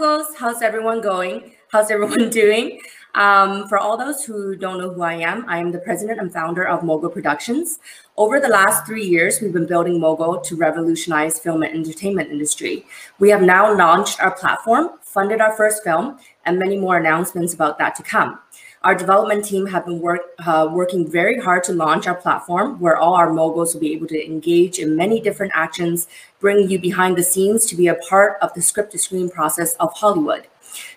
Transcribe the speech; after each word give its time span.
How's 0.00 0.62
everyone 0.62 1.00
going? 1.00 1.54
How's 1.72 1.90
everyone 1.90 2.30
doing? 2.42 2.80
Um, 3.16 3.66
for 3.66 3.78
all 3.78 3.96
those 3.96 4.24
who 4.24 4.54
don't 4.54 4.78
know 4.78 4.92
who 4.92 5.02
I 5.02 5.14
am, 5.14 5.44
I 5.48 5.58
am 5.58 5.72
the 5.72 5.80
president 5.80 6.20
and 6.20 6.32
founder 6.32 6.64
of 6.64 6.84
Mogul 6.84 7.10
Productions. 7.10 7.80
Over 8.16 8.38
the 8.38 8.46
last 8.46 8.86
three 8.86 9.04
years, 9.04 9.40
we've 9.40 9.52
been 9.52 9.66
building 9.66 9.98
Mogul 9.98 10.40
to 10.40 10.54
revolutionize 10.54 11.40
film 11.40 11.64
and 11.64 11.74
entertainment 11.74 12.30
industry. 12.30 12.86
We 13.18 13.30
have 13.30 13.42
now 13.42 13.76
launched 13.76 14.20
our 14.20 14.30
platform, 14.30 14.90
funded 15.02 15.40
our 15.40 15.56
first 15.56 15.82
film, 15.82 16.20
and 16.46 16.60
many 16.60 16.76
more 16.76 16.96
announcements 16.96 17.52
about 17.52 17.76
that 17.78 17.96
to 17.96 18.04
come. 18.04 18.38
Our 18.82 18.94
development 18.94 19.44
team 19.44 19.66
have 19.66 19.86
been 19.86 19.98
work, 19.98 20.20
uh, 20.46 20.68
working 20.70 21.10
very 21.10 21.40
hard 21.40 21.64
to 21.64 21.72
launch 21.72 22.06
our 22.06 22.14
platform 22.14 22.78
where 22.78 22.96
all 22.96 23.14
our 23.14 23.32
moguls 23.32 23.74
will 23.74 23.80
be 23.80 23.92
able 23.92 24.06
to 24.06 24.24
engage 24.24 24.78
in 24.78 24.94
many 24.94 25.20
different 25.20 25.52
actions, 25.54 26.06
bring 26.38 26.70
you 26.70 26.78
behind 26.78 27.16
the 27.16 27.24
scenes 27.24 27.66
to 27.66 27.76
be 27.76 27.88
a 27.88 27.96
part 27.96 28.38
of 28.40 28.54
the 28.54 28.62
script 28.62 28.92
to 28.92 28.98
screen 28.98 29.28
process 29.30 29.74
of 29.74 29.92
Hollywood. 29.94 30.46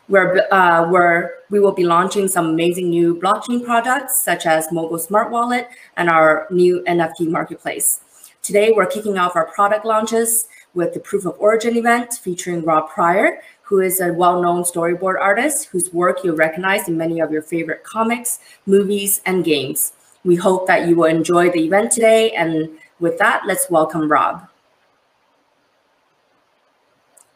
Where, 0.08 0.54
uh, 0.54 0.90
where 0.90 1.36
we 1.50 1.60
will 1.60 1.72
be 1.72 1.86
launching 1.86 2.28
some 2.28 2.46
amazing 2.48 2.90
new 2.90 3.16
blockchain 3.16 3.64
products 3.66 4.24
such 4.24 4.46
as 4.46 4.72
Mogul 4.72 5.00
Smart 5.00 5.32
Wallet 5.32 5.70
and 5.96 6.10
our 6.10 6.48
new 6.52 6.84
NFT 6.86 7.30
marketplace. 7.30 8.02
Today, 8.44 8.72
we're 8.76 8.86
kicking 8.86 9.18
off 9.18 9.36
our 9.36 9.46
product 9.46 9.86
launches 9.86 10.48
with 10.74 10.94
the 10.94 11.00
Proof 11.00 11.26
of 11.26 11.36
Origin 11.40 11.78
event 11.78 12.16
featuring 12.16 12.64
Rob 12.64 12.90
Prior, 12.90 13.42
who 13.72 13.80
is 13.80 14.02
a 14.02 14.12
well-known 14.12 14.64
storyboard 14.64 15.18
artist 15.18 15.70
whose 15.72 15.94
work 15.94 16.26
you'll 16.26 16.36
recognize 16.36 16.90
in 16.90 16.98
many 16.98 17.22
of 17.22 17.32
your 17.32 17.42
favorite 17.42 17.86
comics, 17.86 18.40
movies, 18.66 19.22
and 19.26 19.46
games. 19.46 19.94
We 20.26 20.36
hope 20.36 20.68
that 20.68 20.90
you 20.90 20.98
will 20.98 21.06
enjoy 21.06 21.52
the 21.52 21.64
event 21.64 21.94
today. 21.94 22.32
And 22.32 22.78
with 23.00 23.18
that, 23.20 23.44
let's 23.48 23.70
welcome 23.70 24.12
Rob. 24.12 24.46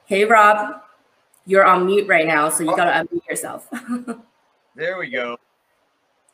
Hey, 0.08 0.26
Rob. 0.26 0.82
You're 1.46 1.64
on 1.64 1.86
mute 1.86 2.06
right 2.10 2.28
now, 2.28 2.50
so 2.50 2.66
you 2.66 2.74
oh. 2.74 2.76
got 2.76 2.86
to 2.86 2.92
unmute 2.92 3.26
yourself. 3.30 3.70
there 4.76 4.98
we 4.98 5.10
go. 5.10 5.38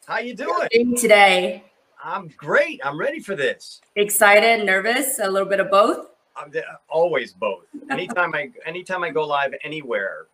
How 0.07 0.18
you 0.18 0.33
doing? 0.33 0.95
today? 0.95 1.63
I'm 2.03 2.28
great. 2.38 2.81
I'm 2.83 2.97
ready 3.00 3.19
for 3.19 3.35
this. 3.35 3.81
Excited, 3.95 4.66
nervous, 4.66 5.19
a 5.19 5.29
little 5.29 5.47
bit 5.47 5.59
of 5.59 5.69
both? 5.69 6.07
I'm 6.36 6.52
always 6.90 7.34
both. 7.34 7.66
Anytime 7.92 8.34
I 8.34 8.52
anytime 8.66 9.03
I 9.03 9.09
go 9.09 9.25
live 9.25 9.53
anywhere, 9.64 10.28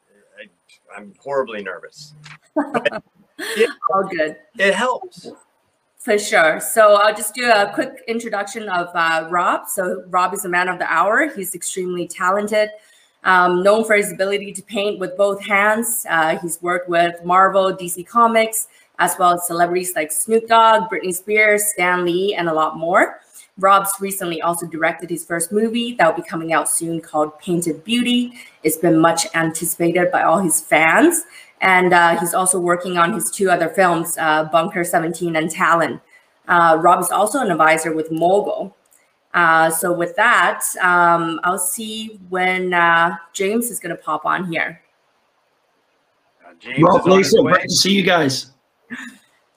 I, 0.95 0.97
am 0.97 1.13
horribly 1.19 1.63
nervous. 1.63 2.13
it, 3.39 3.69
All 3.93 4.03
good. 4.03 4.37
It 4.57 4.73
helps. 4.73 5.27
For 5.97 6.17
sure. 6.17 6.61
So 6.61 6.95
I'll 6.95 7.13
just 7.13 7.33
do 7.33 7.49
a 7.49 7.69
quick 7.73 8.03
introduction 8.07 8.69
of 8.69 8.87
uh, 8.93 9.27
Rob. 9.29 9.67
So 9.67 10.03
Rob 10.07 10.33
is 10.33 10.45
a 10.45 10.49
man 10.49 10.69
of 10.69 10.79
the 10.79 10.85
hour. 10.85 11.27
He's 11.27 11.53
extremely 11.53 12.07
talented, 12.07 12.69
um, 13.25 13.61
known 13.61 13.83
for 13.83 13.95
his 13.95 14.11
ability 14.11 14.53
to 14.53 14.61
paint 14.61 14.99
with 14.99 15.17
both 15.17 15.43
hands. 15.43 16.05
Uh, 16.09 16.37
he's 16.37 16.61
worked 16.61 16.87
with 16.87 17.21
Marvel, 17.25 17.75
DC 17.75 18.07
Comics, 18.07 18.69
as 18.99 19.15
well 19.19 19.33
as 19.33 19.45
celebrities 19.47 19.93
like 19.95 20.11
Snoop 20.11 20.47
Dogg, 20.47 20.89
Britney 20.89 21.13
Spears, 21.13 21.65
Stan 21.73 22.05
Lee, 22.05 22.35
and 22.35 22.47
a 22.47 22.53
lot 22.53 22.77
more. 22.77 23.19
Rob's 23.59 23.91
recently 23.99 24.41
also 24.41 24.67
directed 24.67 25.09
his 25.09 25.25
first 25.25 25.51
movie 25.51 25.93
that 25.95 26.07
will 26.07 26.23
be 26.23 26.27
coming 26.27 26.53
out 26.53 26.69
soon 26.69 27.01
called 27.01 27.37
Painted 27.39 27.83
Beauty. 27.83 28.33
It's 28.63 28.77
been 28.77 28.99
much 28.99 29.25
anticipated 29.33 30.11
by 30.11 30.23
all 30.23 30.39
his 30.39 30.61
fans. 30.61 31.23
And 31.59 31.93
uh, 31.93 32.19
he's 32.19 32.35
also 32.35 32.59
working 32.59 32.97
on 32.97 33.13
his 33.13 33.31
two 33.31 33.49
other 33.49 33.69
films, 33.69 34.15
uh, 34.19 34.43
Bunker 34.45 34.83
17 34.83 35.35
and 35.35 35.49
Talon. 35.49 35.99
Uh, 36.47 36.77
Rob 36.79 37.01
is 37.01 37.09
also 37.09 37.39
an 37.39 37.51
advisor 37.51 37.93
with 37.93 38.11
Mogul. 38.11 38.75
Uh, 39.33 39.69
so 39.69 39.91
with 39.91 40.15
that, 40.15 40.63
um, 40.81 41.39
I'll 41.43 41.57
see 41.57 42.19
when 42.29 42.73
uh, 42.73 43.17
James 43.33 43.69
is 43.69 43.79
going 43.79 43.95
to 43.95 44.01
pop 44.01 44.25
on 44.25 44.51
here. 44.51 44.81
Uh, 46.45 46.53
James 46.59 46.81
Rob, 46.81 47.05
Lisa, 47.05 47.41
great 47.41 47.63
to 47.63 47.75
see 47.75 47.91
you 47.91 48.03
guys. 48.03 48.51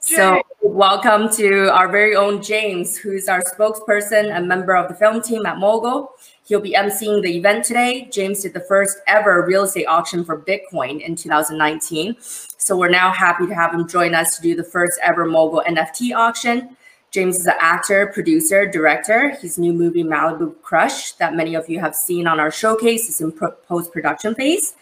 So 0.02 0.40
welcome 0.62 1.28
to 1.34 1.70
our 1.74 1.86
very 1.86 2.16
own 2.16 2.42
James, 2.42 2.96
who's 2.96 3.28
our 3.28 3.42
spokesperson 3.42 4.34
and 4.34 4.48
member 4.48 4.74
of 4.74 4.88
the 4.88 4.94
film 4.94 5.20
team 5.20 5.44
at 5.44 5.58
Mogul. 5.58 6.12
He'll 6.46 6.58
be 6.58 6.72
emceeing 6.72 7.22
the 7.22 7.36
event 7.36 7.66
today. 7.66 8.08
James 8.10 8.40
did 8.40 8.54
the 8.54 8.60
first 8.60 8.96
ever 9.06 9.44
real 9.46 9.64
estate 9.64 9.84
auction 9.84 10.24
for 10.24 10.40
Bitcoin 10.40 11.02
in 11.02 11.16
2019. 11.16 12.16
So 12.18 12.78
we're 12.78 12.88
now 12.88 13.12
happy 13.12 13.46
to 13.46 13.54
have 13.54 13.74
him 13.74 13.86
join 13.86 14.14
us 14.14 14.36
to 14.36 14.42
do 14.42 14.56
the 14.56 14.64
first 14.64 14.98
ever 15.02 15.26
Mogul 15.26 15.62
NFT 15.68 16.16
auction. 16.16 16.78
James 17.10 17.38
is 17.38 17.46
an 17.46 17.54
actor, 17.60 18.06
producer, 18.06 18.66
director. 18.66 19.36
His 19.36 19.58
new 19.58 19.74
movie 19.74 20.02
Malibu 20.02 20.54
Crush 20.62 21.12
that 21.12 21.34
many 21.34 21.54
of 21.54 21.68
you 21.68 21.78
have 21.78 21.94
seen 21.94 22.26
on 22.26 22.40
our 22.40 22.50
showcase 22.50 23.10
is 23.10 23.20
in 23.20 23.32
post-production 23.32 24.34
phase 24.34 24.74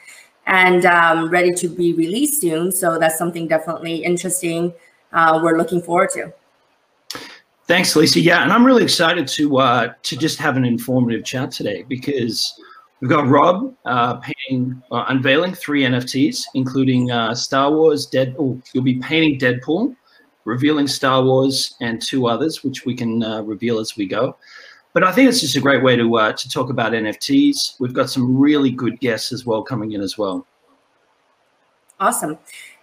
and 0.46 0.86
um, 0.86 1.28
ready 1.28 1.52
to 1.54 1.68
be 1.68 1.92
released 1.92 2.40
soon. 2.40 2.70
So 2.70 3.00
that's 3.00 3.18
something 3.18 3.48
definitely 3.48 4.04
interesting 4.04 4.72
uh, 5.12 5.40
we're 5.42 5.58
looking 5.58 5.80
forward 5.80 6.10
to. 6.14 6.32
Thanks, 7.68 7.94
Lisa. 7.94 8.18
Yeah, 8.20 8.42
and 8.42 8.50
I'm 8.50 8.64
really 8.64 8.82
excited 8.82 9.28
to 9.28 9.58
uh, 9.58 9.92
to 10.02 10.16
just 10.16 10.38
have 10.38 10.56
an 10.56 10.64
informative 10.64 11.22
chat 11.22 11.50
today 11.50 11.84
because 11.86 12.58
we've 13.00 13.10
got 13.10 13.26
Rob 13.26 13.74
uh, 13.84 14.16
painting, 14.16 14.82
uh, 14.90 15.04
unveiling 15.08 15.52
three 15.52 15.82
NFTs, 15.82 16.44
including 16.54 17.10
uh, 17.10 17.34
Star 17.34 17.70
Wars, 17.70 18.06
Dead. 18.06 18.34
Oh, 18.38 18.58
you'll 18.72 18.84
be 18.84 18.98
painting 19.00 19.38
Deadpool, 19.38 19.94
revealing 20.46 20.86
Star 20.86 21.22
Wars, 21.22 21.74
and 21.82 22.00
two 22.00 22.26
others, 22.26 22.64
which 22.64 22.86
we 22.86 22.94
can 22.94 23.22
uh, 23.22 23.42
reveal 23.42 23.80
as 23.80 23.98
we 23.98 24.06
go. 24.06 24.38
But 24.94 25.04
I 25.04 25.12
think 25.12 25.28
it's 25.28 25.42
just 25.42 25.56
a 25.56 25.60
great 25.60 25.82
way 25.82 25.94
to 25.94 26.16
uh, 26.16 26.32
to 26.32 26.48
talk 26.48 26.70
about 26.70 26.92
NFTs. 26.92 27.78
We've 27.78 27.92
got 27.92 28.08
some 28.08 28.34
really 28.34 28.70
good 28.70 28.98
guests 29.00 29.30
as 29.30 29.44
well 29.44 29.62
coming 29.62 29.92
in 29.92 30.00
as 30.00 30.16
well. 30.16 30.46
Awesome, 32.00 32.38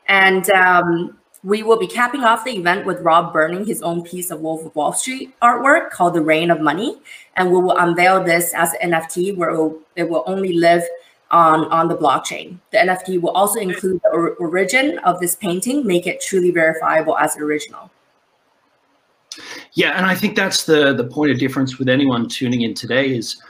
and. 0.08 0.48
Um, 0.52 1.18
we 1.46 1.62
will 1.62 1.78
be 1.78 1.86
capping 1.86 2.24
off 2.24 2.44
the 2.44 2.58
event 2.58 2.88
with 2.88 3.00
Rob 3.02 3.32
burning 3.32 3.66
his 3.66 3.84
own 3.84 4.02
piece 4.02 4.32
of 4.32 4.42
Wolf 4.42 4.66
of 4.66 4.76
Wall 4.76 4.92
Street 4.94 5.32
artwork 5.44 5.92
called 5.92 6.16
The 6.16 6.22
Reign 6.22 6.50
of 6.50 6.60
Money. 6.60 6.98
And 7.36 7.52
we 7.52 7.60
will 7.60 7.78
unveil 7.78 8.24
this 8.24 8.52
as 8.56 8.74
an 8.82 8.92
NFT 8.92 9.38
where 9.38 9.52
it 9.52 9.58
will, 9.58 9.80
it 9.96 10.10
will 10.10 10.24
only 10.26 10.54
live 10.54 10.82
on, 11.30 11.66
on 11.66 11.88
the 11.88 11.96
blockchain. 11.96 12.58
The 12.72 12.80
NFT 12.80 13.22
will 13.22 13.30
also 13.30 13.60
include 13.60 14.02
the 14.04 14.10
or 14.10 14.32
origin 14.36 14.98
of 15.00 15.20
this 15.20 15.36
painting, 15.36 15.86
make 15.86 16.08
it 16.08 16.20
truly 16.20 16.50
verifiable 16.50 17.16
as 17.18 17.38
original. 17.38 17.92
Yeah, 19.74 19.92
and 19.98 20.06
I 20.06 20.16
think 20.16 20.36
that's 20.36 20.64
the 20.64 20.94
the 20.94 21.04
point 21.04 21.32
of 21.32 21.38
difference 21.38 21.78
with 21.78 21.90
anyone 21.90 22.30
tuning 22.30 22.62
in 22.62 22.74
today 22.74 23.14
is 23.16 23.42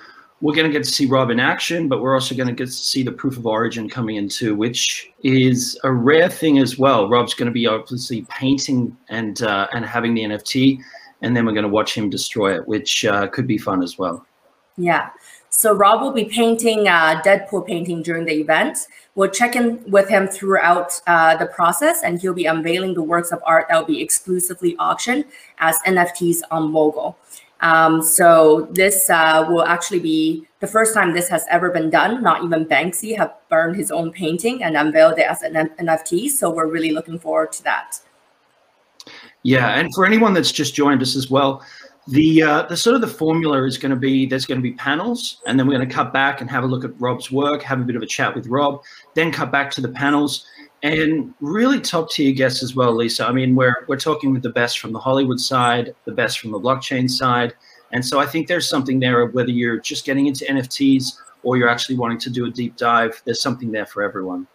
we're 0.42 0.56
going 0.56 0.68
to 0.68 0.72
get 0.72 0.84
to 0.84 0.90
see 0.90 1.06
Rob 1.06 1.30
in 1.30 1.40
action, 1.40 1.88
but 1.88 2.02
we're 2.02 2.14
also 2.14 2.36
going 2.36 2.48
to 2.48 2.54
get 2.54 2.66
to 2.66 2.72
see 2.72 3.04
the 3.04 3.12
proof 3.12 3.38
of 3.38 3.48
origin 3.48 3.90
coming 3.90 4.18
in 4.18 4.28
too, 4.28 4.56
which 4.56 5.12
is 5.24 5.80
a 5.84 5.92
rare 5.92 6.30
thing 6.30 6.60
as 6.60 6.78
well. 6.78 7.10
Rob's 7.10 7.34
going 7.34 7.48
to 7.48 7.54
be 7.54 7.68
obviously 7.68 8.26
painting 8.30 8.96
and 9.10 9.42
uh, 9.42 9.68
and 9.74 9.86
having 9.86 10.14
the 10.14 10.24
NFT, 10.24 10.80
and 11.22 11.36
then 11.36 11.46
we're 11.46 11.54
going 11.54 11.64
to 11.64 11.70
watch 11.70 11.96
him 11.96 12.10
destroy 12.10 12.56
it, 12.56 12.68
which 12.68 13.06
uh, 13.06 13.28
could 13.28 13.48
be 13.48 13.58
fun 13.58 13.82
as 13.82 13.98
well. 13.98 14.26
Yeah. 14.78 15.10
So 15.50 15.74
Rob 15.74 16.02
will 16.02 16.12
be 16.12 16.26
painting 16.26 16.90
uh, 16.90 17.22
Deadpool 17.22 17.66
painting 17.66 18.04
during 18.04 18.26
the 18.26 18.34
event. 18.34 18.88
We'll 19.16 19.30
check 19.30 19.56
in 19.56 19.82
with 19.90 20.10
him 20.10 20.28
throughout 20.28 21.00
uh, 21.08 21.38
the 21.38 21.46
process, 21.46 22.04
and 22.04 22.20
he'll 22.20 22.34
be 22.34 22.46
unveiling 22.46 22.94
the 22.94 23.02
works 23.02 23.32
of 23.32 23.42
art 23.46 23.68
that 23.70 23.78
will 23.80 23.86
be 23.86 24.02
exclusively 24.02 24.76
auctioned 24.78 25.24
as 25.60 25.78
NFTs 25.88 26.42
on 26.52 26.72
Mogul. 26.74 27.18
Um, 27.62 28.02
so 28.02 28.68
this 28.72 29.10
uh, 29.10 29.46
will 29.50 29.64
actually 29.64 30.00
be 30.00 30.46
the 30.60 30.68
first 30.68 30.94
time 30.94 31.14
this 31.14 31.30
has 31.30 31.46
ever 31.50 31.70
been 31.70 31.90
done. 31.90 32.22
Not 32.22 32.44
even 32.44 32.66
Banksy 32.66 33.18
have 33.18 33.34
burned 33.50 33.76
his 33.76 33.92
own 33.92 34.12
painting 34.12 34.64
and 34.64 34.76
unveiled 34.76 35.18
it 35.20 35.28
as 35.28 35.42
an 35.42 35.54
NFT. 35.80 36.30
So 36.30 36.50
we're 36.50 36.68
really 36.68 36.92
looking 36.92 37.20
forward 37.20 37.52
to 37.54 37.64
that. 37.64 38.00
Yeah, 39.44 39.80
and 39.80 39.94
for 39.94 40.06
anyone 40.06 40.34
that's 40.34 40.52
just 40.52 40.74
joined 40.74 41.02
us 41.02 41.16
as 41.16 41.30
well, 41.30 41.64
the 42.08 42.44
uh, 42.44 42.62
the 42.64 42.78
sort 42.78 42.96
of 42.96 43.02
the 43.02 43.08
formula 43.08 43.64
is 43.64 43.78
going 43.78 43.92
to 43.92 43.96
be 43.96 44.26
there's 44.26 44.46
going 44.46 44.60
to 44.60 44.64
be 44.64 44.74
panels, 44.74 45.42
and 45.48 45.60
then 45.60 45.68
we're 45.68 45.78
going 45.78 45.88
to 45.88 45.94
cut 45.94 46.14
back 46.14 46.42
and 46.42 46.50
have 46.50 46.64
a 46.64 46.68
look 46.68 46.84
at 46.84 47.00
Rob's 47.00 47.32
work, 47.32 47.64
have 47.64 47.80
a 47.80 47.84
bit 47.84 47.96
of 47.96 48.04
a 48.04 48.06
chat 48.06 48.36
with 48.36 48.48
Rob, 48.48 48.84
then 49.16 49.32
cut 49.32 49.52
back 49.52 49.72
to 49.72 49.82
the 49.82 49.90
panels, 49.90 50.46
and 50.84 51.34
really 51.40 51.80
top 51.80 52.12
tier 52.12 52.32
guests 52.34 52.62
as 52.62 52.76
well, 52.76 52.94
Lisa. 52.94 53.26
I 53.26 53.32
mean, 53.32 53.56
we're 53.56 53.86
we're 53.88 53.98
talking 53.98 54.32
with 54.34 54.44
the 54.44 54.50
best 54.50 54.80
from 54.80 54.94
the 54.94 55.00
Hollywood 55.00 55.40
side, 55.40 55.96
the 56.06 56.12
best 56.12 56.40
from 56.40 56.52
the 56.52 56.60
blockchain 56.60 57.10
side, 57.10 57.54
and 57.92 58.06
so 58.06 58.20
I 58.20 58.26
think 58.26 58.48
there's 58.48 58.68
something 58.68 59.00
there. 59.00 59.26
Whether 59.26 59.52
you're 59.52 59.80
just 59.80 60.06
getting 60.06 60.28
into 60.28 60.46
NFTs 60.46 61.14
or 61.44 61.58
you're 61.58 61.70
actually 61.70 61.96
wanting 61.96 62.20
to 62.20 62.30
do 62.30 62.46
a 62.46 62.50
deep 62.50 62.76
dive, 62.76 63.22
there's 63.26 63.42
something 63.42 63.72
there 63.72 63.86
for 63.86 64.04
everyone. 64.04 64.48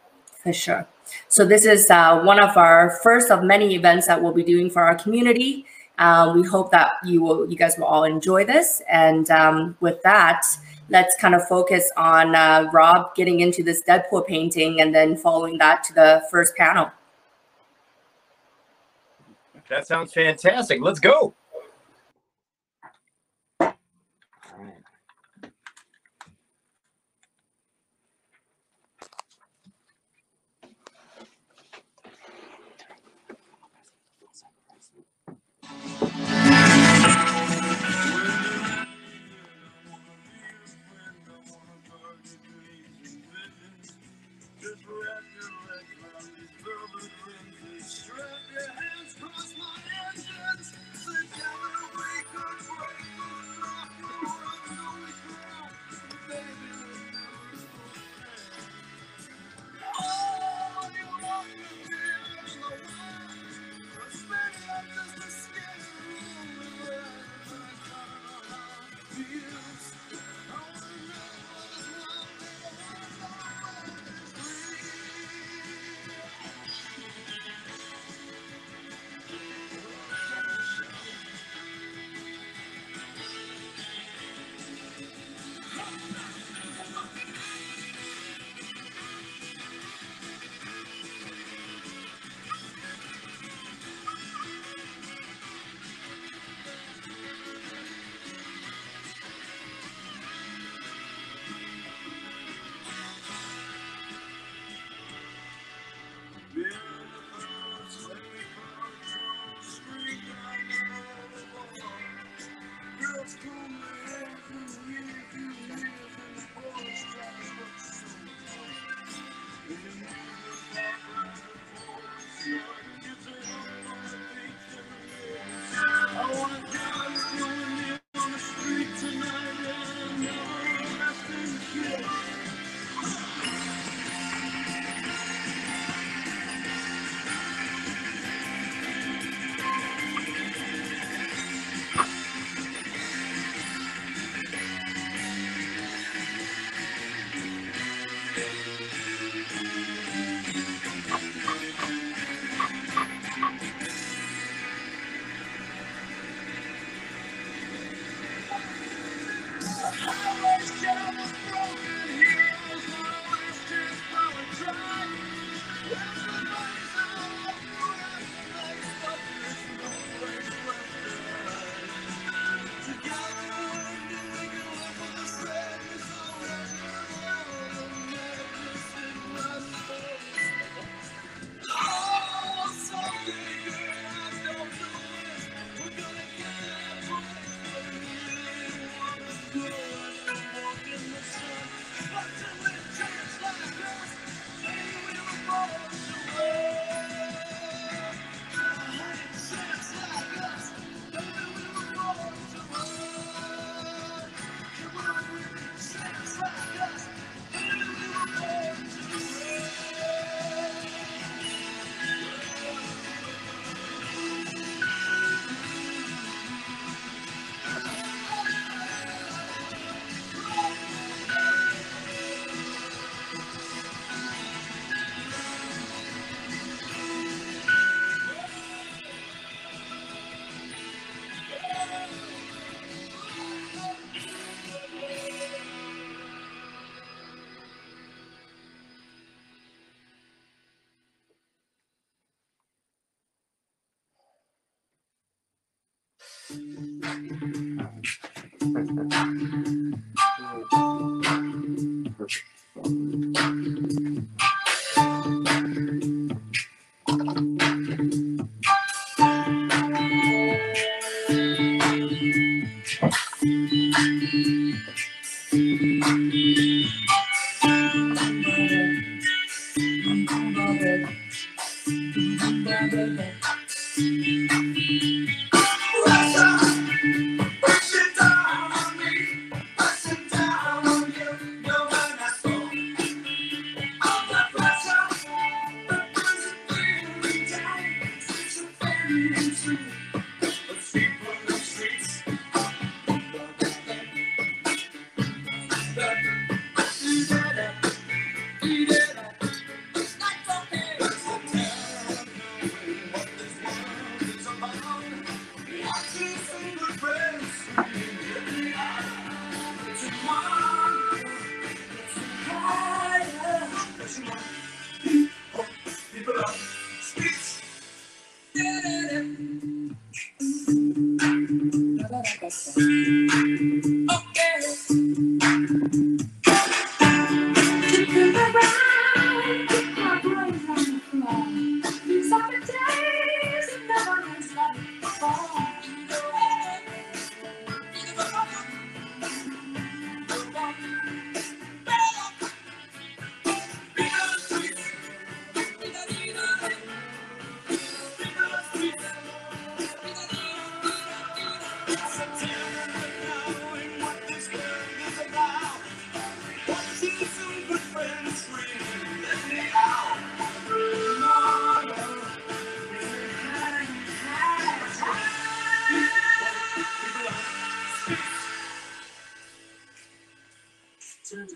For 0.43 0.53
sure. 0.53 0.87
So 1.29 1.45
this 1.45 1.65
is 1.65 1.91
uh, 1.91 2.21
one 2.23 2.41
of 2.41 2.57
our 2.57 2.99
first 3.03 3.31
of 3.31 3.43
many 3.43 3.75
events 3.75 4.07
that 4.07 4.23
we'll 4.23 4.33
be 4.33 4.43
doing 4.43 4.71
for 4.71 4.83
our 4.83 4.95
community. 4.95 5.67
Uh, 5.99 6.33
we 6.35 6.43
hope 6.47 6.71
that 6.71 6.93
you 7.05 7.21
will, 7.23 7.49
you 7.51 7.57
guys 7.57 7.77
will 7.77 7.85
all 7.85 8.05
enjoy 8.05 8.45
this. 8.45 8.81
And 8.89 9.31
um, 9.31 9.77
with 9.81 10.01
that 10.03 10.45
let's 10.91 11.17
kind 11.17 11.35
of 11.35 11.47
focus 11.49 11.91
on 11.97 12.35
uh, 12.35 12.69
Rob 12.73 13.15
getting 13.15 13.41
into 13.41 13.63
this 13.63 13.83
Deadpool 13.83 14.27
painting 14.27 14.81
and 14.81 14.95
then 14.95 15.17
following 15.17 15.57
that 15.59 15.83
to 15.85 15.95
the 15.95 16.23
first 16.31 16.55
panel. 16.57 16.91
That 19.69 19.87
sounds 19.87 20.13
fantastic. 20.13 20.81
Let's 20.81 20.99
go. 20.99 21.33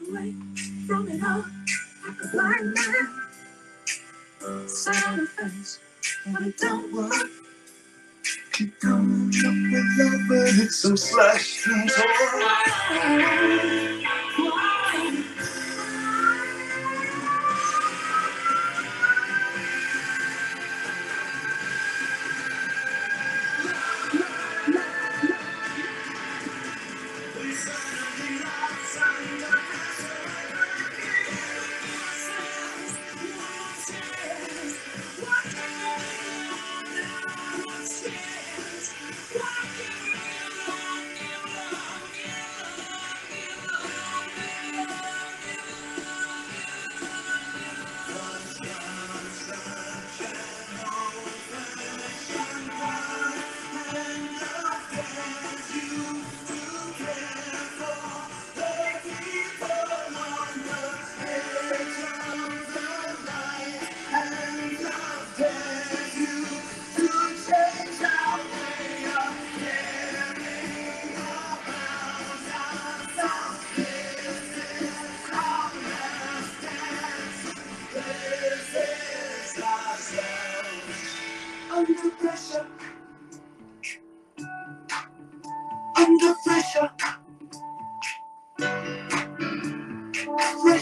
away 0.08 0.34
from 0.86 1.08
it 1.08 1.22
all. 1.24 1.44
like 2.06 2.18
a 2.24 2.28
blind 2.32 2.76
my 4.42 4.66
silent 4.66 5.28
face, 5.30 5.80
but 6.26 6.42
it 6.42 6.58
don't 6.58 6.92
work. 6.94 7.14
Keep 8.52 8.80
going, 8.80 9.30
jump 9.32 9.72
with 9.72 9.84
love, 9.98 10.20
but 10.28 10.64
it's 10.64 10.76
so 10.76 10.94
slash 10.96 11.66
and 11.68 11.90
torn. 11.90 12.42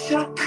Shot. 0.09 0.42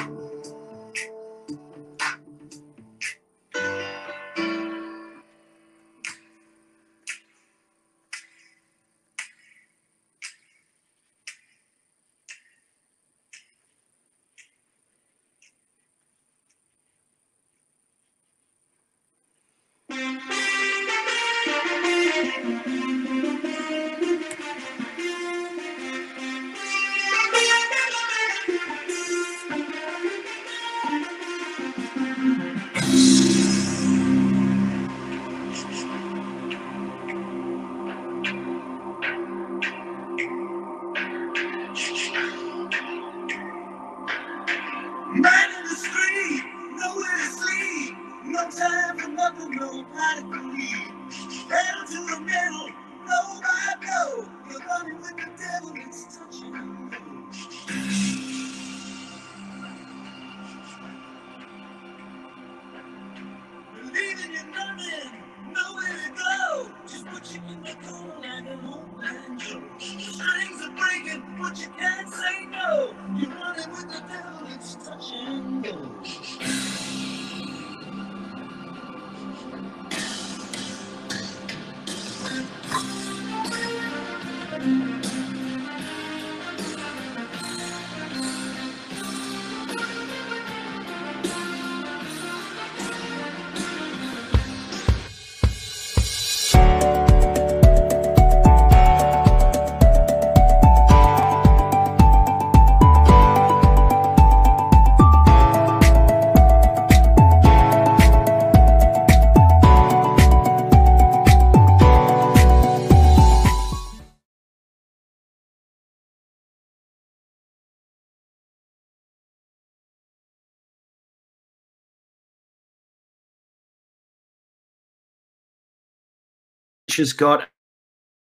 Has 126.98 127.14
got 127.14 127.48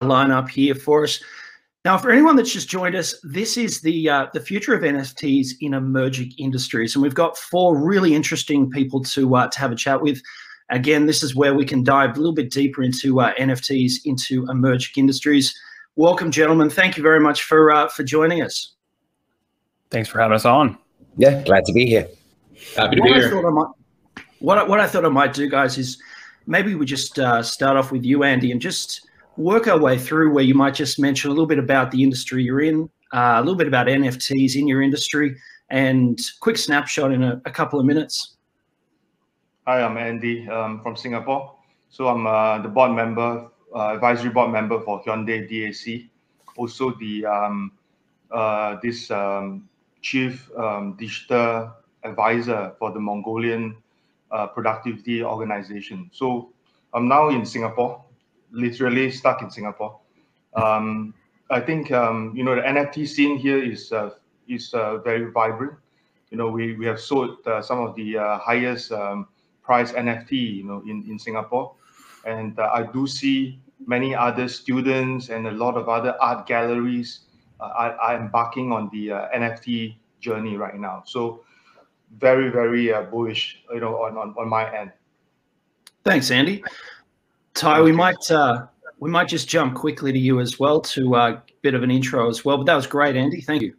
a 0.00 0.06
lineup 0.06 0.48
here 0.48 0.74
for 0.74 1.04
us. 1.04 1.20
Now, 1.84 1.96
for 1.96 2.10
anyone 2.10 2.36
that's 2.36 2.52
just 2.52 2.68
joined 2.68 2.94
us, 2.94 3.14
this 3.22 3.56
is 3.56 3.80
the 3.80 4.10
uh, 4.10 4.26
the 4.32 4.40
future 4.40 4.74
of 4.74 4.82
NFTs 4.82 5.52
in 5.60 5.74
emerging 5.74 6.32
industries, 6.38 6.94
and 6.94 7.02
we've 7.02 7.14
got 7.14 7.38
four 7.38 7.78
really 7.78 8.14
interesting 8.14 8.68
people 8.70 9.02
to 9.04 9.36
uh, 9.36 9.48
to 9.48 9.58
have 9.58 9.72
a 9.72 9.76
chat 9.76 10.02
with. 10.02 10.20
Again, 10.70 11.06
this 11.06 11.22
is 11.22 11.34
where 11.34 11.54
we 11.54 11.64
can 11.64 11.82
dive 11.82 12.10
a 12.10 12.18
little 12.18 12.34
bit 12.34 12.50
deeper 12.50 12.82
into 12.82 13.20
uh, 13.20 13.32
NFTs 13.36 13.92
into 14.04 14.44
emerging 14.50 14.92
industries. 14.96 15.58
Welcome, 15.96 16.30
gentlemen. 16.30 16.68
Thank 16.68 16.96
you 16.96 17.02
very 17.02 17.20
much 17.20 17.44
for 17.44 17.70
uh, 17.70 17.88
for 17.88 18.02
joining 18.02 18.42
us. 18.42 18.74
Thanks 19.90 20.08
for 20.08 20.20
having 20.20 20.34
us 20.34 20.44
on. 20.44 20.76
Yeah, 21.16 21.42
glad 21.42 21.64
to 21.64 21.72
be 21.72 21.86
here. 21.86 22.06
Happy 22.76 22.96
to 22.96 23.02
what 23.02 23.08
be 23.08 23.14
I 23.14 23.18
here. 23.18 23.30
thought 23.30 23.46
I 23.46 23.50
might, 23.50 24.24
what 24.40 24.58
I, 24.58 24.62
what 24.64 24.80
I 24.80 24.86
thought 24.86 25.04
I 25.04 25.08
might 25.08 25.32
do, 25.32 25.48
guys, 25.48 25.78
is 25.78 25.96
maybe 26.48 26.74
we 26.74 26.86
just 26.86 27.18
uh, 27.18 27.42
start 27.42 27.76
off 27.76 27.92
with 27.92 28.04
you, 28.04 28.24
Anndy, 28.24 28.50
and 28.50 28.60
just 28.60 29.06
work 29.36 29.68
our 29.68 29.78
way 29.78 29.98
through 29.98 30.32
where 30.32 30.42
you 30.42 30.54
might 30.54 30.74
just 30.74 30.98
mention 30.98 31.30
a 31.30 31.32
little 31.32 31.46
bit 31.46 31.58
about 31.58 31.90
the 31.90 32.02
industry 32.02 32.42
you're 32.42 32.62
in, 32.62 32.88
uh, 33.12 33.34
a 33.36 33.40
little 33.40 33.54
bit 33.54 33.68
about 33.68 33.86
NFTs 33.86 34.56
in 34.56 34.66
your 34.66 34.82
industry, 34.82 35.36
and 35.70 36.18
quick 36.40 36.56
snapshot 36.56 37.12
in 37.12 37.22
a, 37.22 37.40
a 37.44 37.50
couple 37.50 37.78
of 37.78 37.84
minutes. 37.84 38.36
Hi, 39.66 39.82
I'm 39.82 39.98
Anndy 39.98 40.48
um, 40.48 40.82
from 40.82 40.96
Singapore. 40.96 41.54
So 41.90 42.08
I'm 42.08 42.26
uh, 42.26 42.58
the 42.62 42.68
board 42.68 42.92
member, 42.92 43.48
uh, 43.74 43.94
advisory 43.94 44.30
board 44.30 44.50
member 44.50 44.80
for 44.80 45.02
Hyundai 45.02 45.48
DAC. 45.48 46.08
Also 46.56 46.92
the 46.98 47.26
um, 47.26 47.72
uh, 48.30 48.76
this 48.82 49.10
um, 49.10 49.68
chief 50.00 50.50
um, 50.56 50.96
digital 50.98 51.74
advisor 52.04 52.72
for 52.78 52.90
the 52.92 53.00
Mongolian 53.00 53.76
uh, 54.30 54.46
productivity 54.48 55.22
organization. 55.22 56.10
So 56.12 56.52
I'm 56.92 57.08
now 57.08 57.28
in 57.28 57.44
Singapore, 57.44 58.04
literally 58.50 59.10
stuck 59.10 59.42
in 59.42 59.50
Singapore. 59.50 59.98
Um, 60.54 61.14
I 61.50 61.60
think 61.60 61.92
um, 61.92 62.32
you 62.34 62.44
know 62.44 62.54
the 62.54 62.62
NFT 62.62 63.08
scene 63.08 63.38
here 63.38 63.62
is 63.62 63.92
uh, 63.92 64.10
is 64.48 64.72
uh, 64.74 64.98
very 64.98 65.30
vibrant. 65.30 65.74
You 66.30 66.36
know 66.36 66.48
we 66.48 66.74
we 66.76 66.86
have 66.86 67.00
sold 67.00 67.46
uh, 67.46 67.62
some 67.62 67.80
of 67.80 67.94
the 67.96 68.18
uh, 68.18 68.38
highest 68.38 68.92
um, 68.92 69.28
price 69.62 69.92
NFT 69.92 70.32
you 70.32 70.64
know 70.64 70.82
in 70.86 71.04
in 71.08 71.18
Singapore, 71.18 71.74
and 72.24 72.58
uh, 72.58 72.70
I 72.72 72.82
do 72.84 73.06
see 73.06 73.60
many 73.86 74.14
other 74.14 74.48
students 74.48 75.28
and 75.28 75.46
a 75.46 75.52
lot 75.52 75.76
of 75.76 75.88
other 75.88 76.16
art 76.20 76.46
galleries 76.46 77.20
are, 77.60 77.94
are 77.94 78.16
embarking 78.16 78.72
on 78.72 78.90
the 78.92 79.08
NFT 79.08 79.94
journey 80.20 80.56
right 80.56 80.74
now. 80.74 81.02
So 81.06 81.44
very 82.16 82.50
very 82.50 82.92
uh, 82.92 83.02
bullish 83.02 83.62
you 83.72 83.80
know 83.80 83.96
on, 84.02 84.16
on 84.16 84.34
on 84.38 84.48
my 84.48 84.74
end. 84.74 84.92
Thanks, 86.04 86.30
Anndy. 86.30 86.64
Ty, 87.54 87.82
we 87.82 87.92
might 87.92 88.30
uh, 88.30 88.66
we 89.00 89.10
might 89.10 89.28
just 89.28 89.48
jump 89.48 89.74
quickly 89.74 90.12
to 90.12 90.18
you 90.18 90.40
as 90.40 90.58
well 90.58 90.80
to 90.80 91.14
a 91.14 91.18
uh, 91.18 91.40
bit 91.62 91.74
of 91.74 91.82
an 91.82 91.90
intro 91.90 92.28
as 92.28 92.44
well. 92.44 92.56
But 92.56 92.66
that 92.66 92.74
was 92.76 92.86
great, 92.86 93.16
Anndy. 93.16 93.40
Thank 93.40 93.62
you. 93.62 93.74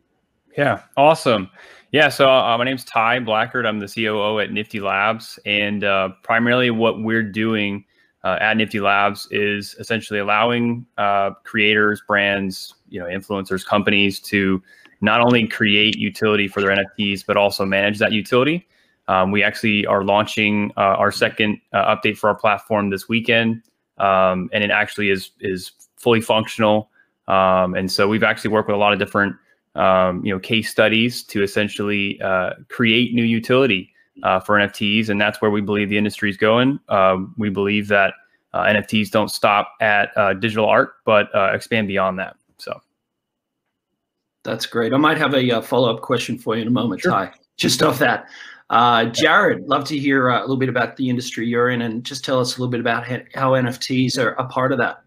Yeah, 0.57 0.81
awesome. 0.97 1.49
Yeah, 1.91 2.09
so 2.09 2.29
uh, 2.29 2.55
my 2.57 2.65
name's 2.65 2.83
Ty 2.83 3.21
Blackard. 3.21 3.65
I'm 3.65 3.79
the 3.79 3.87
COO 3.87 4.39
at 4.39 4.49
NFTY 4.49 4.81
Labs, 4.81 5.39
and 5.45 5.83
uh, 5.83 6.09
primarily 6.21 6.69
what 6.69 7.01
we're 7.01 7.23
doing 7.23 7.83
uh, 8.23 8.37
at 8.39 8.57
NFTY 8.57 8.81
Labs 8.81 9.27
is 9.31 9.75
essentially 9.79 10.19
allowing 10.19 10.85
uh, 10.97 11.31
creators, 11.45 12.01
brands, 12.05 12.75
you 12.89 12.99
know, 12.99 13.07
influencers, 13.07 13.65
companies 13.65 14.19
to 14.19 14.61
not 15.01 15.21
only 15.21 15.47
create 15.47 15.97
utility 15.97 16.47
for 16.47 16.61
their 16.61 16.75
NFTs 16.75 17.25
but 17.25 17.37
also 17.37 17.65
manage 17.65 17.99
that 17.99 18.11
utility. 18.11 18.67
Um, 19.09 19.31
we 19.31 19.41
actually 19.41 19.87
are 19.87 20.03
launching 20.03 20.71
uh, 20.77 20.81
our 20.81 21.11
second 21.11 21.59
uh, 21.73 21.95
update 21.95 22.17
for 22.17 22.29
our 22.29 22.35
platform 22.35 22.91
this 22.91 23.09
weekend, 23.09 23.63
um, 23.97 24.49
and 24.53 24.63
it 24.63 24.69
actually 24.69 25.09
is 25.09 25.31
is 25.39 25.71
fully 25.97 26.21
functional. 26.21 26.91
Um, 27.27 27.73
and 27.73 27.91
so 27.91 28.07
we've 28.07 28.23
actually 28.23 28.51
worked 28.51 28.67
with 28.67 28.75
a 28.75 28.79
lot 28.79 28.93
of 28.93 28.99
different 28.99 29.35
um, 29.73 30.23
you 30.23 30.31
know 30.31 30.39
case 30.39 30.69
studies 30.69 31.23
to 31.23 31.41
essentially 31.41 32.21
uh, 32.21 32.51
create 32.69 33.15
new 33.15 33.23
utility 33.23 33.91
uh, 34.21 34.39
for 34.41 34.57
NFTs, 34.57 35.09
and 35.09 35.19
that's 35.19 35.41
where 35.41 35.49
we 35.49 35.61
believe 35.61 35.89
the 35.89 35.97
industry 35.97 36.29
is 36.29 36.37
going. 36.37 36.79
Um, 36.89 37.33
we 37.35 37.49
believe 37.49 37.87
that 37.87 38.13
uh, 38.53 38.65
NFTs 38.65 39.09
don't 39.09 39.29
stop 39.29 39.71
at 39.81 40.15
uh, 40.17 40.35
digital 40.35 40.67
art, 40.67 40.93
but 41.03 41.29
expand 41.33 41.87
beyond 41.87 42.19
that. 42.19 42.35
So 42.57 42.79
that's 44.43 44.65
great. 44.65 44.93
I 44.93 44.97
might 44.97 45.17
have 45.17 45.33
a 45.33 45.51
uh, 45.51 45.61
follow 45.61 45.93
up 45.93 46.01
question 46.01 46.37
for 46.37 46.55
you 46.55 46.61
in 46.61 46.67
a 46.67 46.71
moment, 46.71 47.01
sure. 47.01 47.11
Ty. 47.11 47.33
Just 47.57 47.83
off 47.83 47.99
that, 47.99 48.27
uh, 48.69 49.05
Jarred, 49.05 49.67
love 49.67 49.83
to 49.85 49.97
hear 49.97 50.29
a 50.29 50.41
little 50.41 50.57
bit 50.57 50.69
about 50.69 50.95
the 50.95 51.09
industry 51.09 51.47
you're 51.47 51.69
in, 51.69 51.81
and 51.81 52.03
just 52.03 52.23
tell 52.23 52.39
us 52.39 52.57
a 52.57 52.59
little 52.59 52.71
bit 52.71 52.79
about 52.79 53.05
how 53.33 53.51
NFTs 53.51 54.17
are 54.17 54.31
a 54.33 54.45
part 54.47 54.71
of 54.71 54.77
that. 54.77 55.03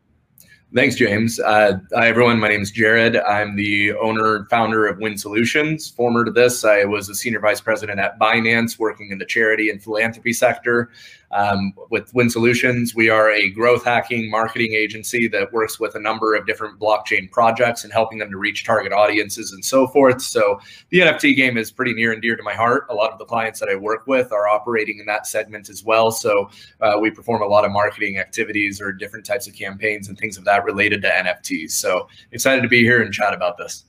Thanks, 0.74 0.96
James. 0.96 1.38
Uh, 1.38 1.74
hi, 1.92 2.08
everyone. 2.08 2.40
My 2.40 2.48
name 2.48 2.62
is 2.62 2.70
Jarred. 2.70 3.16
I'm 3.16 3.56
the 3.56 3.92
owner, 3.92 4.36
and 4.36 4.48
founder 4.48 4.86
of 4.86 4.98
Winn 4.98 5.18
Solutions. 5.18 5.90
Former 5.90 6.24
to 6.24 6.30
this, 6.30 6.64
I 6.64 6.84
was 6.84 7.10
a 7.10 7.14
senior 7.14 7.40
vice 7.40 7.60
president 7.60 8.00
at 8.00 8.18
Binance, 8.18 8.78
working 8.78 9.10
in 9.10 9.18
the 9.18 9.26
charity 9.26 9.68
and 9.68 9.82
philanthropy 9.82 10.32
sector. 10.32 10.90
Um, 11.32 11.72
with 11.90 12.12
Winn 12.14 12.28
Solutions, 12.28 12.94
we 12.94 13.08
are 13.08 13.30
a 13.30 13.48
growth 13.50 13.84
hacking 13.84 14.30
marketing 14.30 14.74
agency 14.74 15.28
that 15.28 15.52
works 15.52 15.80
with 15.80 15.94
a 15.94 15.98
number 15.98 16.34
of 16.34 16.46
different 16.46 16.78
blockchain 16.78 17.30
projects 17.30 17.84
and 17.84 17.92
helping 17.92 18.18
them 18.18 18.30
to 18.30 18.36
reach 18.36 18.64
target 18.64 18.92
audiences 18.92 19.52
and 19.52 19.64
so 19.64 19.86
forth. 19.86 20.20
So 20.20 20.60
the 20.90 21.00
NFT 21.00 21.34
game 21.34 21.56
is 21.56 21.70
pretty 21.70 21.94
near 21.94 22.12
and 22.12 22.20
dear 22.20 22.36
to 22.36 22.42
my 22.42 22.54
heart. 22.54 22.86
A 22.90 22.94
lot 22.94 23.12
of 23.12 23.18
the 23.18 23.24
clients 23.24 23.60
that 23.60 23.68
I 23.68 23.76
work 23.76 24.06
with 24.06 24.30
are 24.30 24.46
operating 24.46 24.98
in 24.98 25.06
that 25.06 25.26
segment 25.26 25.70
as 25.70 25.82
well. 25.82 26.10
So 26.10 26.50
uh, 26.80 26.98
we 27.00 27.10
perform 27.10 27.42
a 27.42 27.46
lot 27.46 27.64
of 27.64 27.70
marketing 27.70 28.18
activities 28.18 28.80
or 28.80 28.92
different 28.92 29.24
types 29.24 29.46
of 29.46 29.54
campaigns 29.54 30.08
and 30.08 30.18
things 30.18 30.36
of 30.36 30.44
that 30.44 30.64
related 30.64 31.00
to 31.02 31.08
NFTs. 31.08 31.70
So 31.72 32.08
excited 32.32 32.62
to 32.62 32.68
be 32.68 32.80
here 32.80 33.02
and 33.02 33.12
chat 33.12 33.32
about 33.32 33.56
this. 33.56 33.84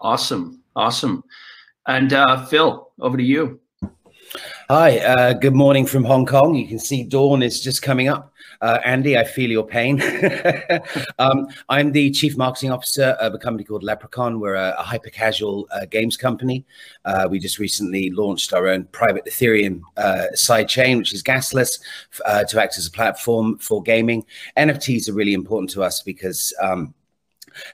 Awesome. 0.00 0.62
Awesome. 0.74 1.22
And 1.86 2.12
uh, 2.12 2.46
Phil, 2.46 2.90
over 3.00 3.16
to 3.16 3.22
you. 3.22 3.60
Hi, 4.70 4.98
uh, 4.98 5.32
good 5.32 5.54
morning 5.54 5.86
from 5.86 6.04
Hong 6.04 6.26
Kong. 6.26 6.54
You 6.54 6.68
can 6.68 6.78
see 6.78 7.02
dawn 7.02 7.42
is 7.42 7.62
just 7.62 7.80
coming 7.80 8.08
up. 8.08 8.34
Uh, 8.60 8.78
Anndy, 8.84 9.16
I 9.16 9.24
feel 9.24 9.50
your 9.50 9.66
pain. 9.66 9.98
um, 11.18 11.48
I'm 11.70 11.90
the 11.90 12.10
chief 12.10 12.36
marketing 12.36 12.70
officer 12.70 13.16
of 13.18 13.32
a 13.32 13.38
company 13.38 13.64
called 13.64 13.82
Lepricon. 13.82 14.38
We're 14.40 14.56
a, 14.56 14.74
a 14.78 14.82
hyper 14.82 15.08
casual 15.08 15.66
uh, 15.70 15.86
games 15.86 16.18
company. 16.18 16.66
Uh, 17.06 17.28
we 17.30 17.38
just 17.38 17.58
recently 17.58 18.10
launched 18.10 18.52
our 18.52 18.68
own 18.68 18.84
private 18.92 19.24
Ethereum 19.24 19.80
uh, 19.96 20.26
side 20.34 20.68
chain, 20.68 20.98
which 20.98 21.14
is 21.14 21.22
gasless, 21.22 21.80
uh, 22.26 22.44
to 22.44 22.60
act 22.60 22.76
as 22.76 22.86
a 22.86 22.90
platform 22.90 23.56
for 23.56 23.82
gaming. 23.82 24.22
NFTs 24.58 25.08
are 25.08 25.14
really 25.14 25.32
important 25.32 25.70
to 25.70 25.82
us 25.82 26.02
because 26.02 26.52
um, 26.60 26.92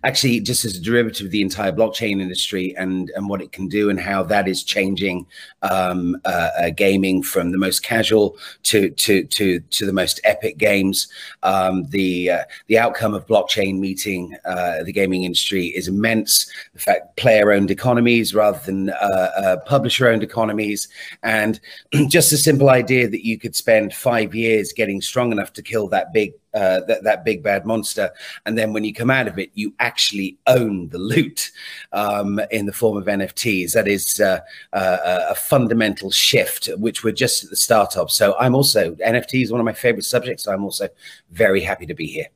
actually 0.02 0.40
just 0.40 0.64
as 0.64 0.76
a 0.76 0.80
derivative 0.80 1.26
of 1.26 1.30
the 1.30 1.42
entire 1.42 1.72
blockchain 1.72 2.20
industry 2.20 2.74
and 2.76 3.10
and 3.14 3.28
what 3.28 3.40
it 3.40 3.52
can 3.52 3.68
do 3.68 3.90
and 3.90 4.00
how 4.00 4.22
that 4.22 4.48
is 4.48 4.62
changing 4.62 5.26
um, 5.62 6.16
uh, 6.24 6.50
uh, 6.58 6.70
gaming 6.70 7.22
from 7.22 7.52
the 7.52 7.58
most 7.58 7.82
casual 7.82 8.36
to 8.62 8.90
to 8.90 9.24
to 9.24 9.60
to 9.60 9.86
the 9.86 9.92
most 9.92 10.20
epic 10.24 10.58
games. 10.58 11.08
Um, 11.42 11.84
the 11.90 12.30
uh, 12.30 12.44
the 12.66 12.78
outcome 12.78 13.14
of 13.14 13.26
blockchain 13.26 13.78
meeting 13.78 14.36
uh, 14.44 14.82
the 14.82 14.92
gaming 14.92 15.24
industry 15.24 15.66
is 15.66 15.88
immense. 15.88 16.50
The 16.74 16.80
fact 16.80 17.16
player-owned 17.16 17.70
economies 17.70 18.34
rather 18.34 18.58
than 18.64 18.90
uh, 18.90 19.30
uh, 19.36 19.56
publisher-owned 19.66 20.22
economies, 20.22 20.88
and 21.22 21.60
just 22.08 22.32
a 22.32 22.36
simple 22.36 22.70
idea 22.70 23.08
that 23.08 23.24
you 23.24 23.38
could 23.38 23.56
spend 23.56 23.94
five 23.94 24.34
years 24.34 24.72
getting 24.72 25.00
strong 25.00 25.32
enough 25.32 25.52
to 25.54 25.62
kill 25.62 25.88
that 25.88 26.12
big 26.12 26.32
uh, 26.54 26.80
that, 26.86 27.02
that 27.04 27.24
big 27.24 27.42
bad 27.42 27.66
monster. 27.66 28.10
And 28.46 28.56
then 28.56 28.72
when 28.72 28.84
you 28.84 28.94
come 28.94 29.10
out 29.10 29.28
of 29.28 29.38
it, 29.38 29.50
you 29.54 29.74
actually 29.80 30.38
own 30.46 30.88
the 30.88 30.98
loot 30.98 31.50
um, 31.92 32.40
in 32.50 32.66
the 32.66 32.72
form 32.72 32.96
of 32.96 33.04
NFTs. 33.04 33.72
That 33.72 33.88
is 33.88 34.20
uh, 34.20 34.40
uh, 34.72 35.26
a 35.30 35.34
fundamental 35.34 36.10
shift, 36.10 36.66
which 36.76 37.04
we're 37.04 37.12
just 37.12 37.44
at 37.44 37.50
the 37.50 37.56
start 37.56 37.96
of. 37.96 38.10
So 38.10 38.36
I'm 38.38 38.54
also, 38.54 38.94
NFT 38.96 39.42
is 39.42 39.50
one 39.50 39.60
of 39.60 39.64
my 39.64 39.72
favorite 39.72 40.04
subjects. 40.04 40.46
I'm 40.46 40.64
also 40.64 40.88
very 41.30 41.60
happy 41.60 41.86
to 41.86 41.94
be 41.94 42.06
here. 42.06 42.26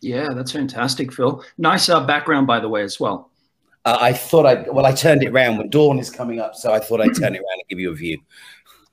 Yeah, 0.00 0.28
that's 0.34 0.52
fantastic, 0.52 1.12
Phil. 1.12 1.42
Nice 1.58 1.88
uh, 1.88 2.04
background, 2.06 2.46
by 2.46 2.60
the 2.60 2.68
way, 2.68 2.82
as 2.82 3.00
well. 3.00 3.30
Uh, 3.84 3.98
I 4.00 4.12
thought 4.12 4.46
I, 4.46 4.68
well, 4.70 4.84
I 4.84 4.92
turned 4.92 5.22
it 5.22 5.28
around 5.28 5.58
when 5.58 5.70
dawn 5.70 5.98
is 5.98 6.10
coming 6.10 6.40
up. 6.40 6.54
So 6.54 6.72
I 6.72 6.80
thought 6.80 7.00
I'd 7.00 7.14
turn 7.14 7.34
it 7.34 7.38
around 7.38 7.58
and 7.60 7.68
give 7.68 7.78
you 7.78 7.92
a 7.92 7.94
view. 7.94 8.18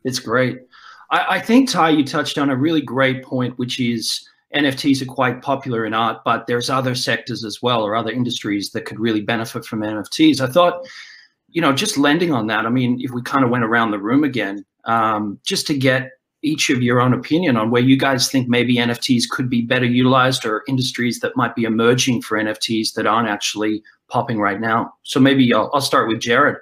It's 0.04 0.20
great. 0.20 0.62
I, 1.10 1.36
I 1.36 1.40
think, 1.40 1.70
Ty, 1.70 1.90
you 1.90 2.06
touched 2.06 2.38
on 2.38 2.50
a 2.50 2.56
really 2.56 2.82
great 2.82 3.24
point, 3.24 3.58
which 3.58 3.80
is, 3.80 4.30
NFTs 4.56 5.02
are 5.02 5.12
quite 5.12 5.42
popular 5.42 5.86
in 5.86 5.94
art, 5.94 6.24
but 6.24 6.48
there's 6.48 6.70
other 6.70 6.96
sectors 6.96 7.44
as 7.44 7.62
well 7.62 7.84
or 7.84 7.96
other 7.96 8.12
industries 8.12 8.72
that 8.72 8.86
could 8.86 9.00
really 9.00 9.22
benefit 9.22 9.66
from 9.66 9.82
NFTs. 9.82 10.42
I 10.42 10.48
thought, 10.48 10.86
you 11.50 11.62
know, 11.62 11.74
just 11.74 11.98
lending 11.98 12.32
on 12.32 12.48
that. 12.48 12.66
I 12.66 12.70
mean, 12.70 13.00
if 13.02 13.12
we 13.12 13.22
kind 13.22 13.44
of 13.44 13.50
went 13.50 13.64
around 13.64 13.92
the 13.92 14.00
room 14.00 14.24
again, 14.24 14.66
um, 14.86 15.40
just 15.44 15.66
to 15.68 15.78
get 15.78 16.12
each 16.44 16.70
of 16.70 16.84
your 16.84 17.00
own 17.00 17.14
opinion 17.14 17.56
on 17.58 17.72
where 17.72 17.82
you 17.82 17.98
guys 17.98 18.30
think 18.30 18.50
maybe 18.50 18.76
NFTs 18.76 19.30
could 19.30 19.50
be 19.50 19.62
better 19.62 19.86
utilized 19.86 20.46
or 20.46 20.64
industries 20.68 21.20
that 21.22 21.36
might 21.38 21.56
be 21.56 21.64
emerging 21.64 22.22
for 22.22 22.38
NFTs 22.38 22.94
that 22.94 23.08
aren't 23.08 23.30
actually 23.30 23.82
popping 24.10 24.40
right 24.40 24.60
now. 24.60 24.94
So 25.04 25.20
maybe 25.20 25.52
I'll, 25.54 25.72
I'll 25.74 25.82
start 25.82 26.10
with 26.10 26.20
Jarred. 26.20 26.58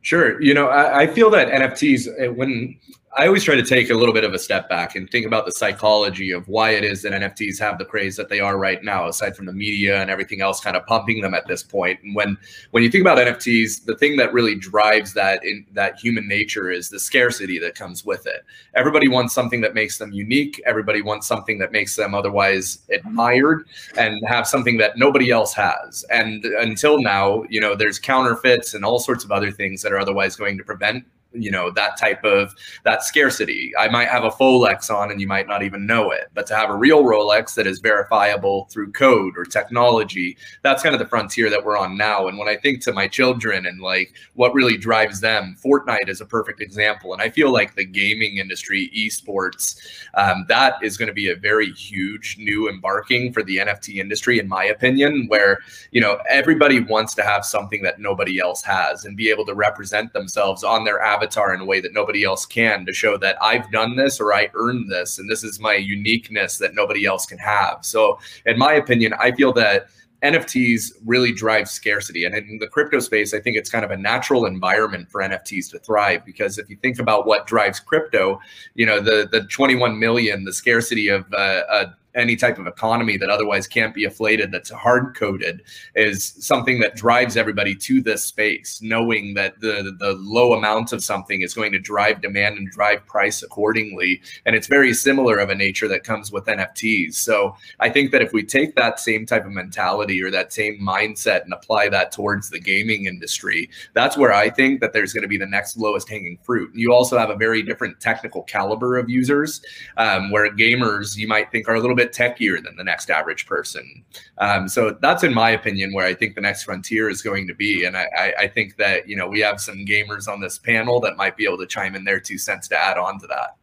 Sure. 0.00 0.40
You 0.40 0.54
know, 0.54 0.68
I, 0.68 1.00
I, 1.00 1.06
feel 1.08 1.28
that 1.30 1.48
NFTs, 1.48 2.34
when 2.36 2.78
I 3.16 3.26
always 3.26 3.42
try 3.42 3.54
to 3.56 3.64
take 3.64 3.90
a 3.90 3.94
little 3.94 4.12
bit 4.12 4.24
of 4.24 4.34
a 4.34 4.38
step 4.38 4.68
back 4.68 4.94
and 4.94 5.08
think 5.08 5.26
about 5.26 5.46
the 5.46 5.52
psychology 5.52 6.30
of 6.30 6.46
why 6.46 6.70
it 6.70 6.84
is 6.84 7.02
that 7.02 7.12
NFTs 7.12 7.58
have 7.58 7.78
the 7.78 7.84
craze 7.84 8.16
that 8.16 8.28
they 8.28 8.38
are 8.38 8.58
right 8.58 8.82
now, 8.84 9.08
aside 9.08 9.34
from 9.34 9.46
the 9.46 9.52
media 9.52 10.00
and 10.00 10.10
everything 10.10 10.42
else 10.42 10.60
kind 10.60 10.76
of 10.76 10.84
pumping 10.86 11.22
them 11.22 11.32
at 11.32 11.46
this 11.46 11.62
point. 11.62 11.98
And 12.02 12.14
when 12.14 12.36
when 12.70 12.82
you 12.82 12.90
think 12.90 13.02
about 13.02 13.18
NFTs, 13.18 13.86
the 13.86 13.96
thing 13.96 14.16
that 14.18 14.32
really 14.32 14.54
drives 14.54 15.14
that 15.14 15.42
in 15.42 15.66
that 15.72 15.98
human 15.98 16.28
nature 16.28 16.70
is 16.70 16.90
the 16.90 17.00
scarcity 17.00 17.58
that 17.58 17.74
comes 17.74 18.04
with 18.04 18.26
it. 18.26 18.44
Everybody 18.74 19.08
wants 19.08 19.34
something 19.34 19.62
that 19.62 19.74
makes 19.74 19.98
them 19.98 20.12
unique. 20.12 20.60
Everybody 20.66 21.00
wants 21.00 21.26
something 21.26 21.58
that 21.58 21.72
makes 21.72 21.96
them 21.96 22.14
otherwise 22.14 22.80
admired 22.92 23.66
and 23.96 24.22
have 24.28 24.46
something 24.46 24.76
that 24.78 24.98
nobody 24.98 25.30
else 25.30 25.54
has. 25.54 26.04
And 26.10 26.44
until 26.44 27.00
now, 27.00 27.44
you 27.48 27.60
know, 27.60 27.74
there's 27.74 27.98
counterfeits 27.98 28.74
and 28.74 28.84
all 28.84 28.98
sorts 28.98 29.24
of 29.24 29.32
other 29.32 29.50
things 29.50 29.80
that 29.82 29.92
are 29.92 29.98
otherwise 29.98 30.36
going 30.36 30.58
to 30.58 30.64
prevent 30.64 31.04
you 31.32 31.50
know 31.50 31.70
that 31.70 31.96
type 31.98 32.24
of 32.24 32.54
that 32.84 33.02
scarcity. 33.02 33.72
I 33.78 33.88
might 33.88 34.08
have 34.08 34.24
a 34.24 34.30
folex 34.30 34.90
on 34.90 35.10
and 35.10 35.20
you 35.20 35.26
might 35.26 35.46
not 35.46 35.62
even 35.62 35.86
know 35.86 36.10
it 36.10 36.28
but 36.34 36.46
to 36.46 36.56
have 36.56 36.70
a 36.70 36.74
real 36.74 37.04
rolex 37.04 37.54
that 37.54 37.66
is 37.66 37.80
verifiable 37.80 38.66
through 38.70 38.92
code 38.92 39.34
or 39.36 39.44
technology 39.44 40.36
that's 40.62 40.82
kind 40.82 40.94
of 40.94 40.98
the 40.98 41.06
frontier 41.06 41.50
that 41.50 41.62
we're 41.62 41.76
on 41.76 41.96
now. 41.96 42.28
And 42.28 42.38
when 42.38 42.48
i 42.48 42.56
think 42.56 42.82
to 42.82 42.92
my 42.92 43.06
children 43.06 43.66
and 43.66 43.80
like 43.80 44.14
what 44.34 44.54
really 44.54 44.78
drives 44.78 45.20
them 45.20 45.56
fortnite 45.62 46.08
is 46.08 46.20
a 46.20 46.26
perfect 46.26 46.60
example. 46.62 47.12
And 47.12 47.20
i 47.20 47.28
feel 47.28 47.52
like 47.52 47.74
the 47.74 47.84
gaming 47.84 48.38
industry 48.38 48.90
esports 48.96 49.78
um, 50.14 50.46
that 50.48 50.74
is 50.82 50.96
going 50.96 51.08
to 51.08 51.14
be 51.14 51.30
a 51.30 51.36
very 51.36 51.70
huge 51.72 52.36
new 52.38 52.70
embarking 52.70 53.32
for 53.32 53.42
the 53.42 53.58
nft 53.58 53.94
industry 53.94 54.38
in 54.38 54.48
my 54.48 54.64
opinion 54.64 55.26
where 55.28 55.58
you 55.90 56.00
know 56.00 56.18
everybody 56.28 56.80
wants 56.80 57.14
to 57.16 57.22
have 57.22 57.44
something 57.44 57.82
that 57.82 58.00
nobody 58.00 58.38
else 58.38 58.62
has 58.62 59.04
and 59.04 59.16
be 59.16 59.28
able 59.28 59.44
to 59.44 59.54
represent 59.54 60.12
themselves 60.14 60.64
on 60.64 60.84
their 60.84 61.00
app 61.00 61.17
avatar 61.18 61.54
in 61.54 61.60
a 61.60 61.64
way 61.64 61.80
that 61.80 61.92
nobody 61.92 62.24
else 62.24 62.46
can 62.46 62.86
to 62.86 62.92
show 62.92 63.16
that 63.18 63.36
I've 63.42 63.70
done 63.70 63.96
this 63.96 64.20
or 64.20 64.32
I 64.32 64.50
earned 64.54 64.90
this 64.90 65.18
and 65.18 65.28
this 65.28 65.42
is 65.42 65.58
my 65.58 65.74
uniqueness 65.74 66.58
that 66.58 66.74
nobody 66.74 67.04
else 67.04 67.26
can 67.26 67.38
have. 67.38 67.78
So, 67.82 68.18
in 68.46 68.58
my 68.58 68.74
opinion, 68.74 69.14
I 69.18 69.32
feel 69.32 69.52
that 69.54 69.88
NFTs 70.22 70.94
really 71.06 71.32
drive 71.32 71.68
scarcity. 71.68 72.24
And 72.24 72.34
in 72.34 72.58
the 72.58 72.66
crypto 72.66 72.98
space, 72.98 73.32
I 73.34 73.40
think 73.40 73.56
it's 73.56 73.70
kind 73.70 73.84
of 73.84 73.92
a 73.92 73.96
natural 73.96 74.46
environment 74.46 75.08
for 75.10 75.20
NFTs 75.20 75.70
to 75.70 75.78
thrive 75.78 76.24
because 76.24 76.58
if 76.58 76.68
you 76.68 76.76
think 76.76 76.98
about 76.98 77.26
what 77.26 77.46
drives 77.46 77.78
crypto, 77.78 78.40
you 78.74 78.84
know, 78.84 79.00
the 79.00 79.28
the 79.30 79.44
21 79.44 79.98
million, 79.98 80.44
the 80.44 80.52
scarcity 80.52 81.08
of 81.08 81.24
uh, 81.32 81.62
a 81.70 81.94
any 82.14 82.36
type 82.36 82.58
of 82.58 82.66
economy 82.66 83.16
that 83.16 83.30
otherwise 83.30 83.66
can't 83.66 83.94
be 83.94 84.04
inflated 84.04 84.50
that's 84.50 84.70
hard 84.70 85.14
coded 85.14 85.62
is 85.94 86.34
something 86.40 86.80
that 86.80 86.96
drives 86.96 87.36
everybody 87.36 87.74
to 87.74 88.00
this 88.00 88.24
space 88.24 88.80
knowing 88.82 89.34
that 89.34 89.60
the 89.60 89.94
the 89.98 90.12
low 90.14 90.54
amount 90.54 90.92
of 90.92 91.04
something 91.04 91.42
is 91.42 91.54
going 91.54 91.70
to 91.70 91.78
drive 91.78 92.20
demand 92.22 92.56
and 92.56 92.70
drive 92.70 93.04
price 93.06 93.42
accordingly. 93.42 94.20
And 94.46 94.56
it's 94.56 94.66
very 94.66 94.94
similar 94.94 95.38
of 95.38 95.50
a 95.50 95.54
nature 95.54 95.88
that 95.88 96.04
comes 96.04 96.32
with 96.32 96.46
NFTs 96.46 97.14
so 97.14 97.56
I 97.80 97.90
think 97.90 98.10
that 98.12 98.22
if 98.22 98.32
we 98.32 98.42
take 98.42 98.74
that 98.76 98.98
same 99.00 99.26
type 99.26 99.44
of 99.44 99.52
mentality 99.52 100.22
or 100.22 100.30
that 100.30 100.52
same 100.52 100.80
mindset 100.80 101.44
and 101.44 101.52
apply 101.52 101.88
that 101.90 102.12
towards 102.12 102.50
the 102.50 102.58
gaming 102.58 103.06
industry 103.06 103.68
that's 103.94 104.16
where 104.16 104.32
I 104.32 104.50
think 104.50 104.80
that 104.80 104.92
there's 104.92 105.12
going 105.12 105.22
to 105.22 105.28
be 105.28 105.38
the 105.38 105.46
next 105.46 105.76
lowest 105.76 106.08
hanging 106.08 106.38
fruit. 106.42 106.70
You 106.74 106.92
also 106.92 107.18
have 107.18 107.30
a 107.30 107.36
very 107.36 107.62
different 107.62 108.00
technical 108.00 108.42
caliber 108.44 108.96
of 108.96 109.10
users 109.10 109.60
um, 109.96 110.30
where 110.30 110.50
gamers 110.50 111.16
you 111.16 111.28
might 111.28 111.50
think 111.50 111.68
are 111.68 111.74
a 111.74 111.80
little 111.80 111.96
bit 111.98 112.12
techier 112.12 112.62
than 112.62 112.76
the 112.76 112.84
next 112.84 113.10
average 113.10 113.46
person. 113.46 114.04
Um, 114.38 114.68
so 114.68 114.96
that's, 115.00 115.22
in 115.24 115.34
my 115.34 115.50
opinion, 115.50 115.92
where 115.92 116.06
I 116.06 116.14
think 116.14 116.34
the 116.34 116.40
next 116.40 116.64
frontier 116.64 117.08
is 117.08 117.22
going 117.22 117.46
to 117.48 117.54
be. 117.54 117.84
And 117.84 117.96
I, 117.96 118.34
I 118.38 118.48
think 118.48 118.76
that 118.76 119.08
you 119.08 119.16
know 119.16 119.28
we 119.28 119.40
have 119.40 119.60
some 119.60 119.84
gamers 119.84 120.28
on 120.28 120.40
this 120.40 120.58
panel 120.58 121.00
that 121.00 121.16
might 121.16 121.36
be 121.36 121.44
able 121.44 121.58
to 121.58 121.66
chime 121.66 121.94
in 121.94 122.04
their 122.04 122.20
two 122.20 122.38
cents 122.38 122.68
to 122.68 122.76
add 122.76 122.98
on 122.98 123.18
to 123.20 123.26
that. 123.28 123.56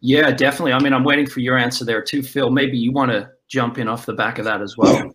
Yeah, 0.00 0.30
definitely. 0.30 0.72
I 0.72 0.80
mean, 0.80 0.92
I'm 0.92 1.04
waiting 1.04 1.26
for 1.26 1.40
your 1.40 1.56
answer 1.56 1.84
there 1.84 2.02
too, 2.02 2.22
Phil. 2.22 2.50
Maybe 2.50 2.78
you 2.78 2.92
want 2.92 3.12
to 3.12 3.30
jump 3.48 3.78
in 3.78 3.88
off 3.88 4.06
the 4.06 4.14
back 4.14 4.38
of 4.38 4.44
that 4.44 4.62
as 4.62 4.76
well. 4.76 5.14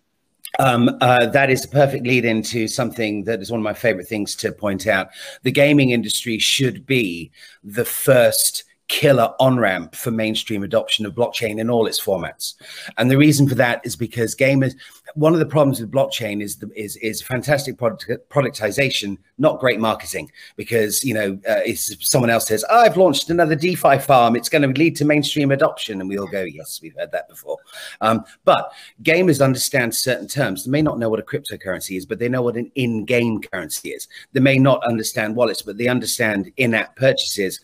Um, 0.58 0.96
uh, 1.00 1.26
that 1.26 1.50
is 1.50 1.64
a 1.64 1.68
perfect 1.68 2.06
lead 2.06 2.24
into 2.24 2.66
something 2.68 3.24
that 3.24 3.42
is 3.42 3.50
one 3.50 3.60
of 3.60 3.64
my 3.64 3.74
favorite 3.74 4.08
things 4.08 4.34
to 4.36 4.52
point 4.52 4.86
out. 4.86 5.08
The 5.42 5.52
gaming 5.52 5.90
industry 5.90 6.38
should 6.38 6.86
be 6.86 7.30
the 7.62 7.84
first 7.84 8.64
killer 8.88 9.34
on 9.40 9.58
ramp 9.58 9.94
for 9.94 10.10
mainstream 10.10 10.62
adoption 10.62 11.04
of 11.06 11.14
blockchain 11.14 11.58
in 11.58 11.68
all 11.68 11.86
its 11.86 12.00
formats. 12.00 12.54
And 12.98 13.10
the 13.10 13.18
reason 13.18 13.48
for 13.48 13.56
that 13.56 13.80
is 13.84 13.96
because 13.96 14.34
gamers, 14.34 14.74
one 15.14 15.32
of 15.32 15.38
the 15.38 15.46
problems 15.46 15.80
with 15.80 15.90
blockchain 15.90 16.42
is 16.42 16.56
the, 16.56 16.70
is 16.76 16.96
is 16.96 17.20
fantastic 17.22 17.78
product, 17.78 18.28
productization, 18.28 19.18
not 19.38 19.58
great 19.58 19.80
marketing. 19.80 20.30
Because 20.56 21.02
you 21.04 21.14
know, 21.14 21.38
uh, 21.48 21.62
if 21.64 21.78
someone 22.04 22.30
else 22.30 22.46
says, 22.46 22.64
oh, 22.70 22.78
"I've 22.78 22.96
launched 22.96 23.30
another 23.30 23.56
DeFi 23.56 23.98
farm," 23.98 24.36
it's 24.36 24.48
going 24.48 24.62
to 24.62 24.78
lead 24.78 24.94
to 24.96 25.04
mainstream 25.04 25.50
adoption, 25.50 26.00
and 26.00 26.08
we 26.08 26.18
all 26.18 26.28
go, 26.28 26.42
"Yes, 26.42 26.80
we've 26.82 26.96
heard 26.96 27.12
that 27.12 27.28
before." 27.28 27.58
Um, 28.00 28.24
but 28.44 28.72
gamers 29.02 29.44
understand 29.44 29.94
certain 29.94 30.28
terms. 30.28 30.64
They 30.64 30.70
may 30.70 30.82
not 30.82 30.98
know 30.98 31.08
what 31.08 31.20
a 31.20 31.24
cryptocurrency 31.24 31.96
is, 31.96 32.06
but 32.06 32.18
they 32.18 32.28
know 32.28 32.42
what 32.42 32.56
an 32.56 32.70
in-game 32.74 33.40
currency 33.40 33.90
is. 33.90 34.08
They 34.32 34.40
may 34.40 34.58
not 34.58 34.84
understand 34.84 35.34
wallets, 35.34 35.62
but 35.62 35.76
they 35.76 35.88
understand 35.88 36.52
in-app 36.56 36.96
purchases 36.96 37.60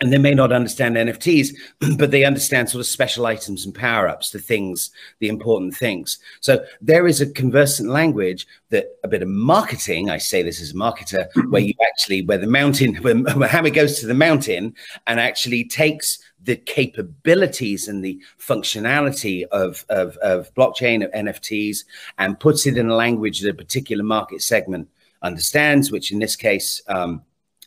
and 0.00 0.12
they 0.12 0.18
may 0.18 0.32
not 0.32 0.52
understand 0.52 0.96
NFTs, 0.96 1.54
but 1.98 2.10
they 2.10 2.24
understand 2.24 2.70
sort 2.70 2.80
of 2.80 2.86
special 2.86 3.26
items 3.26 3.66
and 3.66 3.74
power 3.74 4.08
ups, 4.08 4.30
the 4.30 4.38
things, 4.38 4.90
the 5.18 5.28
important 5.28 5.74
things. 5.74 6.18
So 6.40 6.64
there 6.80 7.06
is 7.06 7.20
a 7.20 7.30
conversant 7.30 7.90
language 7.90 8.46
that 8.70 8.86
a 9.04 9.08
bit 9.08 9.22
of 9.22 9.28
marketing, 9.28 10.08
I 10.08 10.18
say 10.18 10.42
this 10.42 10.60
as 10.60 10.70
a 10.70 10.74
marketer, 10.74 11.28
where 11.50 11.62
you 11.62 11.74
actually, 11.86 12.22
where 12.22 12.38
the 12.38 12.46
mountain, 12.46 12.96
where, 12.96 13.16
where 13.16 13.48
Hammer 13.48 13.70
goes 13.70 14.00
to 14.00 14.06
the 14.06 14.14
mountain 14.14 14.74
and 15.06 15.20
actually 15.20 15.64
takes 15.64 16.18
the 16.42 16.56
capabilities 16.56 17.86
and 17.86 18.02
the 18.02 18.18
functionality 18.38 19.44
of, 19.48 19.84
of, 19.90 20.16
of 20.18 20.52
blockchain, 20.54 21.04
of 21.04 21.10
NFTs, 21.12 21.84
and 22.18 22.40
puts 22.40 22.66
it 22.66 22.78
in 22.78 22.88
a 22.88 22.94
language 22.94 23.40
that 23.40 23.50
a 23.50 23.54
particular 23.54 24.02
market 24.02 24.40
segment 24.40 24.88
understands, 25.22 25.92
which 25.92 26.10
in 26.10 26.18
this 26.18 26.36
case, 26.36 26.80
um, 26.88 27.22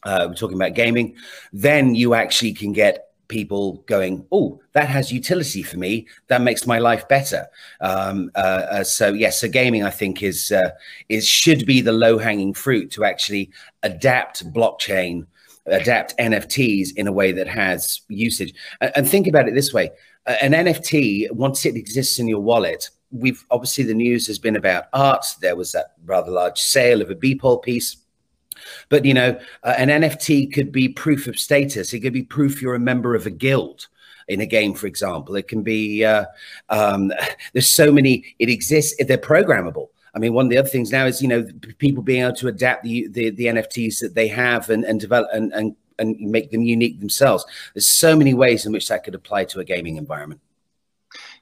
uh, 0.05 0.25
we're 0.27 0.35
talking 0.35 0.57
about 0.57 0.73
gaming, 0.73 1.15
then 1.51 1.95
you 1.95 2.13
actually 2.13 2.53
can 2.53 2.73
get 2.73 3.13
people 3.27 3.83
going, 3.87 4.25
oh, 4.31 4.61
that 4.73 4.87
has 4.87 5.11
utility 5.11 5.63
for 5.63 5.77
me. 5.77 6.07
That 6.27 6.41
makes 6.41 6.67
my 6.67 6.79
life 6.79 7.07
better. 7.07 7.47
Um, 7.81 8.31
uh, 8.35 8.65
uh, 8.69 8.83
so 8.83 9.13
yes, 9.13 9.41
so 9.41 9.47
gaming 9.47 9.83
I 9.83 9.89
think 9.89 10.21
is 10.21 10.51
uh, 10.51 10.71
is 11.09 11.27
should 11.27 11.65
be 11.65 11.81
the 11.81 11.91
low 11.91 12.17
hanging 12.17 12.53
fruit 12.53 12.91
to 12.91 13.03
actually 13.03 13.49
adapt 13.81 14.51
blockchain, 14.53 15.25
adapt 15.65 16.17
NFTs 16.17 16.95
in 16.95 17.07
a 17.07 17.11
way 17.11 17.31
that 17.31 17.47
has 17.47 18.01
usage. 18.07 18.53
And, 18.81 18.91
and 18.95 19.09
think 19.09 19.27
about 19.27 19.47
it 19.47 19.55
this 19.55 19.73
way: 19.73 19.89
an 20.25 20.51
NFT 20.51 21.31
once 21.31 21.65
it 21.65 21.75
exists 21.75 22.19
in 22.19 22.27
your 22.27 22.41
wallet. 22.41 22.89
We've 23.11 23.45
obviously 23.51 23.83
the 23.83 23.93
news 23.93 24.25
has 24.27 24.39
been 24.39 24.55
about 24.55 24.85
art. 24.93 25.25
There 25.39 25.55
was 25.55 25.71
that 25.73 25.93
rather 26.05 26.31
large 26.31 26.59
sale 26.59 27.01
of 27.01 27.11
a 27.11 27.15
Beeple 27.15 27.61
piece 27.61 27.97
but 28.89 29.05
you 29.05 29.13
know, 29.13 29.39
uh, 29.63 29.75
an 29.77 29.89
NFT 29.89 30.53
could 30.53 30.71
be 30.71 30.89
proof 30.89 31.27
of 31.27 31.37
status. 31.39 31.93
It 31.93 32.01
could 32.01 32.13
be 32.13 32.23
proof 32.23 32.61
you're 32.61 32.75
a 32.75 32.79
member 32.79 33.15
of 33.15 33.25
a 33.25 33.31
guild 33.31 33.87
in 34.27 34.41
a 34.41 34.45
game, 34.45 34.73
for 34.73 34.87
example. 34.87 35.35
It 35.35 35.47
can 35.47 35.63
be. 35.63 36.03
Uh, 36.03 36.25
um, 36.69 37.11
there's 37.53 37.69
so 37.69 37.91
many. 37.91 38.35
It 38.39 38.49
exists. 38.49 38.95
They're 39.03 39.17
programmable. 39.17 39.89
I 40.15 40.19
mean, 40.19 40.33
one 40.33 40.45
of 40.45 40.51
the 40.51 40.57
other 40.57 40.69
things 40.69 40.91
now 40.91 41.05
is 41.05 41.21
you 41.21 41.27
know 41.27 41.45
people 41.79 42.03
being 42.03 42.23
able 42.23 42.35
to 42.35 42.47
adapt 42.47 42.83
the 42.83 43.07
the, 43.07 43.29
the 43.31 43.45
NFTs 43.45 43.99
that 43.99 44.15
they 44.15 44.27
have 44.27 44.69
and 44.69 44.83
and 44.83 44.99
develop 44.99 45.29
and, 45.33 45.51
and 45.53 45.75
and 45.99 46.19
make 46.19 46.51
them 46.51 46.63
unique 46.63 46.99
themselves. 46.99 47.45
There's 47.73 47.87
so 47.87 48.15
many 48.15 48.33
ways 48.33 48.65
in 48.65 48.71
which 48.71 48.87
that 48.89 49.03
could 49.03 49.15
apply 49.15 49.45
to 49.45 49.59
a 49.59 49.63
gaming 49.63 49.97
environment. 49.97 50.41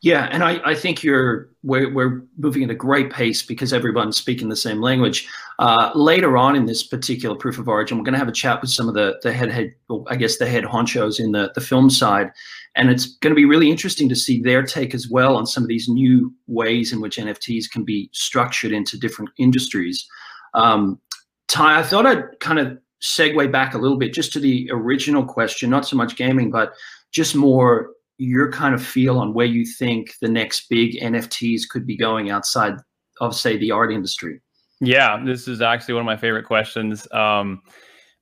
Yeah, 0.01 0.27
and 0.31 0.43
I, 0.43 0.59
I 0.65 0.73
think 0.73 1.03
you're 1.03 1.49
we're, 1.61 1.93
we're 1.93 2.23
moving 2.37 2.63
at 2.63 2.71
a 2.71 2.75
great 2.75 3.11
pace 3.11 3.43
because 3.43 3.71
everyone's 3.71 4.17
speaking 4.17 4.49
the 4.49 4.55
same 4.55 4.81
language. 4.81 5.29
Uh, 5.59 5.91
later 5.93 6.37
on 6.37 6.55
in 6.55 6.65
this 6.65 6.81
particular 6.81 7.35
proof 7.35 7.59
of 7.59 7.67
origin, 7.67 7.99
we're 7.99 8.03
going 8.03 8.13
to 8.13 8.19
have 8.19 8.27
a 8.27 8.31
chat 8.31 8.61
with 8.61 8.71
some 8.71 8.87
of 8.87 8.95
the 8.95 9.19
the 9.21 9.31
head 9.31 9.51
head 9.51 9.73
I 10.07 10.15
guess 10.15 10.37
the 10.37 10.47
head 10.47 10.63
honchos 10.63 11.19
in 11.19 11.33
the 11.33 11.51
the 11.53 11.61
film 11.61 11.91
side, 11.91 12.31
and 12.75 12.89
it's 12.89 13.05
going 13.17 13.29
to 13.29 13.35
be 13.35 13.45
really 13.45 13.69
interesting 13.69 14.09
to 14.09 14.15
see 14.15 14.41
their 14.41 14.63
take 14.63 14.95
as 14.95 15.07
well 15.07 15.35
on 15.35 15.45
some 15.45 15.61
of 15.61 15.69
these 15.69 15.87
new 15.87 16.33
ways 16.47 16.91
in 16.91 16.99
which 16.99 17.17
NFTs 17.17 17.69
can 17.69 17.83
be 17.83 18.09
structured 18.11 18.71
into 18.71 18.97
different 18.97 19.29
industries. 19.37 20.07
Um, 20.55 20.99
Ty, 21.47 21.79
I 21.79 21.83
thought 21.83 22.07
I'd 22.07 22.39
kind 22.39 22.57
of 22.57 22.79
segue 23.03 23.51
back 23.51 23.75
a 23.75 23.77
little 23.77 23.97
bit 23.97 24.13
just 24.13 24.33
to 24.33 24.39
the 24.39 24.67
original 24.71 25.25
question, 25.25 25.69
not 25.69 25.85
so 25.85 25.95
much 25.95 26.15
gaming, 26.15 26.49
but 26.49 26.73
just 27.11 27.35
more 27.35 27.91
your 28.21 28.51
kind 28.51 28.75
of 28.75 28.85
feel 28.85 29.17
on 29.17 29.33
where 29.33 29.47
you 29.47 29.65
think 29.65 30.13
the 30.21 30.27
next 30.27 30.69
big 30.69 30.93
NFTs 31.01 31.67
could 31.67 31.87
be 31.87 31.97
going 31.97 32.29
outside 32.29 32.75
of, 33.19 33.35
say, 33.35 33.57
the 33.57 33.71
art 33.71 33.91
industry? 33.91 34.39
Yeah, 34.79 35.19
this 35.25 35.47
is 35.47 35.59
actually 35.59 35.95
one 35.95 36.01
of 36.01 36.05
my 36.05 36.17
favorite 36.17 36.45
questions. 36.45 37.11
Um, 37.11 37.63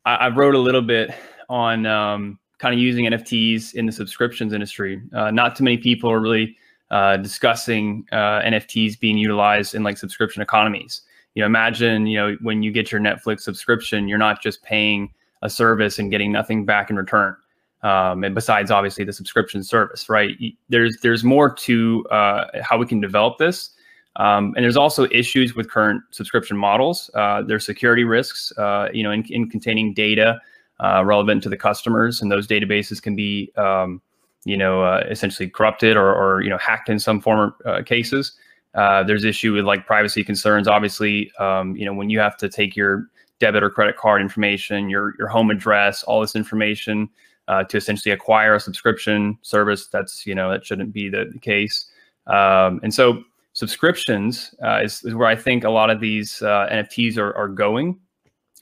I, 0.05 0.15
I, 0.15 0.29
wrote 0.29 0.55
a 0.55 0.59
little 0.59 0.81
bit 0.81 1.13
on 1.49 1.85
um, 1.85 2.39
kind 2.59 2.73
of 2.73 2.79
using 2.79 3.05
NFTs 3.05 3.75
in 3.75 3.85
the 3.85 3.91
subscriptions 3.91 4.53
industry. 4.53 5.01
Uh, 5.13 5.31
not 5.31 5.57
too 5.57 5.65
many 5.65 5.77
people 5.77 6.09
are 6.09 6.21
really 6.21 6.55
uh, 6.91 7.17
discussing 7.17 8.05
uh, 8.13 8.39
NFTs 8.41 8.97
being 9.01 9.17
utilized 9.17 9.75
in 9.75 9.83
like 9.83 9.97
subscription 9.97 10.41
economies. 10.41 11.01
You 11.35 11.41
know, 11.41 11.45
imagine 11.45 12.07
you 12.07 12.17
know 12.17 12.37
when 12.41 12.63
you 12.63 12.71
get 12.71 12.89
your 12.89 13.01
Netflix 13.01 13.41
subscription, 13.41 14.07
you're 14.07 14.17
not 14.17 14.41
just 14.41 14.63
paying 14.63 15.13
a 15.41 15.49
service 15.49 15.99
and 15.99 16.09
getting 16.09 16.31
nothing 16.31 16.65
back 16.65 16.89
in 16.89 16.95
return 16.95 17.35
um, 17.83 18.23
and 18.23 18.35
besides 18.35 18.71
obviously 18.71 19.03
the 19.05 19.13
subscription 19.13 19.63
service, 19.63 20.09
right? 20.09 20.35
There's 20.67 20.97
there's 21.01 21.23
more 21.23 21.53
to 21.53 22.05
uh, 22.11 22.45
how 22.61 22.77
we 22.77 22.85
can 22.85 22.99
develop 22.99 23.37
this, 23.37 23.71
um, 24.17 24.53
and 24.55 24.63
there's 24.63 24.77
also 24.77 25.07
issues 25.11 25.55
with 25.55 25.69
current 25.69 26.03
subscription 26.11 26.57
models. 26.57 27.09
Uh, 27.13 27.41
there's 27.41 27.65
security 27.65 28.03
risks, 28.03 28.51
uh, 28.57 28.89
you 28.93 29.03
know, 29.03 29.11
in, 29.11 29.23
in 29.29 29.49
containing 29.49 29.93
data 29.93 30.41
uh, 30.83 31.03
relevant 31.05 31.41
to 31.43 31.49
the 31.49 31.57
customers, 31.57 32.21
and 32.21 32.31
those 32.31 32.47
databases 32.47 33.01
can 33.01 33.15
be, 33.15 33.51
um, 33.55 34.01
you 34.43 34.57
know, 34.57 34.83
uh, 34.83 35.03
essentially 35.09 35.49
corrupted 35.49 35.95
or, 35.95 36.13
or 36.13 36.41
you 36.41 36.49
know 36.49 36.57
hacked 36.57 36.89
in 36.89 36.99
some 36.99 37.21
form 37.21 37.53
uh, 37.65 37.81
cases. 37.81 38.33
there's 38.73 39.23
issue 39.23 39.53
with 39.53 39.63
like 39.63 39.85
privacy 39.85 40.23
concerns. 40.23 40.67
Obviously, 40.67 41.31
um, 41.39 41.77
you 41.77 41.85
know, 41.85 41.93
when 41.93 42.09
you 42.09 42.19
have 42.19 42.35
to 42.37 42.49
take 42.49 42.75
your 42.75 43.05
debit 43.39 43.63
or 43.63 43.69
credit 43.69 43.95
card 43.95 44.21
information, 44.21 44.89
your 44.89 45.13
your 45.17 45.29
home 45.29 45.49
address, 45.49 46.03
all 46.03 46.19
this 46.19 46.35
information 46.35 47.09
uh, 47.49 47.63
to 47.65 47.77
essentially 47.77 48.13
acquire 48.13 48.55
a 48.55 48.59
subscription 48.59 49.37
service. 49.41 49.87
That's 49.87 50.25
you 50.25 50.35
know 50.35 50.49
that 50.51 50.65
shouldn't 50.65 50.93
be 50.93 51.09
the, 51.09 51.25
the 51.31 51.39
case. 51.39 51.87
Um, 52.27 52.79
and 52.83 52.93
so 52.93 53.23
subscriptions 53.53 54.53
uh, 54.63 54.81
is, 54.83 55.03
is, 55.03 55.15
where 55.15 55.27
I 55.27 55.35
think 55.35 55.63
a 55.63 55.69
lot 55.69 55.89
of 55.89 55.99
these 55.99 56.41
uh, 56.43 56.69
NFTs 56.71 57.17
are, 57.17 57.35
are 57.35 57.47
going. 57.47 57.99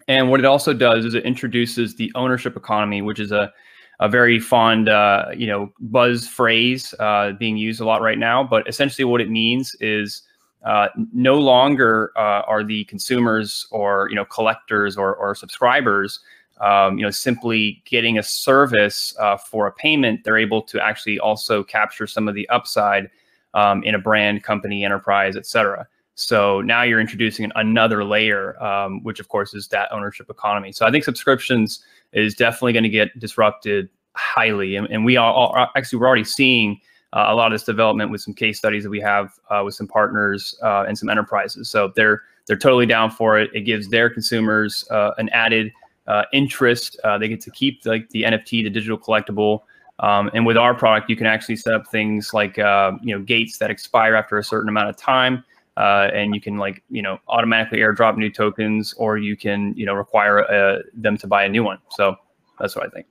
And 0.07 0.29
what 0.29 0.39
it 0.39 0.45
also 0.45 0.73
does 0.73 1.03
is 1.03 1.13
it 1.13 1.25
introduces 1.25 1.95
the 1.95 2.09
ownership 2.15 2.55
economy, 2.55 3.01
which 3.01 3.19
is 3.19 3.31
a 3.31 3.53
a 3.99 4.07
very 4.07 4.39
fond, 4.39 4.89
uh, 4.89 5.25
you 5.35 5.47
know, 5.47 5.71
buzz 5.79 6.27
phrase 6.27 6.93
uh, 6.99 7.31
being 7.31 7.57
used 7.57 7.81
a 7.81 7.85
lot 7.85 8.01
right 8.01 8.19
now. 8.19 8.43
But 8.43 8.67
essentially, 8.69 9.03
what 9.05 9.21
it 9.21 9.29
means 9.29 9.75
is 9.79 10.21
uh, 10.63 10.89
no 11.13 11.39
longer 11.39 12.11
uh, 12.15 12.41
are 12.47 12.63
the 12.63 12.83
consumers 12.85 13.67
or 13.71 14.07
you 14.09 14.15
know 14.15 14.25
collectors 14.25 14.97
or, 14.97 15.15
or 15.15 15.35
subscribers 15.35 16.19
um, 16.61 16.97
you 16.97 17.03
know, 17.03 17.11
simply 17.11 17.81
getting 17.85 18.17
a 18.17 18.23
service 18.23 19.15
uh, 19.19 19.37
for 19.37 19.67
a 19.67 19.71
payment, 19.71 20.23
they're 20.23 20.37
able 20.37 20.61
to 20.63 20.81
actually 20.81 21.19
also 21.19 21.63
capture 21.63 22.07
some 22.07 22.27
of 22.27 22.35
the 22.35 22.47
upside 22.49 23.09
um, 23.53 23.83
in 23.83 23.95
a 23.95 23.99
brand, 23.99 24.43
company, 24.43 24.83
enterprise, 24.83 25.35
et 25.35 25.45
cetera. 25.45 25.87
So 26.15 26.61
now 26.61 26.81
you're 26.81 26.99
introducing 26.99 27.51
another 27.55 28.03
layer, 28.03 28.61
um, 28.63 29.03
which 29.03 29.19
of 29.19 29.27
course 29.27 29.53
is 29.53 29.67
that 29.67 29.91
ownership 29.91 30.29
economy. 30.29 30.71
So 30.71 30.85
I 30.85 30.91
think 30.91 31.03
subscriptions 31.03 31.83
is 32.11 32.33
definitely 32.33 32.73
going 32.73 32.83
to 32.83 32.89
get 32.89 33.19
disrupted 33.19 33.89
highly, 34.15 34.75
and, 34.77 34.87
and 34.87 35.05
we 35.05 35.15
are 35.15 35.69
actually 35.75 35.99
we're 35.99 36.07
already 36.07 36.23
seeing 36.23 36.81
uh, 37.13 37.25
a 37.27 37.35
lot 37.35 37.51
of 37.51 37.53
this 37.53 37.63
development 37.63 38.09
with 38.09 38.21
some 38.21 38.33
case 38.33 38.57
studies 38.57 38.83
that 38.83 38.89
we 38.89 38.99
have 38.99 39.33
uh, 39.51 39.61
with 39.63 39.75
some 39.75 39.87
partners 39.87 40.57
uh, 40.63 40.85
and 40.87 40.97
some 40.97 41.07
enterprises. 41.07 41.69
So 41.69 41.93
they're 41.95 42.23
they're 42.47 42.57
totally 42.57 42.87
down 42.87 43.11
for 43.11 43.37
it. 43.37 43.51
It 43.53 43.61
gives 43.61 43.89
their 43.89 44.09
consumers 44.09 44.87
uh, 44.89 45.11
an 45.19 45.29
added 45.29 45.71
uh, 46.07 46.23
interest. 46.33 46.99
Uh, 47.03 47.17
they 47.17 47.27
get 47.27 47.41
to 47.41 47.51
keep 47.51 47.85
like 47.85 48.09
the 48.09 48.23
NFT, 48.23 48.63
the 48.63 48.69
digital 48.69 48.97
collectible. 48.97 49.61
Um, 49.99 50.29
and 50.33 50.45
with 50.45 50.57
our 50.57 50.75
product, 50.75 51.09
you 51.09 51.15
can 51.15 51.25
actually 51.25 51.55
set 51.55 51.73
up 51.73 51.87
things 51.87 52.33
like 52.33 52.59
uh, 52.59 52.91
you 53.01 53.15
know 53.15 53.23
gates 53.23 53.57
that 53.57 53.71
expire 53.71 54.15
after 54.15 54.37
a 54.37 54.43
certain 54.43 54.69
amount 54.69 54.89
of 54.89 54.97
time, 54.97 55.43
uh, 55.75 56.09
and 56.13 56.35
you 56.35 56.41
can 56.41 56.57
like 56.57 56.83
you 56.89 57.01
know 57.01 57.17
automatically 57.27 57.79
airdrop 57.79 58.15
new 58.15 58.29
tokens, 58.29 58.93
or 58.93 59.17
you 59.17 59.35
can 59.35 59.73
you 59.75 59.85
know 59.85 59.93
require 59.93 60.43
uh, 60.51 60.79
them 60.93 61.17
to 61.17 61.27
buy 61.27 61.43
a 61.43 61.49
new 61.49 61.63
one. 61.63 61.79
So 61.91 62.15
that's 62.59 62.75
what 62.75 62.85
I 62.85 62.89
think. 62.89 63.07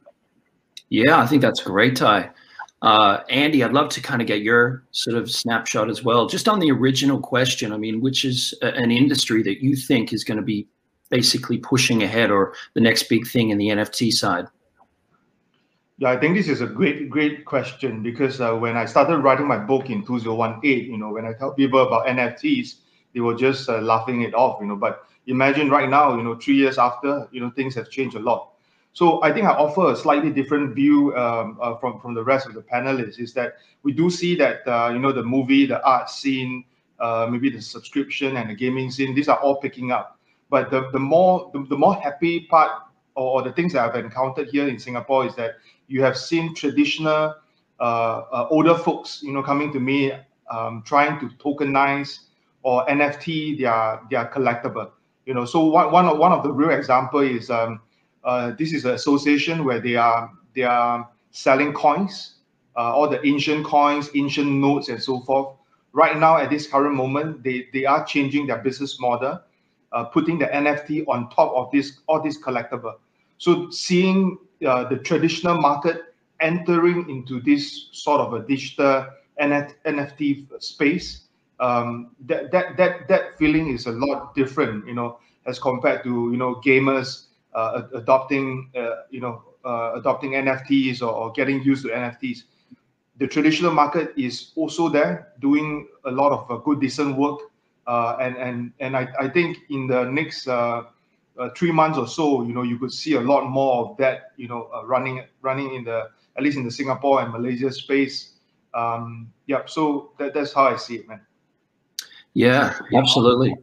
Yeah, 0.89 1.21
I 1.21 1.27
think 1.27 1.43
that's 1.43 1.61
great, 1.61 1.97
Ty. 1.97 2.31
Uh, 2.83 3.21
Anndy, 3.31 3.65
I'd 3.65 3.73
love 3.73 3.89
to 3.91 4.01
kind 4.01 4.21
of 4.21 4.29
get 4.29 4.43
your 4.43 4.85
sort 4.93 5.17
of 5.17 5.29
snapshot 5.29 5.91
as 5.91 6.05
well, 6.05 6.29
just 6.29 6.49
on 6.49 6.61
the 6.61 6.71
original 6.71 7.19
question. 7.19 7.73
I 7.73 7.79
mean, 7.79 8.01
which 8.01 8.25
is 8.25 8.55
an 8.63 8.93
industry 8.93 9.43
that 9.43 9.61
you 9.61 9.75
think 9.75 10.13
is 10.13 10.23
going 10.23 10.37
to 10.37 10.45
be 10.45 10.69
basically 11.09 11.59
pushing 11.59 12.03
ahead 12.03 12.31
or 12.31 12.55
the 12.75 12.81
next 12.81 13.05
big 13.05 13.27
thing 13.27 13.51
in 13.51 13.59
the 13.59 13.69
NFT 13.69 14.13
side? 14.13 14.47
Yeah, 15.99 16.11
I 16.11 16.19
think 16.19 16.37
this 16.37 16.49
is 16.49 16.61
a 16.61 16.67
great, 16.67 17.09
great 17.09 17.47
question 17.47 18.03
because 18.03 18.41
uh, 18.41 18.55
when 18.55 18.77
I 18.77 18.85
started 18.85 19.19
writing 19.19 19.47
my 19.47 19.57
book 19.57 19.89
in 19.89 20.05
2018, 20.05 20.91
you 20.91 20.99
know, 20.99 21.11
when 21.11 21.25
I 21.25 21.33
tell 21.33 21.55
people 21.55 21.87
about 21.87 22.07
NFTs, 22.07 22.77
they 23.15 23.21
were 23.21 23.35
just 23.35 23.69
uh, 23.71 23.81
laughing 23.81 24.21
it 24.21 24.35
off, 24.35 24.61
you 24.61 24.67
know. 24.67 24.77
But 24.77 25.07
imagine 25.27 25.71
right 25.71 25.89
now, 25.89 26.15
you 26.17 26.23
know, 26.23 26.35
three 26.35 26.57
years 26.57 26.77
after, 26.77 27.27
you 27.33 27.41
know, 27.41 27.51
things 27.51 27.75
have 27.77 27.89
changed 27.89 28.15
a 28.15 28.21
lot. 28.21 28.53
So 28.97 29.23
I 29.23 29.31
think 29.31 29.47
I 29.47 29.51
offer 29.51 29.93
a 29.93 29.97
slightly 29.97 30.31
different 30.31 30.75
view 30.75 31.15
um, 31.17 31.59
uh, 31.61 31.77
from 31.77 32.01
from 32.01 32.15
the 32.15 32.25
rest 32.25 32.47
of 32.47 32.55
the 32.55 32.63
panelists. 32.63 33.19
Is 33.19 33.35
that 33.35 33.57
we 33.83 33.93
do 33.93 34.09
see 34.09 34.35
that 34.37 34.67
uh, 34.67 34.89
you 34.91 34.99
know 34.99 35.13
the 35.13 35.23
movie, 35.23 35.67
the 35.67 35.83
art 35.85 36.09
scene, 36.09 36.65
uh, 36.99 37.27
maybe 37.31 37.51
the 37.51 37.61
subscription 37.61 38.39
and 38.39 38.49
the 38.49 38.55
gaming 38.55 38.91
scene. 38.91 39.15
These 39.15 39.29
are 39.29 39.37
all 39.37 39.57
picking 39.57 39.93
up. 39.93 40.16
But 40.49 40.71
the 40.71 40.91
the 40.93 40.99
more 40.99 41.51
the, 41.53 41.67
the 41.69 41.77
more 41.77 41.95
happy 41.97 42.41
part 42.41 42.71
or, 43.15 43.41
or 43.41 43.43
the 43.43 43.53
things 43.53 43.73
that 43.73 43.89
I've 43.89 43.97
encountered 43.97 44.49
here 44.49 44.69
in 44.69 44.79
Singapore 44.79 45.27
is 45.27 45.35
that 45.37 45.57
you 45.89 46.03
have 46.03 46.17
seen 46.17 46.55
traditional 46.55 47.35
uh, 47.79 47.83
uh, 47.83 48.47
older 48.51 48.77
folks, 48.77 49.23
you 49.23 49.33
know, 49.33 49.43
coming 49.43 49.73
to 49.73 49.81
me 49.81 50.13
um, 50.51 50.83
trying 50.87 51.19
to 51.21 51.29
tokenize 51.37 52.21
or 52.63 52.87
NFT 52.87 53.59
their 53.59 54.01
their 54.11 54.31
collectible. 54.33 54.91
You 55.25 55.35
know, 55.35 55.45
so 55.45 55.65
one 55.65 55.91
one 55.93 56.07
of 56.07 56.19
one 56.19 56.33
of 56.33 56.43
the 56.43 56.53
real 56.53 56.71
example 56.71 57.21
is 57.21 57.51
um, 57.51 57.81
uh, 58.25 58.53
this 58.59 58.73
is 58.73 58.85
an 58.85 58.93
association 58.93 59.65
where 59.65 59.81
they 59.81 59.97
are 59.97 60.31
they 60.55 60.63
are 60.63 61.09
selling 61.31 61.73
coins, 61.73 62.37
uh, 62.77 62.95
all 62.95 63.09
the 63.09 63.25
ancient 63.27 63.65
coins, 63.67 64.11
ancient 64.15 64.51
notes, 64.51 64.89
and 64.89 65.03
so 65.03 65.21
forth. 65.21 65.57
Right 65.93 66.19
now, 66.19 66.37
at 66.37 66.51
this 66.51 66.67
current 66.67 66.95
moment, 66.95 67.43
they 67.43 67.69
they 67.73 67.85
are 67.85 68.05
changing 68.05 68.47
their 68.47 68.59
business 68.59 69.01
model, 69.01 69.41
uh, 69.97 70.05
putting 70.05 70.39
the 70.39 70.45
NFT 70.47 71.09
on 71.09 71.31
top 71.31 71.53
of 71.57 71.71
this 71.73 72.01
all 72.07 72.21
this 72.23 72.37
collectible. 72.39 72.97
So 73.39 73.71
seeing 73.71 74.37
uh, 74.67 74.85
the 74.85 74.99
traditional 74.99 75.57
market 75.59 76.15
entering 76.41 77.09
into 77.09 77.41
this 77.41 77.89
sort 77.93 78.21
of 78.21 78.35
a 78.35 78.47
digital 78.47 79.07
NFT 79.41 80.47
space, 80.63 81.29
um, 81.61 82.11
that 82.27 82.53
that 82.53 82.77
that 82.77 83.09
that 83.09 83.39
feeling 83.39 83.69
is 83.73 83.87
a 83.87 83.93
lot 83.93 84.35
different, 84.35 84.87
you 84.87 84.93
know, 84.93 85.19
as 85.47 85.59
compared 85.59 86.05
to 86.05 86.31
you 86.31 86.37
know 86.37 86.57
gamers 86.57 87.29
uh, 87.55 87.83
adopting 87.95 88.71
uh, 88.77 89.09
you 89.11 89.21
know 89.21 89.43
uh, 89.65 89.93
adopting 89.95 90.33
NFTs 90.33 91.01
or, 91.01 91.11
or, 91.11 91.33
getting 91.33 91.63
used 91.63 91.85
to 91.85 91.89
NFTs. 91.89 92.45
The 93.17 93.27
traditional 93.27 93.73
market 93.73 94.13
is 94.17 94.53
also 94.57 94.91
there 94.91 95.33
doing 95.41 95.89
a 96.05 96.11
lot 96.11 96.31
of 96.33 96.63
good 96.65 96.81
decent 96.81 97.17
work, 97.17 97.41
and 97.87 98.37
and 98.37 98.73
and 98.81 98.97
I, 98.97 99.09
I 99.19 99.29
think 99.29 99.59
in 99.71 99.87
the 99.87 100.05
next 100.05 100.49
uh, 100.49 100.85
three 101.57 101.73
months 101.73 101.99
or 101.99 102.09
so, 102.09 102.43
you 102.43 102.53
know, 102.53 102.63
you 102.63 102.79
could 102.79 102.93
see 102.93 103.15
a 103.15 103.21
lot 103.21 103.49
more 103.49 103.87
of 103.87 103.97
that, 103.99 104.33
you 104.37 104.49
know, 104.49 104.69
running 104.85 105.25
running 105.43 105.75
in 105.75 105.85
the 105.85 106.11
at 106.37 106.43
least 106.43 106.57
in 106.57 106.65
the 106.65 106.71
Singapore 106.71 107.23
and 107.23 107.33
Malaysia 107.33 107.73
space. 107.73 108.33
Um, 108.75 109.33
yeah, 109.47 109.63
so 109.67 110.13
that, 110.19 110.35
that's 110.35 110.53
how 110.53 110.65
I 110.65 110.77
see 110.77 110.97
it, 110.97 111.09
man. 111.09 111.21
Yeah, 112.35 112.79
absolutely. 112.95 113.55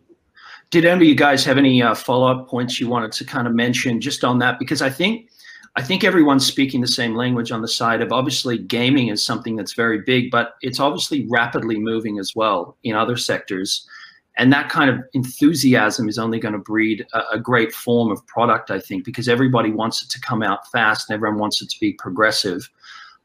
Did 0.71 0.85
any 0.85 1.03
of 1.03 1.07
you 1.07 1.15
guys 1.15 1.45
have 1.45 1.59
any 1.59 1.83
uh, 1.83 1.93
follow-up 1.93 2.47
points 2.47 2.79
you 2.79 2.89
wanted 2.89 3.11
to 3.11 3.23
kind 3.23 3.45
of 3.45 3.53
mention 3.53 4.01
just 4.01 4.23
on 4.23 4.39
that? 4.39 4.57
Because 4.57 4.81
I 4.81 4.89
think 4.89 5.29
I 5.75 5.83
think 5.83 6.03
everyone's 6.03 6.45
speaking 6.45 6.81
the 6.81 6.87
same 6.87 7.15
language 7.15 7.51
on 7.51 7.61
the 7.61 7.67
side 7.67 8.01
of 8.01 8.11
obviously 8.11 8.57
gaming 8.57 9.09
is 9.09 9.23
something 9.23 9.55
that's 9.55 9.73
very 9.73 10.01
big, 10.01 10.31
but 10.31 10.55
it's 10.61 10.79
obviously 10.79 11.27
rapidly 11.29 11.79
moving 11.79 12.19
as 12.19 12.35
well 12.35 12.77
in 12.83 12.95
other 12.95 13.17
sectors. 13.17 13.87
And 14.37 14.51
that 14.51 14.69
kind 14.69 14.89
of 14.89 14.99
enthusiasm 15.13 16.09
is 16.09 16.17
only 16.17 16.39
going 16.39 16.53
to 16.53 16.59
breed 16.59 17.05
a, 17.13 17.21
a 17.33 17.39
great 17.39 17.71
form 17.71 18.11
of 18.11 18.25
product, 18.25 18.71
I 18.71 18.79
think, 18.79 19.05
because 19.05 19.29
everybody 19.29 19.71
wants 19.71 20.01
it 20.01 20.09
to 20.09 20.19
come 20.19 20.41
out 20.41 20.69
fast 20.71 21.09
and 21.09 21.15
everyone 21.15 21.39
wants 21.39 21.61
it 21.61 21.69
to 21.69 21.79
be 21.79 21.93
progressive. 21.93 22.69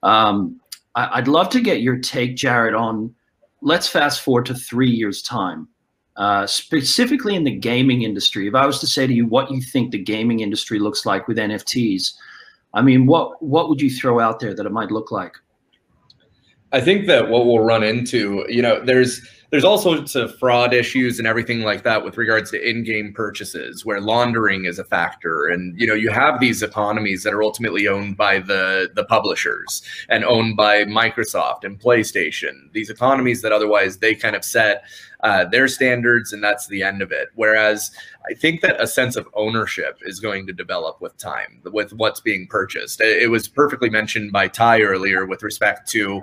Um, 0.03 0.61
I, 0.94 1.21
would 1.21 1.29
love 1.29 1.49
to 1.51 1.61
get 1.61 1.81
your 1.81 1.99
take, 1.99 2.37
Jarred, 2.37 2.75
on 2.75 3.14
let's 3.62 3.88
fast 3.88 4.21
forward 4.21 4.47
to 4.47 4.55
three 4.55 4.90
years' 4.90 5.23
time. 5.23 5.68
Uh, 6.16 6.47
specifically 6.47 7.37
in 7.37 7.44
the 7.44 7.57
gaming 7.57 8.03
industry, 8.03 8.49
if 8.49 8.55
I 8.55 8.66
was 8.66 8.81
to 8.81 8.88
say 8.88 9.07
to 9.07 9.12
you 9.12 9.25
what 9.25 9.53
you 9.53 9.62
think 9.62 9.92
the 9.92 10.03
gaming 10.03 10.40
industry 10.40 10.81
looks 10.81 11.07
like 11.07 11.29
with 11.29 11.37
NFTs, 11.37 12.12
I 12.75 12.83
mean, 12.83 13.07
what 13.07 13.40
what 13.40 13.68
would 13.68 13.81
you 13.81 13.88
throw 13.88 14.18
out 14.18 14.40
there 14.40 14.53
that 14.53 14.66
it 14.66 14.73
might 14.73 14.90
look 14.90 15.12
like? 15.12 15.37
I 16.73 16.81
think 16.81 17.07
that 17.07 17.29
what 17.29 17.47
we'll 17.47 17.61
run 17.61 17.83
into, 17.83 18.44
you 18.49 18.61
know, 18.61 18.85
there's 18.85 19.27
there's 19.51 19.65
all 19.65 19.79
sorts 19.79 20.15
of 20.15 20.39
fraud 20.39 20.75
issues 20.75 21.19
and 21.19 21.27
everything 21.27 21.63
like 21.63 21.83
that 21.83 22.05
with 22.05 22.19
regards 22.19 22.51
to 22.51 22.69
in-game 22.69 23.15
purchases 23.15 23.85
where 23.85 24.01
laundering 24.01 24.67
is 24.67 24.79
a 24.79 24.85
factor. 24.85 25.47
And 25.47 25.79
you 25.81 25.87
know 25.87 25.95
you 25.95 26.11
have 26.11 26.39
these 26.39 26.63
economies 26.63 27.23
that 27.23 27.33
are 27.33 27.43
ultimately 27.43 27.89
owned 27.89 28.17
by 28.17 28.41
the 28.41 28.91
the 28.95 29.05
publishers 29.05 29.83
and 30.09 30.25
owned 30.25 30.57
by 30.57 30.85
microsoft 30.85 31.65
and 31.65 31.81
playstation 31.81 32.71
these 32.73 32.91
economies 32.91 33.41
that 33.43 33.53
otherwise 33.53 33.99
they 33.99 34.15
kind 34.15 34.37
of 34.37 34.45
set 34.45 34.83
uh, 35.21 35.45
their 35.47 35.67
standards 35.67 36.33
and 36.33 36.45
that's 36.45 36.69
the 36.69 36.83
end 36.83 37.01
of 37.03 37.11
it. 37.11 37.29
Whereas 37.35 37.91
i 38.29 38.35
think 38.35 38.61
that 38.61 38.81
a 38.81 38.87
sense 38.87 39.17
of 39.17 39.27
ownership 39.35 39.99
is 40.03 40.21
going 40.21 40.47
to 40.47 40.53
develop 40.53 41.01
with 41.01 41.17
time 41.17 41.63
with 41.73 41.93
what's 41.95 42.21
being 42.21 42.47
purchased. 42.47 43.01
It 43.01 43.31
was 43.31 43.49
perfectly 43.49 43.89
mentioned 43.89 44.33
by 44.33 44.49
ty 44.49 44.83
earlier 44.83 45.25
with 45.25 45.43
respect 45.43 45.89
to 45.93 46.23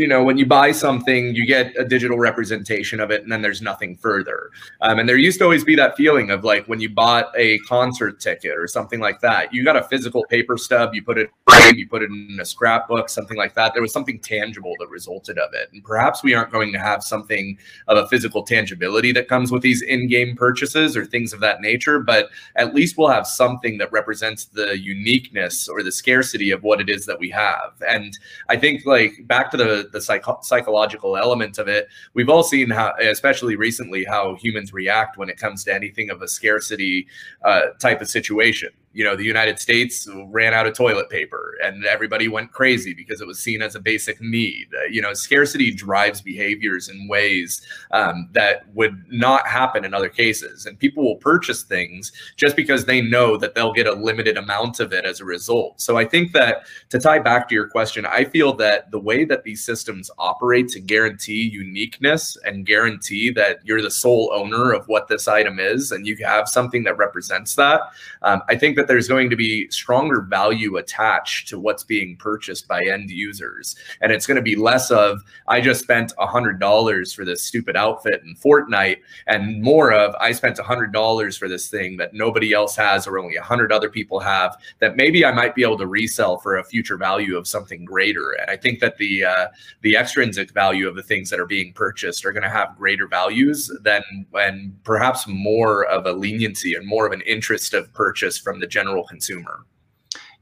you 0.00 0.08
know, 0.08 0.24
when 0.24 0.38
you 0.38 0.46
buy 0.46 0.72
something, 0.72 1.34
you 1.34 1.44
get 1.46 1.76
a 1.78 1.84
digital 1.84 2.18
representation 2.18 3.00
of 3.00 3.10
it, 3.10 3.22
and 3.22 3.30
then 3.30 3.42
there's 3.42 3.60
nothing 3.60 3.96
further. 3.96 4.50
Um, 4.80 4.98
and 4.98 5.08
there 5.08 5.18
used 5.18 5.38
to 5.40 5.44
always 5.44 5.62
be 5.62 5.76
that 5.76 5.96
feeling 5.96 6.30
of 6.30 6.42
like 6.42 6.66
when 6.66 6.80
you 6.80 6.88
bought 6.88 7.26
a 7.36 7.58
concert 7.60 8.18
ticket 8.18 8.56
or 8.56 8.66
something 8.66 8.98
like 8.98 9.20
that, 9.20 9.52
you 9.52 9.62
got 9.62 9.76
a 9.76 9.82
physical 9.82 10.24
paper 10.30 10.56
stub, 10.56 10.94
you 10.94 11.02
put 11.02 11.18
it, 11.18 11.30
you 11.74 11.86
put 11.86 12.02
it 12.02 12.10
in 12.10 12.38
a 12.40 12.44
scrapbook, 12.44 13.10
something 13.10 13.36
like 13.36 13.54
that. 13.54 13.74
There 13.74 13.82
was 13.82 13.92
something 13.92 14.18
tangible 14.20 14.74
that 14.80 14.88
resulted 14.88 15.38
of 15.38 15.52
it, 15.52 15.68
and 15.72 15.84
perhaps 15.84 16.22
we 16.22 16.34
aren't 16.34 16.50
going 16.50 16.72
to 16.72 16.78
have 16.78 17.04
something 17.04 17.58
of 17.86 17.98
a 17.98 18.08
physical 18.08 18.42
tangibility 18.42 19.12
that 19.12 19.28
comes 19.28 19.52
with 19.52 19.62
these 19.62 19.82
in-game 19.82 20.34
purchases 20.34 20.96
or 20.96 21.04
things 21.04 21.34
of 21.34 21.40
that 21.40 21.60
nature. 21.60 22.00
But 22.00 22.30
at 22.56 22.74
least 22.74 22.96
we'll 22.96 23.08
have 23.08 23.26
something 23.26 23.76
that 23.78 23.92
represents 23.92 24.46
the 24.46 24.78
uniqueness 24.78 25.68
or 25.68 25.82
the 25.82 25.92
scarcity 25.92 26.50
of 26.50 26.62
what 26.62 26.80
it 26.80 26.88
is 26.88 27.04
that 27.04 27.18
we 27.18 27.28
have. 27.30 27.74
And 27.86 28.16
I 28.48 28.56
think 28.56 28.86
like 28.86 29.26
back 29.26 29.50
to 29.50 29.58
the 29.58 29.89
the 29.92 30.00
psycho- 30.00 30.40
psychological 30.42 31.16
element 31.16 31.58
of 31.58 31.68
it. 31.68 31.88
We've 32.14 32.28
all 32.28 32.42
seen 32.42 32.70
how, 32.70 32.94
especially 33.00 33.56
recently, 33.56 34.04
how 34.04 34.34
humans 34.36 34.72
react 34.72 35.16
when 35.16 35.28
it 35.28 35.38
comes 35.38 35.64
to 35.64 35.74
anything 35.74 36.10
of 36.10 36.22
a 36.22 36.28
scarcity 36.28 37.06
uh, 37.44 37.68
type 37.78 38.00
of 38.00 38.08
situation 38.08 38.70
you 38.92 39.04
know, 39.04 39.14
the 39.14 39.24
United 39.24 39.60
States 39.60 40.08
ran 40.26 40.52
out 40.52 40.66
of 40.66 40.74
toilet 40.74 41.08
paper 41.08 41.56
and 41.62 41.84
everybody 41.84 42.26
went 42.26 42.50
crazy 42.50 42.92
because 42.92 43.20
it 43.20 43.26
was 43.26 43.38
seen 43.38 43.62
as 43.62 43.76
a 43.76 43.80
basic 43.80 44.20
need. 44.20 44.66
Uh, 44.76 44.86
you 44.86 45.00
know, 45.00 45.14
scarcity 45.14 45.72
drives 45.72 46.20
behaviors 46.20 46.88
in 46.88 47.06
ways 47.06 47.62
um, 47.92 48.28
that 48.32 48.64
would 48.74 49.04
not 49.08 49.46
happen 49.46 49.84
in 49.84 49.94
other 49.94 50.08
cases. 50.08 50.66
And 50.66 50.76
people 50.76 51.04
will 51.04 51.16
purchase 51.16 51.62
things 51.62 52.10
just 52.36 52.56
because 52.56 52.84
they 52.84 53.00
know 53.00 53.36
that 53.36 53.54
they'll 53.54 53.72
get 53.72 53.86
a 53.86 53.92
limited 53.92 54.36
amount 54.36 54.80
of 54.80 54.92
it 54.92 55.04
as 55.04 55.20
a 55.20 55.24
result. 55.24 55.80
So 55.80 55.96
I 55.96 56.04
think 56.04 56.32
that 56.32 56.66
to 56.88 56.98
tie 56.98 57.20
back 57.20 57.48
to 57.48 57.54
your 57.54 57.68
question, 57.68 58.04
I 58.04 58.24
feel 58.24 58.54
that 58.54 58.90
the 58.90 58.98
way 58.98 59.24
that 59.24 59.44
these 59.44 59.64
systems 59.64 60.10
operate 60.18 60.68
to 60.70 60.80
guarantee 60.80 61.48
uniqueness 61.52 62.36
and 62.44 62.66
guarantee 62.66 63.30
that 63.30 63.60
you're 63.62 63.82
the 63.82 63.90
sole 63.90 64.32
owner 64.34 64.72
of 64.72 64.88
what 64.88 65.06
this 65.06 65.28
item 65.28 65.60
is 65.60 65.92
and 65.92 66.08
you 66.08 66.16
have 66.24 66.48
something 66.48 66.82
that 66.84 66.96
represents 66.96 67.54
that, 67.54 67.82
um, 68.22 68.42
I 68.48 68.56
think 68.56 68.79
that 68.80 68.88
there's 68.88 69.08
going 69.08 69.28
to 69.28 69.36
be 69.36 69.68
stronger 69.68 70.22
value 70.22 70.78
attached 70.78 71.48
to 71.48 71.58
what's 71.58 71.84
being 71.84 72.16
purchased 72.16 72.66
by 72.66 72.80
end 72.82 73.10
users. 73.10 73.76
And 74.00 74.10
it's 74.10 74.26
going 74.26 74.36
to 74.36 74.42
be 74.42 74.56
less 74.56 74.90
of, 74.90 75.22
I 75.48 75.60
just 75.60 75.82
spent 75.82 76.12
a 76.18 76.26
$100 76.26 77.14
for 77.14 77.26
this 77.26 77.42
stupid 77.42 77.76
outfit 77.76 78.22
in 78.24 78.34
Fortnite, 78.36 79.00
and 79.26 79.60
more 79.62 79.92
of, 79.92 80.14
I 80.18 80.32
spent 80.32 80.58
a 80.58 80.62
$100 80.62 81.38
for 81.38 81.46
this 81.46 81.68
thing 81.68 81.98
that 81.98 82.14
nobody 82.14 82.54
else 82.54 82.74
has 82.76 83.06
or 83.06 83.18
only 83.18 83.36
a 83.36 83.40
100 83.40 83.70
other 83.70 83.90
people 83.90 84.18
have 84.18 84.56
that 84.78 84.96
maybe 84.96 85.26
I 85.26 85.32
might 85.32 85.54
be 85.54 85.62
able 85.62 85.76
to 85.76 85.86
resell 85.86 86.38
for 86.38 86.56
a 86.56 86.64
future 86.64 86.96
value 86.96 87.36
of 87.36 87.46
something 87.46 87.84
greater. 87.84 88.30
And 88.40 88.50
I 88.50 88.56
think 88.56 88.80
that 88.80 88.96
the, 88.96 89.26
uh, 89.26 89.48
the 89.82 89.96
extrinsic 89.96 90.52
value 90.52 90.88
of 90.88 90.96
the 90.96 91.02
things 91.02 91.28
that 91.28 91.38
are 91.38 91.46
being 91.46 91.74
purchased 91.74 92.24
are 92.24 92.32
going 92.32 92.44
to 92.44 92.48
have 92.48 92.78
greater 92.78 93.06
values 93.06 93.70
than, 93.82 94.02
and 94.32 94.82
perhaps 94.84 95.26
more 95.26 95.84
of 95.84 96.06
a 96.06 96.12
leniency 96.12 96.74
and 96.74 96.86
more 96.86 97.06
of 97.06 97.12
an 97.12 97.20
interest 97.22 97.74
of 97.74 97.92
purchase 97.92 98.38
from 98.38 98.58
the 98.60 98.69
general 98.70 99.04
consumer. 99.04 99.66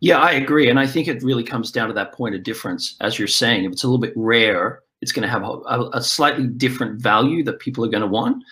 Yeah, 0.00 0.18
I 0.18 0.32
agree. 0.32 0.70
And 0.70 0.78
I 0.78 0.86
think 0.86 1.08
it 1.08 1.22
really 1.22 1.42
comes 1.42 1.72
down 1.72 1.88
to 1.88 1.94
that 1.94 2.12
point 2.12 2.34
of 2.36 2.44
difference. 2.44 2.96
As 3.00 3.18
you're 3.18 3.26
saying, 3.26 3.64
if 3.64 3.72
it's 3.72 3.82
a 3.82 3.88
little 3.88 3.98
bit 3.98 4.12
rare, 4.14 4.82
it's 5.00 5.12
going 5.12 5.22
to 5.22 5.28
have 5.28 5.42
a, 5.42 5.90
a 5.92 6.02
slightly 6.02 6.46
different 6.46 7.00
value 7.00 7.42
that 7.44 7.58
people 7.58 7.84
are 7.84 7.88
going 7.88 8.02
to 8.02 8.06
want. 8.06 8.42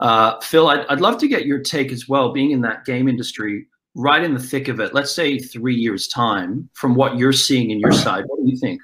Uh, 0.00 0.40
Phil, 0.40 0.68
I'd, 0.68 0.86
I'd 0.86 1.00
love 1.00 1.18
to 1.18 1.28
get 1.28 1.46
your 1.46 1.60
take 1.60 1.92
as 1.92 2.08
well, 2.08 2.32
being 2.32 2.50
in 2.50 2.60
that 2.62 2.84
game 2.84 3.08
industry, 3.08 3.66
right 3.94 4.22
in 4.22 4.34
the 4.34 4.40
thick 4.40 4.68
of 4.68 4.80
it. 4.80 4.94
Let's 4.94 5.14
say 5.14 5.38
three 5.38 5.76
years' 5.76 6.08
time, 6.08 6.68
from 6.72 6.94
what 6.94 7.16
you're 7.16 7.32
seeing 7.32 7.70
in 7.70 7.78
your 7.78 7.92
side, 7.92 8.24
what 8.26 8.42
do 8.42 8.50
you 8.50 8.56
think? 8.56 8.80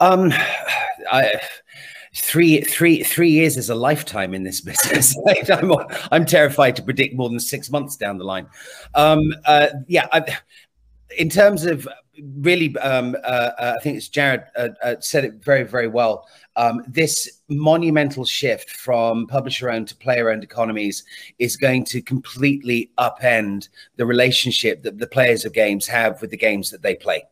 Um, 0.00 0.32
I 1.10 1.40
three 2.14 2.60
three 2.62 3.02
three 3.02 3.30
years 3.30 3.56
is 3.56 3.70
a 3.70 3.74
lifetime 3.74 4.34
in 4.34 4.42
this 4.44 4.60
business. 4.68 5.16
I'm, 5.50 5.72
I'm 6.10 6.26
terrified 6.26 6.76
to 6.76 6.82
predict 6.82 7.14
more 7.14 7.28
than 7.28 7.40
six 7.40 7.70
months 7.70 7.96
down 7.96 8.18
the 8.18 8.24
line. 8.24 8.46
Um, 8.94 9.32
uh, 9.46 9.68
yeah, 9.86 10.06
I, 10.12 10.38
in 11.16 11.30
terms 11.30 11.64
of 11.64 11.88
really, 12.40 12.76
um, 12.78 13.16
uh, 13.24 13.50
uh, 13.58 13.74
I 13.76 13.82
think 13.82 13.96
it's 13.96 14.08
Jarred 14.08 14.44
uh, 14.56 14.68
uh, 14.82 14.96
said 15.00 15.24
it 15.24 15.34
very, 15.34 15.62
very 15.62 15.88
well. 15.88 16.26
Um, 16.56 16.82
this 16.88 17.40
monumental 17.48 18.24
shift 18.24 18.70
from 18.70 19.26
publisher-owned 19.26 19.88
to 19.88 19.96
player-owned 19.96 20.42
economies 20.42 21.04
is 21.38 21.56
going 21.56 21.84
to 21.86 22.02
completely 22.02 22.90
upend 22.98 23.68
the 23.96 24.06
relationship 24.06 24.82
that 24.82 24.98
the 24.98 25.06
players 25.06 25.44
of 25.44 25.52
games 25.52 25.86
have 25.86 26.20
with 26.20 26.30
the 26.30 26.36
games 26.36 26.70
that 26.70 26.82
they 26.82 26.94
play 26.94 27.24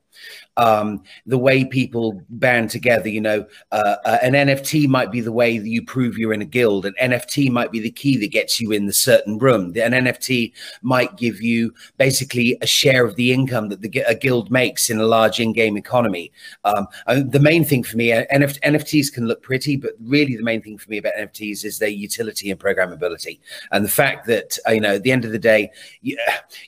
um, 0.57 1.03
the 1.27 1.39
way 1.39 1.65
people 1.65 2.23
band 2.31 2.71
together. 2.71 3.09
You 3.09 3.21
know, 3.21 3.47
uh, 3.73 3.97
uh, 4.05 4.19
an 4.23 4.33
NFT 4.33 4.89
might 4.89 5.11
be 5.11 5.21
the 5.21 5.33
way 5.33 5.59
that 5.59 5.69
you 5.69 5.85
prove 5.85 6.19
you're 6.19 6.33
in 6.33 6.43
a 6.43 6.47
guild. 6.47 6.87
An 6.87 6.95
NFT 7.01 7.51
might 7.51 7.73
be 7.73 7.81
the 7.81 7.91
key 7.91 8.17
that 8.19 8.33
gets 8.33 8.61
you 8.61 8.73
in 8.73 8.87
the 8.87 8.93
certain 8.93 9.39
room. 9.39 9.67
An 9.77 9.93
NFT 9.93 10.53
might 10.83 11.17
give 11.17 11.43
you 11.43 11.75
basically 11.99 12.57
a 12.61 12.67
share 12.67 13.05
of 13.05 13.17
the 13.17 13.33
income 13.33 13.69
that 13.69 13.83
the, 13.83 14.05
a 14.07 14.15
guild 14.15 14.51
makes 14.51 14.91
in 14.91 14.99
a 14.99 15.07
large 15.07 15.41
in-game 15.41 15.77
economy. 15.77 16.33
Um, 16.65 16.87
the 17.07 17.41
main 17.41 17.65
thing 17.65 17.83
for 17.83 17.97
me, 17.97 18.09
NFT, 18.09 18.61
NFTs 18.61 19.13
can 19.13 19.27
look 19.27 19.43
pretty, 19.43 19.77
but 19.77 19.93
really 20.01 20.37
the 20.37 20.43
main 20.43 20.63
thing 20.63 20.79
for 20.79 20.91
me 20.91 20.99
about 20.99 21.15
NFTs 21.19 21.65
is 21.65 21.79
their 21.79 21.89
utility 21.89 22.51
and 22.51 22.59
programmability, 22.59 23.39
and 23.73 23.85
the 23.85 23.91
fact 23.91 24.27
that 24.27 24.59
uh, 24.69 24.73
you 24.73 24.81
know 24.81 24.95
at 24.95 25.03
the 25.03 25.13
end 25.13 25.25
of 25.25 25.33
the 25.33 25.39
day, 25.39 25.71
you, 26.03 26.19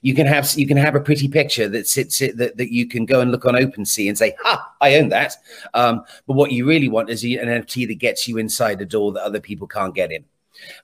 you 0.02 0.14
can 0.14 0.26
have 0.26 0.50
you 0.54 0.66
can 0.66 0.76
have 0.76 0.94
a 0.94 1.00
pretty 1.00 1.28
picture 1.28 1.68
that 1.68 1.86
sits 1.86 2.18
that 2.18 2.56
that 2.56 2.72
you 2.72 2.86
can 2.86 3.04
go 3.04 3.20
and 3.20 3.30
look 3.30 3.37
on 3.44 3.56
open 3.56 3.84
OpenSea 3.84 4.08
and 4.08 4.18
say, 4.18 4.34
"Ha, 4.42 4.74
I 4.80 4.96
own 4.96 5.08
that." 5.10 5.36
Um, 5.74 6.04
but 6.26 6.34
what 6.34 6.52
you 6.52 6.66
really 6.66 6.88
want 6.88 7.10
is 7.10 7.22
an 7.24 7.30
NFT 7.30 7.86
that 7.88 7.98
gets 7.98 8.26
you 8.28 8.38
inside 8.38 8.80
a 8.80 8.86
door 8.86 9.12
that 9.12 9.22
other 9.22 9.40
people 9.40 9.66
can't 9.66 9.94
get 9.94 10.12
in. 10.12 10.24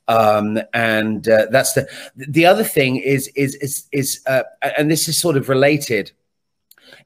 Um, 0.09 0.61
and 0.73 1.29
uh, 1.29 1.47
that's 1.51 1.73
the 1.73 1.89
the 2.17 2.47
other 2.47 2.65
thing 2.65 2.97
is 2.97 3.29
is 3.29 3.55
is 3.57 3.89
is 3.93 4.21
uh, 4.27 4.43
and 4.79 4.91
this 4.91 5.09
is 5.09 5.19
sort 5.19 5.37
of 5.37 5.49
related. 5.49 6.13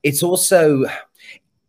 It's 0.03 0.23
also 0.23 0.85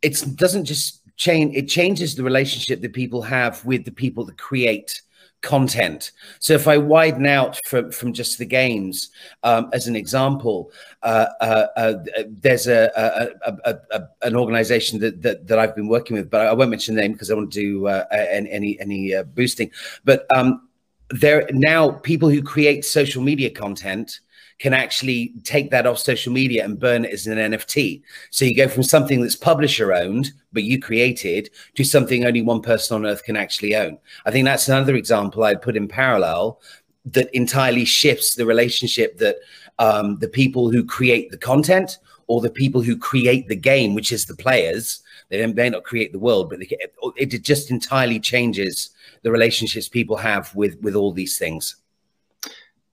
it 0.01 0.23
doesn't 0.35 0.65
just 0.65 1.01
change; 1.17 1.55
it 1.55 1.67
changes 1.67 2.15
the 2.15 2.23
relationship 2.23 2.81
that 2.81 2.93
people 2.93 3.21
have 3.21 3.63
with 3.65 3.85
the 3.85 3.91
people 3.91 4.25
that 4.25 4.37
create 4.37 5.01
content. 5.41 6.11
So 6.39 6.53
if 6.53 6.67
I 6.67 6.77
widen 6.77 7.25
out 7.25 7.59
from, 7.65 7.91
from 7.91 8.13
just 8.13 8.37
the 8.37 8.45
games, 8.45 9.09
um, 9.43 9.69
as 9.73 9.87
an 9.87 9.95
example, 9.95 10.71
uh, 11.03 11.27
uh, 11.39 11.67
uh, 11.75 11.93
there's 12.27 12.67
a, 12.67 12.91
a, 12.95 13.51
a, 13.65 13.79
a, 13.91 14.07
an 14.21 14.35
organization 14.35 14.99
that, 14.99 15.21
that, 15.21 15.47
that 15.47 15.59
I've 15.59 15.75
been 15.75 15.87
working 15.87 16.17
with, 16.17 16.29
but 16.29 16.47
I 16.47 16.53
won't 16.53 16.69
mention 16.69 16.95
the 16.95 17.01
name 17.01 17.13
because 17.13 17.31
I 17.31 17.35
want 17.35 17.51
to 17.53 17.59
do 17.59 17.87
uh, 17.87 18.05
any, 18.11 18.79
any 18.79 19.15
uh, 19.15 19.23
boosting, 19.23 19.71
but 20.03 20.25
um, 20.35 20.67
there 21.09 21.47
now 21.51 21.91
people 21.91 22.29
who 22.29 22.41
create 22.41 22.85
social 22.85 23.23
media 23.23 23.49
content 23.49 24.19
can 24.59 24.73
actually 24.73 25.33
take 25.43 25.71
that 25.71 25.87
off 25.87 25.97
social 25.97 26.33
media 26.33 26.63
and 26.63 26.79
burn 26.79 27.05
it 27.05 27.13
as 27.13 27.27
an 27.27 27.37
NFT. 27.37 28.01
So 28.29 28.45
you 28.45 28.55
go 28.55 28.67
from 28.67 28.83
something 28.83 29.21
that's 29.21 29.35
publisher 29.35 29.93
owned, 29.93 30.31
but 30.51 30.63
you 30.63 30.79
created, 30.79 31.49
to 31.75 31.83
something 31.83 32.25
only 32.25 32.41
one 32.41 32.61
person 32.61 32.95
on 32.95 33.05
earth 33.05 33.23
can 33.23 33.37
actually 33.37 33.75
own. 33.75 33.97
I 34.25 34.31
think 34.31 34.45
that's 34.45 34.67
another 34.67 34.95
example 34.95 35.43
I'd 35.43 35.61
put 35.61 35.77
in 35.77 35.87
parallel 35.87 36.59
that 37.05 37.33
entirely 37.33 37.85
shifts 37.85 38.35
the 38.35 38.45
relationship 38.45 39.17
that 39.19 39.37
um, 39.79 40.19
the 40.19 40.27
people 40.27 40.69
who 40.69 40.83
create 40.83 41.31
the 41.31 41.37
content 41.37 41.97
or 42.27 42.41
the 42.41 42.49
people 42.49 42.81
who 42.81 42.97
create 42.97 43.47
the 43.47 43.55
game, 43.55 43.95
which 43.95 44.11
is 44.11 44.25
the 44.25 44.35
players, 44.35 45.01
they 45.29 45.45
may 45.47 45.69
not 45.69 45.83
create 45.83 46.11
the 46.11 46.19
world, 46.19 46.49
but 46.49 46.59
they, 46.59 46.77
it 47.15 47.27
just 47.43 47.71
entirely 47.71 48.19
changes 48.19 48.89
the 49.21 49.31
relationships 49.31 49.87
people 49.87 50.17
have 50.17 50.53
with 50.55 50.79
with 50.81 50.95
all 50.95 51.11
these 51.11 51.37
things. 51.37 51.75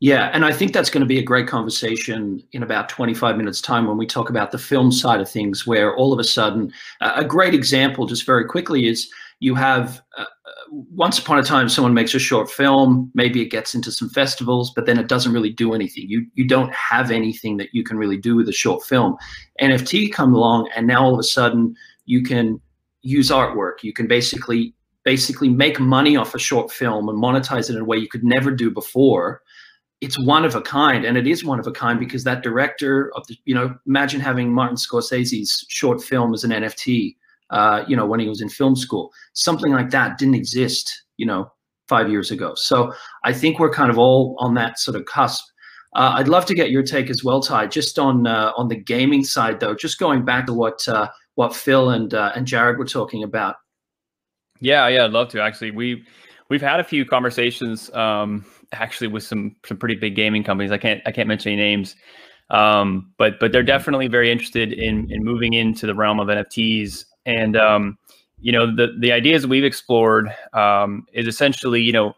Yeah, 0.00 0.30
and 0.34 0.44
I 0.44 0.52
think 0.52 0.74
that's 0.74 0.90
going 0.90 1.00
to 1.00 1.06
be 1.06 1.18
a 1.18 1.22
great 1.22 1.48
conversation 1.48 2.42
in 2.52 2.62
about 2.62 2.90
25 2.90 3.36
minutes' 3.38 3.62
time 3.62 3.86
when 3.86 3.96
we 3.96 4.06
talk 4.06 4.28
about 4.28 4.52
the 4.52 4.58
film 4.58 4.92
side 4.92 5.20
of 5.20 5.30
things, 5.30 5.66
where 5.66 5.96
all 5.96 6.12
of 6.12 6.18
a 6.18 6.24
sudden, 6.24 6.70
uh, 7.00 7.14
a 7.16 7.24
great 7.24 7.54
example, 7.54 8.04
just 8.06 8.26
very 8.26 8.44
quickly, 8.44 8.86
is 8.88 9.10
you 9.40 9.54
have 9.54 10.02
uh, 10.18 10.22
uh, 10.22 10.50
once 10.70 11.18
upon 11.18 11.38
a 11.38 11.42
time 11.42 11.70
someone 11.70 11.94
makes 11.94 12.14
a 12.14 12.18
short 12.18 12.50
film, 12.50 13.10
maybe 13.14 13.40
it 13.40 13.46
gets 13.46 13.74
into 13.74 13.90
some 13.90 14.10
festivals, 14.10 14.70
but 14.74 14.84
then 14.84 14.98
it 14.98 15.08
doesn't 15.08 15.32
really 15.32 15.52
do 15.52 15.72
anything. 15.72 16.04
You 16.08 16.26
you 16.34 16.46
don't 16.46 16.72
have 16.74 17.10
anything 17.10 17.56
that 17.56 17.68
you 17.72 17.82
can 17.82 17.96
really 17.96 18.18
do 18.18 18.36
with 18.36 18.48
a 18.50 18.52
short 18.52 18.84
film. 18.84 19.16
NFT 19.62 20.12
come 20.12 20.34
along, 20.34 20.68
and 20.76 20.86
now 20.86 21.04
all 21.04 21.14
of 21.14 21.20
a 21.20 21.22
sudden 21.22 21.74
you 22.04 22.22
can 22.22 22.60
use 23.00 23.30
artwork. 23.30 23.82
You 23.82 23.94
can 23.94 24.06
basically 24.06 24.74
basically 25.04 25.48
make 25.48 25.80
money 25.80 26.16
off 26.16 26.34
a 26.34 26.38
short 26.38 26.70
film 26.70 27.08
and 27.08 27.22
monetize 27.22 27.70
it 27.70 27.76
in 27.76 27.80
a 27.80 27.84
way 27.84 27.96
you 27.96 28.08
could 28.08 28.24
never 28.24 28.50
do 28.50 28.70
before 28.70 29.40
it's 30.00 30.18
one 30.18 30.44
of 30.44 30.54
a 30.54 30.60
kind 30.60 31.04
and 31.04 31.16
it 31.16 31.26
is 31.26 31.44
one 31.44 31.58
of 31.58 31.66
a 31.66 31.72
kind 31.72 31.98
because 31.98 32.24
that 32.24 32.42
director 32.42 33.10
of 33.16 33.26
the 33.26 33.36
you 33.44 33.54
know 33.54 33.74
imagine 33.86 34.20
having 34.20 34.52
martin 34.52 34.76
scorsese's 34.76 35.64
short 35.68 36.02
film 36.02 36.34
as 36.34 36.44
an 36.44 36.50
nft 36.50 37.16
uh, 37.50 37.84
you 37.86 37.96
know 37.96 38.06
when 38.06 38.20
he 38.20 38.28
was 38.28 38.40
in 38.40 38.48
film 38.48 38.76
school. 38.76 39.12
Something 39.32 39.72
like 39.72 39.90
that 39.90 40.18
didn't 40.18 40.34
exist 40.34 41.04
you 41.16 41.26
know 41.26 41.52
five 41.88 42.10
years 42.10 42.30
ago. 42.30 42.54
So 42.56 42.92
i 43.24 43.32
think 43.32 43.58
we're 43.58 43.70
kind 43.70 43.90
of 43.90 43.98
all 43.98 44.36
on 44.38 44.54
that 44.54 44.78
sort 44.78 44.96
of 44.96 45.04
cusp. 45.06 45.44
Uh, 45.94 46.14
i'd 46.16 46.28
love 46.28 46.44
to 46.44 46.54
get 46.54 46.70
your 46.70 46.82
take 46.82 47.08
as 47.08 47.24
well 47.24 47.40
ty 47.40 47.66
just 47.66 47.98
on 47.98 48.26
uh, 48.26 48.52
on 48.56 48.68
the 48.68 48.76
gaming 48.76 49.24
side 49.24 49.60
though 49.60 49.74
just 49.74 49.98
going 49.98 50.24
back 50.24 50.46
to 50.46 50.52
what 50.52 50.86
uh, 50.88 51.08
what 51.36 51.54
phil 51.54 51.90
and 51.90 52.14
uh, 52.14 52.32
and 52.34 52.46
jarred 52.46 52.78
were 52.78 52.84
talking 52.84 53.22
about. 53.22 53.56
Yeah 54.60 54.88
yeah 54.88 55.04
i'd 55.04 55.12
love 55.12 55.28
to 55.28 55.40
actually. 55.40 55.70
We 55.70 56.04
we've 56.48 56.62
had 56.62 56.80
a 56.80 56.84
few 56.84 57.04
conversations 57.04 57.92
um, 57.94 58.44
actually 58.72 59.08
with 59.08 59.22
some 59.22 59.56
some 59.64 59.76
pretty 59.76 59.94
big 59.94 60.14
gaming 60.14 60.44
companies. 60.44 60.72
I 60.72 60.78
can't 60.78 61.00
I 61.06 61.12
can't 61.12 61.28
mention 61.28 61.52
any 61.52 61.60
names, 61.60 61.96
um, 62.50 63.12
but 63.18 63.38
but 63.40 63.52
they're 63.52 63.62
definitely 63.62 64.08
very 64.08 64.30
interested 64.30 64.72
in 64.72 65.10
in 65.10 65.24
moving 65.24 65.54
into 65.54 65.86
the 65.86 65.94
realm 65.94 66.20
of 66.20 66.28
NFTs. 66.28 67.04
And 67.24 67.56
um, 67.56 67.98
you 68.40 68.52
know 68.52 68.74
the 68.74 68.94
the 68.98 69.12
ideas 69.12 69.46
we've 69.46 69.64
explored 69.64 70.34
um, 70.52 71.06
is 71.12 71.26
essentially 71.26 71.80
you 71.82 71.92
know 71.92 72.14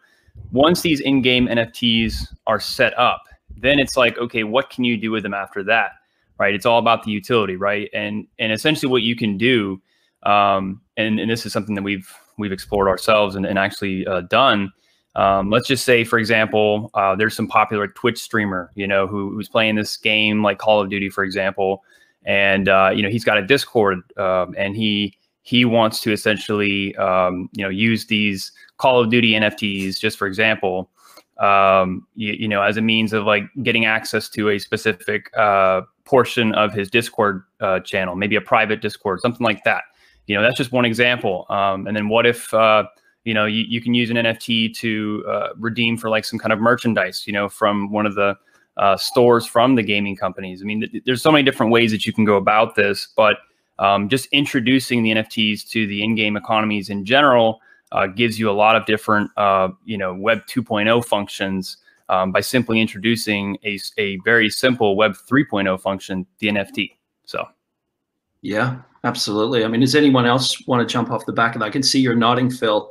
once 0.52 0.82
these 0.82 1.00
in-game 1.00 1.48
NFTs 1.48 2.34
are 2.46 2.60
set 2.60 2.96
up, 2.98 3.22
then 3.56 3.78
it's 3.78 3.96
like 3.96 4.18
okay, 4.18 4.44
what 4.44 4.70
can 4.70 4.84
you 4.84 4.96
do 4.96 5.10
with 5.10 5.22
them 5.22 5.34
after 5.34 5.62
that? 5.64 5.92
Right? 6.38 6.54
It's 6.54 6.66
all 6.66 6.78
about 6.78 7.02
the 7.02 7.10
utility, 7.10 7.56
right? 7.56 7.88
And 7.92 8.26
and 8.38 8.52
essentially 8.52 8.90
what 8.90 9.02
you 9.02 9.16
can 9.16 9.36
do, 9.36 9.80
um, 10.24 10.80
and 10.96 11.18
and 11.18 11.30
this 11.30 11.46
is 11.46 11.52
something 11.52 11.74
that 11.74 11.82
we've 11.82 12.12
we've 12.38 12.52
explored 12.52 12.88
ourselves 12.88 13.34
and, 13.34 13.44
and 13.44 13.58
actually 13.58 14.06
uh, 14.06 14.20
done 14.22 14.72
um, 15.18 15.50
let's 15.50 15.66
just 15.66 15.84
say, 15.84 16.04
for 16.04 16.16
example, 16.16 16.90
uh, 16.94 17.16
there's 17.16 17.34
some 17.34 17.48
popular 17.48 17.88
Twitch 17.88 18.18
streamer, 18.18 18.70
you 18.76 18.86
know, 18.86 19.08
who, 19.08 19.30
who's 19.30 19.48
playing 19.48 19.74
this 19.74 19.96
game 19.96 20.44
like 20.44 20.58
Call 20.58 20.80
of 20.80 20.90
Duty, 20.90 21.10
for 21.10 21.24
example, 21.24 21.82
and 22.24 22.68
uh, 22.68 22.92
you 22.94 23.02
know 23.02 23.08
he's 23.08 23.24
got 23.24 23.36
a 23.36 23.44
Discord, 23.44 23.98
um, 24.16 24.54
and 24.56 24.76
he 24.76 25.18
he 25.42 25.64
wants 25.64 26.00
to 26.02 26.12
essentially, 26.12 26.94
um, 26.96 27.50
you 27.52 27.64
know, 27.64 27.68
use 27.68 28.06
these 28.06 28.52
Call 28.76 29.00
of 29.00 29.10
Duty 29.10 29.32
NFTs, 29.32 29.98
just 29.98 30.18
for 30.18 30.28
example, 30.28 30.88
um, 31.38 32.06
you, 32.14 32.34
you, 32.34 32.46
know, 32.46 32.62
as 32.62 32.76
a 32.76 32.82
means 32.82 33.12
of 33.12 33.24
like 33.24 33.44
getting 33.62 33.86
access 33.86 34.28
to 34.28 34.50
a 34.50 34.58
specific 34.58 35.36
uh, 35.36 35.80
portion 36.04 36.54
of 36.54 36.72
his 36.72 36.90
Discord 36.90 37.42
uh, 37.60 37.80
channel, 37.80 38.14
maybe 38.14 38.36
a 38.36 38.40
private 38.40 38.80
Discord, 38.80 39.20
something 39.20 39.44
like 39.44 39.64
that. 39.64 39.82
You 40.26 40.36
know, 40.36 40.42
that's 40.42 40.58
just 40.58 40.70
one 40.70 40.84
example. 40.84 41.46
Um, 41.48 41.88
and 41.88 41.96
then 41.96 42.08
what 42.08 42.26
if 42.26 42.52
uh, 42.54 42.84
you 43.28 43.34
know 43.34 43.44
you, 43.44 43.64
you 43.68 43.82
can 43.82 43.92
use 43.92 44.08
an 44.08 44.16
nft 44.16 44.74
to 44.74 45.22
uh, 45.28 45.48
redeem 45.58 45.98
for 45.98 46.08
like 46.08 46.24
some 46.24 46.38
kind 46.38 46.50
of 46.50 46.58
merchandise 46.58 47.26
you 47.26 47.32
know 47.32 47.46
from 47.46 47.92
one 47.92 48.06
of 48.06 48.14
the 48.14 48.34
uh, 48.78 48.96
stores 48.96 49.44
from 49.44 49.74
the 49.74 49.82
gaming 49.82 50.14
companies. 50.14 50.62
I 50.62 50.64
mean 50.64 50.80
th- 50.80 51.02
there's 51.04 51.20
so 51.20 51.32
many 51.32 51.42
different 51.42 51.72
ways 51.72 51.90
that 51.90 52.06
you 52.06 52.12
can 52.12 52.24
go 52.24 52.36
about 52.36 52.74
this 52.74 53.08
but 53.16 53.36
um, 53.78 54.08
just 54.08 54.28
introducing 54.32 55.02
the 55.02 55.10
nfts 55.10 55.68
to 55.68 55.86
the 55.86 56.02
in-game 56.02 56.38
economies 56.38 56.88
in 56.88 57.04
general 57.04 57.60
uh, 57.92 58.06
gives 58.06 58.38
you 58.38 58.48
a 58.48 58.56
lot 58.64 58.76
of 58.76 58.86
different 58.86 59.30
uh, 59.36 59.68
you 59.84 59.98
know 59.98 60.14
web 60.14 60.40
2.0 60.46 61.04
functions 61.04 61.76
um, 62.08 62.32
by 62.32 62.40
simply 62.40 62.80
introducing 62.80 63.58
a, 63.62 63.78
a 63.98 64.16
very 64.24 64.48
simple 64.48 64.96
web 64.96 65.12
3.0 65.30 65.78
function 65.78 66.26
the 66.38 66.46
nft 66.48 66.92
so. 67.26 67.44
Yeah 68.40 68.78
absolutely. 69.04 69.66
I 69.66 69.68
mean 69.68 69.82
does 69.82 69.94
anyone 69.94 70.24
else 70.24 70.66
want 70.66 70.80
to 70.80 70.90
jump 70.90 71.10
off 71.10 71.26
the 71.26 71.32
back 71.32 71.54
of 71.54 71.60
that? 71.60 71.66
I 71.66 71.70
can 71.70 71.82
see 71.82 72.00
you're 72.00 72.16
nodding 72.16 72.50
phil 72.50 72.90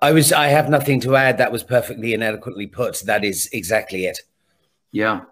I 0.00 0.12
was. 0.12 0.32
I 0.32 0.48
have 0.48 0.68
nothing 0.68 1.00
to 1.00 1.16
add. 1.16 1.38
That 1.38 1.52
was 1.52 1.62
perfectly 1.62 2.14
and 2.14 2.24
adequately 2.24 2.66
put. 2.66 3.00
That 3.00 3.24
is 3.24 3.48
exactly 3.52 4.06
it. 4.06 4.20
Yeah, 4.90 5.22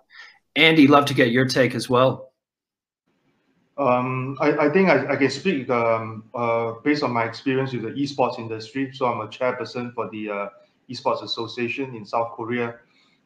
Anndy, 0.55 0.87
love 0.87 1.07
to 1.07 1.14
get 1.14 1.31
your 1.31 1.47
take 1.47 1.74
as 1.74 1.89
well. 1.89 2.33
Um, 3.79 4.37
I, 4.41 4.66
I, 4.66 4.70
think 4.70 4.89
I, 4.89 5.12
I, 5.12 5.16
can 5.16 5.31
speak 5.31 5.70
um, 5.70 6.24
uh, 6.35 6.72
based 6.83 7.05
on 7.05 7.12
my 7.12 7.22
experience 7.22 7.72
with 7.72 7.83
the 7.83 7.91
esports 7.91 8.41
industry. 8.41 8.91
So 8.93 9.07
I'm 9.07 9.20
a 9.20 9.29
chairperson 9.29 9.95
for 9.95 10.11
the 10.11 10.29
uh, 10.29 10.49
esports 10.91 11.22
association 11.22 11.95
in 11.95 12.05
South 12.05 12.33
Korea. 12.33 12.74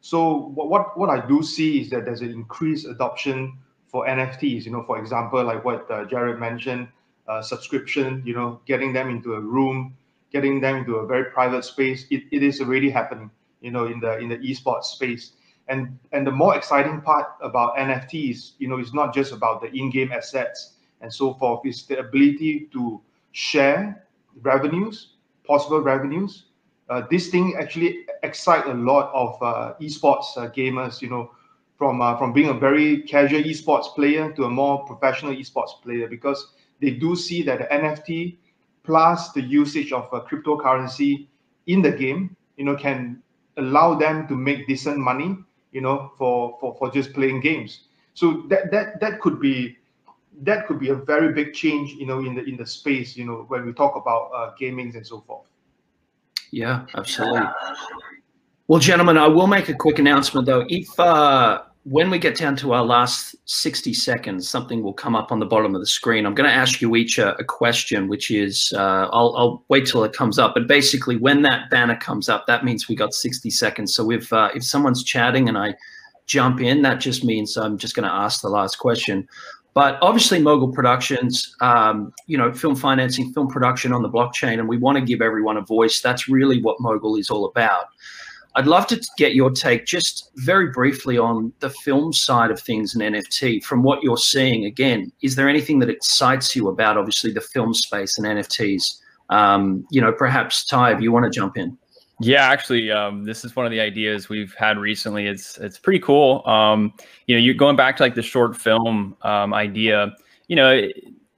So 0.01 0.51
what 0.53 0.97
what 0.97 1.09
I 1.09 1.25
do 1.25 1.41
see 1.41 1.81
is 1.81 1.89
that 1.89 2.05
there's 2.05 2.21
an 2.21 2.31
increased 2.31 2.85
adoption 2.85 3.57
for 3.87 4.05
NFTs. 4.05 4.65
You 4.65 4.71
know, 4.71 4.83
for 4.83 4.99
example, 4.99 5.43
like 5.43 5.65
what 5.65 5.89
uh, 5.89 6.05
Jarred 6.05 6.39
mentioned, 6.39 6.87
uh, 7.27 7.41
subscription. 7.41 8.21
You 8.23 8.35
know, 8.35 8.61
getting 8.65 8.93
them 8.93 9.09
into 9.09 9.33
a 9.33 9.39
room 9.41 9.97
getting 10.33 10.59
them 10.59 10.77
into 10.77 10.95
a 10.97 11.05
very 11.05 11.25
private 11.31 11.63
space, 11.63 12.05
it, 12.09 12.23
it 12.31 12.43
is 12.43 12.59
already 12.59 12.89
happening, 12.89 13.29
you 13.61 13.71
know, 13.71 13.85
in 13.85 13.99
the 13.99 14.17
in 14.17 14.29
the 14.29 14.37
esports 14.37 14.85
space. 14.85 15.33
And 15.69 15.97
and 16.11 16.27
the 16.27 16.31
more 16.31 16.55
exciting 16.55 17.01
part 17.01 17.27
about 17.41 17.77
NFTs, 17.77 18.53
you 18.57 18.67
know, 18.67 18.79
it's 18.79 18.93
not 18.93 19.13
just 19.13 19.31
about 19.31 19.61
the 19.61 19.71
in-game 19.71 20.11
assets 20.11 20.73
and 21.01 21.13
so 21.13 21.35
forth. 21.35 21.61
It's 21.63 21.83
the 21.85 21.99
ability 21.99 22.69
to 22.73 22.99
share 23.31 24.05
revenues, 24.41 25.13
possible 25.47 25.79
revenues. 25.79 26.45
Uh, 26.89 27.03
this 27.09 27.29
thing 27.29 27.55
actually 27.57 28.05
excite 28.23 28.65
a 28.65 28.73
lot 28.73 29.11
of 29.13 29.41
uh, 29.41 29.73
esports 29.79 30.35
uh, 30.35 30.49
gamers. 30.49 31.01
You 31.01 31.09
know, 31.09 31.31
from 31.77 32.01
uh, 32.01 32.17
from 32.17 32.33
being 32.33 32.49
a 32.49 32.53
very 32.53 33.03
casual 33.03 33.41
esports 33.43 33.93
player 33.95 34.31
to 34.33 34.45
a 34.45 34.49
more 34.49 34.85
professional 34.85 35.33
esports 35.33 35.81
player 35.81 36.07
because 36.07 36.53
they 36.81 36.91
do 36.91 37.15
see 37.15 37.41
that 37.43 37.59
the 37.59 37.65
NFT 37.65 38.37
plus 38.83 39.31
the 39.31 39.41
usage 39.41 39.91
of 39.91 40.07
a 40.13 40.21
cryptocurrency 40.21 41.27
in 41.67 41.81
the 41.81 41.91
game, 41.91 42.35
you 42.57 42.65
know, 42.65 42.75
can 42.75 43.21
allow 43.57 43.95
them 43.95 44.27
to 44.27 44.35
make 44.35 44.67
decent 44.67 44.97
money, 44.97 45.37
you 45.71 45.81
know, 45.81 46.11
for 46.17 46.57
for 46.59 46.75
for 46.75 46.91
just 46.91 47.13
playing 47.13 47.41
games. 47.41 47.85
So 48.13 48.43
that 48.49 48.71
that 48.71 48.99
that 48.99 49.21
could 49.21 49.39
be 49.39 49.77
that 50.41 50.67
could 50.67 50.79
be 50.79 50.89
a 50.89 50.95
very 50.95 51.33
big 51.33 51.53
change, 51.53 51.91
you 51.93 52.05
know, 52.05 52.19
in 52.19 52.35
the 52.35 52.43
in 52.43 52.57
the 52.57 52.65
space, 52.65 53.15
you 53.15 53.25
know, 53.25 53.45
when 53.47 53.65
we 53.65 53.73
talk 53.73 53.95
about 53.95 54.31
uh, 54.35 54.51
and 54.59 55.07
so 55.07 55.21
forth. 55.21 55.45
Yeah, 56.51 56.85
absolutely. 56.95 57.47
Well, 58.67 58.79
gentlemen, 58.79 59.17
I 59.17 59.27
will 59.27 59.47
make 59.47 59.69
a 59.69 59.73
quick 59.73 59.99
announcement 59.99 60.45
though. 60.45 60.65
If 60.69 60.99
uh, 60.99 61.63
when 61.85 62.09
we 62.09 62.17
get 62.17 62.37
down 62.37 62.55
to 62.55 62.71
our 62.73 62.83
last 62.83 63.35
60 63.45 63.93
seconds, 63.93 64.49
something 64.49 64.81
will 64.81 64.93
come 64.93 65.15
up 65.15 65.31
on 65.31 65.39
the 65.39 65.45
bottom 65.45 65.75
of 65.75 65.81
the 65.81 65.87
screen. 65.87 66.25
I'm 66.25 66.33
going 66.33 66.49
to 66.49 66.55
ask 66.55 66.81
you 66.81 66.95
each 66.95 67.17
a, 67.17 67.35
a 67.37 67.43
question, 67.43 68.07
which 68.07 68.31
is 68.31 68.71
uh, 68.75 69.09
I'll, 69.11 69.35
I'll, 69.35 69.63
wait 69.67 69.85
till 69.85 70.03
it 70.05 70.13
comes 70.13 70.39
up. 70.39 70.53
But 70.53 70.67
basically, 70.67 71.17
when 71.17 71.41
that 71.41 71.69
banner 71.69 71.97
comes 71.97 72.29
up, 72.29 72.47
that 72.47 72.63
means 72.63 72.87
we 72.87 72.95
got 72.95 73.13
60 73.13 73.49
seconds. 73.49 73.93
So 73.93 74.11
if 74.11 74.31
uh, 74.31 74.49
if 74.55 74.63
someone's 74.63 75.03
chatting 75.03 75.49
and 75.49 75.57
I 75.57 75.75
jump 76.25 76.61
in, 76.61 76.83
that 76.83 77.01
just 77.01 77.25
means 77.25 77.57
I'm 77.57 77.77
just 77.77 77.95
going 77.95 78.07
to 78.07 78.13
ask 78.13 78.41
the 78.41 78.49
last 78.49 78.77
question. 78.77 79.27
But 79.73 79.97
obviously, 80.01 80.39
Mogul 80.39 80.71
Productions, 80.71 81.55
um, 81.59 82.13
you 82.27 82.37
know, 82.37 82.53
film 82.53 82.75
financing, 82.75 83.33
film 83.33 83.47
production 83.47 83.91
on 83.91 84.03
the 84.03 84.09
blockchain, 84.09 84.59
and 84.59 84.69
we 84.69 84.77
want 84.77 84.99
to 84.99 85.03
give 85.03 85.21
everyone 85.21 85.57
a 85.57 85.61
voice. 85.61 85.99
That's 85.99 86.29
really 86.29 86.61
what 86.61 86.79
Mogul 86.79 87.17
is 87.17 87.29
all 87.29 87.45
about. 87.45 87.85
I'd 88.55 88.67
love 88.67 88.85
to 88.87 89.01
get 89.17 89.33
your 89.33 89.49
take 89.49 89.85
just 89.85 90.31
very 90.35 90.69
briefly 90.69 91.17
on 91.17 91.51
the 91.59 91.71
film 91.71 92.13
side 92.13 92.51
of 92.51 92.59
things 92.59 92.93
and 92.93 93.01
NFT. 93.01 93.63
From 93.63 93.81
what 93.81 94.03
you're 94.03 94.17
seeing, 94.17 94.65
again, 94.65 95.11
is 95.21 95.35
there 95.35 95.49
anything 95.49 95.79
that 95.79 95.89
excites 95.89 96.55
you 96.55 96.67
about 96.67 96.97
obviously 96.97 97.31
the 97.31 97.41
film 97.41 97.73
space 97.73 98.17
and 98.17 98.27
NFTs? 98.27 98.99
Um, 99.29 99.87
you 99.89 100.01
know, 100.01 100.11
perhaps 100.11 100.65
Ty, 100.65 100.93
if 100.93 101.01
you 101.01 101.11
want 101.11 101.25
to 101.25 101.31
jump 101.31 101.57
in. 101.57 101.75
Yeah, 102.19 102.47
actually, 102.47 102.91
um, 102.91 103.23
this 103.23 103.43
is 103.43 103.55
one 103.55 103.65
of 103.65 103.71
the 103.71 103.79
ideas 103.79 104.29
we've 104.29 104.53
had 104.53 104.77
recently. 104.77 105.25
It's 105.25 105.57
it's 105.57 105.79
pretty 105.79 105.99
cool. 105.99 106.47
Um, 106.47 106.93
you 107.25 107.35
know, 107.35 107.41
you're 107.41 107.55
going 107.55 107.75
back 107.75 107.97
to 107.97 108.03
like 108.03 108.13
the 108.13 108.21
short 108.21 108.55
film 108.55 109.17
um, 109.23 109.51
idea. 109.51 110.15
You 110.47 110.55
know, 110.55 110.87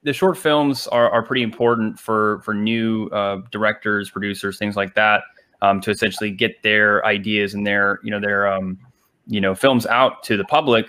the 0.03 0.11
short 0.11 0.38
films 0.38 0.86
are, 0.88 1.09
are 1.09 1.24
pretty 1.24 1.43
important 1.43 1.97
for 1.97 2.41
for 2.41 2.53
new 2.53 3.07
uh, 3.07 3.38
directors, 3.51 4.09
producers, 4.09 4.57
things 4.57 4.76
like 4.76 4.95
that 4.95 5.24
um, 5.62 5.82
to 5.82 5.91
essentially 5.91 6.32
get 6.32 6.62
their 6.64 7.06
ideas 7.06 7.53
and 7.53 7.66
their 7.66 7.99
you 8.03 8.12
know 8.12 8.20
their 8.20 8.47
um, 8.47 8.78
you 9.28 9.41
know 9.41 9.56
films 9.56 9.86
out 9.86 10.24
to 10.24 10.38
the 10.38 10.45
public. 10.45 10.88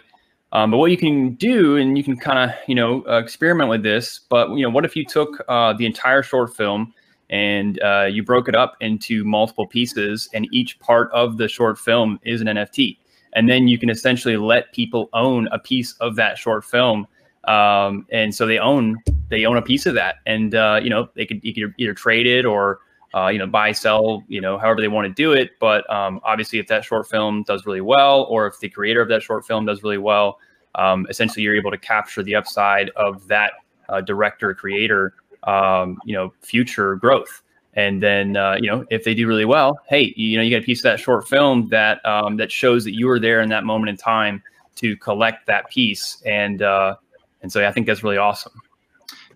Um, 0.52 0.70
but 0.70 0.78
what 0.78 0.90
you 0.90 0.96
can 0.96 1.34
do, 1.34 1.76
and 1.76 1.98
you 1.98 2.04
can 2.04 2.16
kind 2.16 2.50
of 2.50 2.56
you 2.66 2.74
know 2.74 3.04
uh, 3.08 3.18
experiment 3.18 3.68
with 3.68 3.82
this. 3.82 4.20
But 4.28 4.50
you 4.50 4.62
know, 4.62 4.70
what 4.70 4.84
if 4.84 4.96
you 4.96 5.04
took 5.04 5.44
uh, 5.48 5.72
the 5.72 5.86
entire 5.86 6.22
short 6.22 6.56
film 6.56 6.94
and 7.28 7.82
uh, 7.82 8.04
you 8.04 8.22
broke 8.22 8.48
it 8.48 8.54
up 8.54 8.76
into 8.80 9.24
multiple 9.24 9.66
pieces, 9.66 10.28
and 10.32 10.46
each 10.52 10.78
part 10.78 11.10
of 11.12 11.38
the 11.38 11.48
short 11.48 11.78
film 11.78 12.20
is 12.22 12.40
an 12.40 12.46
NFT, 12.46 12.98
and 13.32 13.48
then 13.48 13.68
you 13.68 13.78
can 13.78 13.90
essentially 13.90 14.36
let 14.36 14.72
people 14.72 15.08
own 15.12 15.48
a 15.48 15.58
piece 15.58 15.92
of 15.94 16.16
that 16.16 16.38
short 16.38 16.64
film. 16.64 17.06
Um, 17.44 18.06
and 18.10 18.34
so 18.34 18.46
they 18.46 18.58
own 18.58 18.98
they 19.28 19.44
own 19.44 19.56
a 19.56 19.62
piece 19.62 19.86
of 19.86 19.94
that, 19.94 20.16
and 20.26 20.54
uh, 20.54 20.80
you 20.82 20.90
know 20.90 21.08
they 21.14 21.26
could, 21.26 21.42
you 21.42 21.52
could 21.52 21.74
either 21.78 21.94
trade 21.94 22.26
it 22.26 22.44
or 22.44 22.80
uh, 23.16 23.28
you 23.28 23.38
know, 23.38 23.46
buy, 23.46 23.72
sell, 23.72 24.22
you 24.28 24.42
know, 24.42 24.58
however 24.58 24.80
they 24.80 24.88
want 24.88 25.06
to 25.08 25.14
do 25.14 25.32
it. 25.32 25.52
But 25.58 25.88
um, 25.90 26.20
obviously, 26.22 26.58
if 26.58 26.66
that 26.66 26.84
short 26.84 27.08
film 27.08 27.44
does 27.44 27.64
really 27.64 27.80
well, 27.80 28.24
or 28.24 28.46
if 28.46 28.60
the 28.60 28.68
creator 28.68 29.00
of 29.00 29.08
that 29.08 29.22
short 29.22 29.46
film 29.46 29.64
does 29.64 29.82
really 29.82 29.98
well, 29.98 30.38
um, 30.74 31.06
essentially 31.08 31.42
you're 31.42 31.56
able 31.56 31.70
to 31.70 31.78
capture 31.78 32.22
the 32.22 32.34
upside 32.34 32.90
of 32.90 33.26
that 33.28 33.52
uh, 33.88 34.02
director 34.02 34.52
creator, 34.54 35.14
um, 35.44 35.98
you 36.04 36.14
know, 36.14 36.34
future 36.42 36.96
growth. 36.96 37.42
And 37.72 38.02
then, 38.02 38.36
uh, 38.36 38.56
you 38.60 38.70
know, 38.70 38.84
if 38.90 39.04
they 39.04 39.14
do 39.14 39.26
really 39.26 39.44
well, 39.44 39.78
hey, 39.88 40.12
you 40.16 40.36
know, 40.36 40.42
you 40.42 40.50
get 40.50 40.62
a 40.62 40.66
piece 40.66 40.80
of 40.80 40.84
that 40.84 41.00
short 41.00 41.28
film 41.28 41.68
that 41.68 42.04
um, 42.04 42.36
that 42.36 42.50
shows 42.52 42.84
that 42.84 42.94
you 42.94 43.06
were 43.06 43.20
there 43.20 43.40
in 43.40 43.48
that 43.50 43.64
moment 43.64 43.90
in 43.90 43.96
time 43.96 44.42
to 44.76 44.96
collect 44.96 45.46
that 45.46 45.70
piece. 45.70 46.22
And 46.26 46.60
uh, 46.62 46.96
and 47.42 47.52
so 47.52 47.66
I 47.66 47.72
think 47.72 47.86
that's 47.86 48.02
really 48.02 48.16
awesome. 48.18 48.52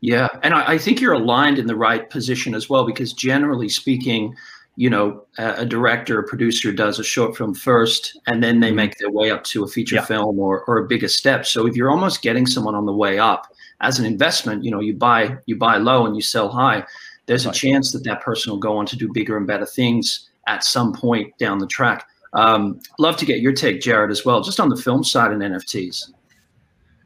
Yeah, 0.01 0.29
and 0.43 0.55
I, 0.55 0.73
I, 0.73 0.79
think 0.79 1.01
you're 1.01 1.13
aligned 1.13 1.59
in 1.59 1.67
the 1.67 1.77
right 1.77 2.09
position 2.09 2.55
as 2.55 2.71
well, 2.71 2.87
because 2.87 3.13
generally 3.13 3.69
speaking, 3.69 4.35
you 4.77 4.89
know, 4.89 5.25
a, 5.37 5.57
a, 5.59 5.67
director, 5.67 6.19
a 6.19 6.27
producer 6.27 6.73
does 6.73 6.99
a 6.99 7.05
short 7.05 7.37
film 7.37 7.55
first, 7.55 8.19
and 8.27 8.43
then 8.43 8.61
they 8.61 8.69
mm-hmm. 8.69 8.77
make 8.77 8.99
their 8.99 9.11
way 9.11 9.31
up 9.31 9.45
to 9.45 9.63
a 9.63 9.69
feature 9.69 9.97
yeah. 9.97 10.05
film 10.05 10.39
or, 10.39 10.65
or 10.65 10.79
a 10.79 10.87
bigger 10.87 11.09
step. 11.09 11.45
So 11.45 11.67
if 11.67 11.77
you're 11.77 11.91
almost 11.91 12.23
getting 12.23 12.47
someone 12.47 12.75
on 12.75 12.87
the 12.87 12.95
way 12.95 13.19
up 13.19 13.47
as 13.83 13.99
an 13.99 14.07
investment, 14.07 14.65
you 14.65 14.71
know, 14.71 14.81
you 14.81 14.95
buy 14.95 15.37
you 15.47 15.57
buy 15.57 15.77
low 15.77 16.07
and 16.07 16.17
you 16.17 16.23
sell 16.23 16.49
high. 16.49 16.85
There's 17.27 17.45
right. 17.45 17.55
a 17.55 17.59
chance 17.59 17.93
that 17.93 18.05
that 18.05 18.23
person 18.23 18.53
will 18.53 18.59
go 18.59 18.79
on 18.79 18.87
to 18.87 18.97
do 18.97 19.13
bigger 19.13 19.37
and 19.37 19.47
better 19.47 19.67
things 19.67 20.31
at 20.47 20.65
some 20.65 20.95
point 20.95 21.37
down 21.39 21.59
the 21.59 21.67
track. 21.67 22.07
Um, 22.33 22.81
love 22.99 23.17
to 23.19 23.27
get 23.27 23.41
your 23.41 23.53
take, 23.53 23.81
Jarred, 23.81 24.11
as 24.11 24.25
well, 24.25 24.41
just 24.41 24.61
on 24.61 24.69
the 24.69 24.77
film 24.77 25.05
side 25.05 25.33
and 25.33 25.43
NFTs. 25.43 26.11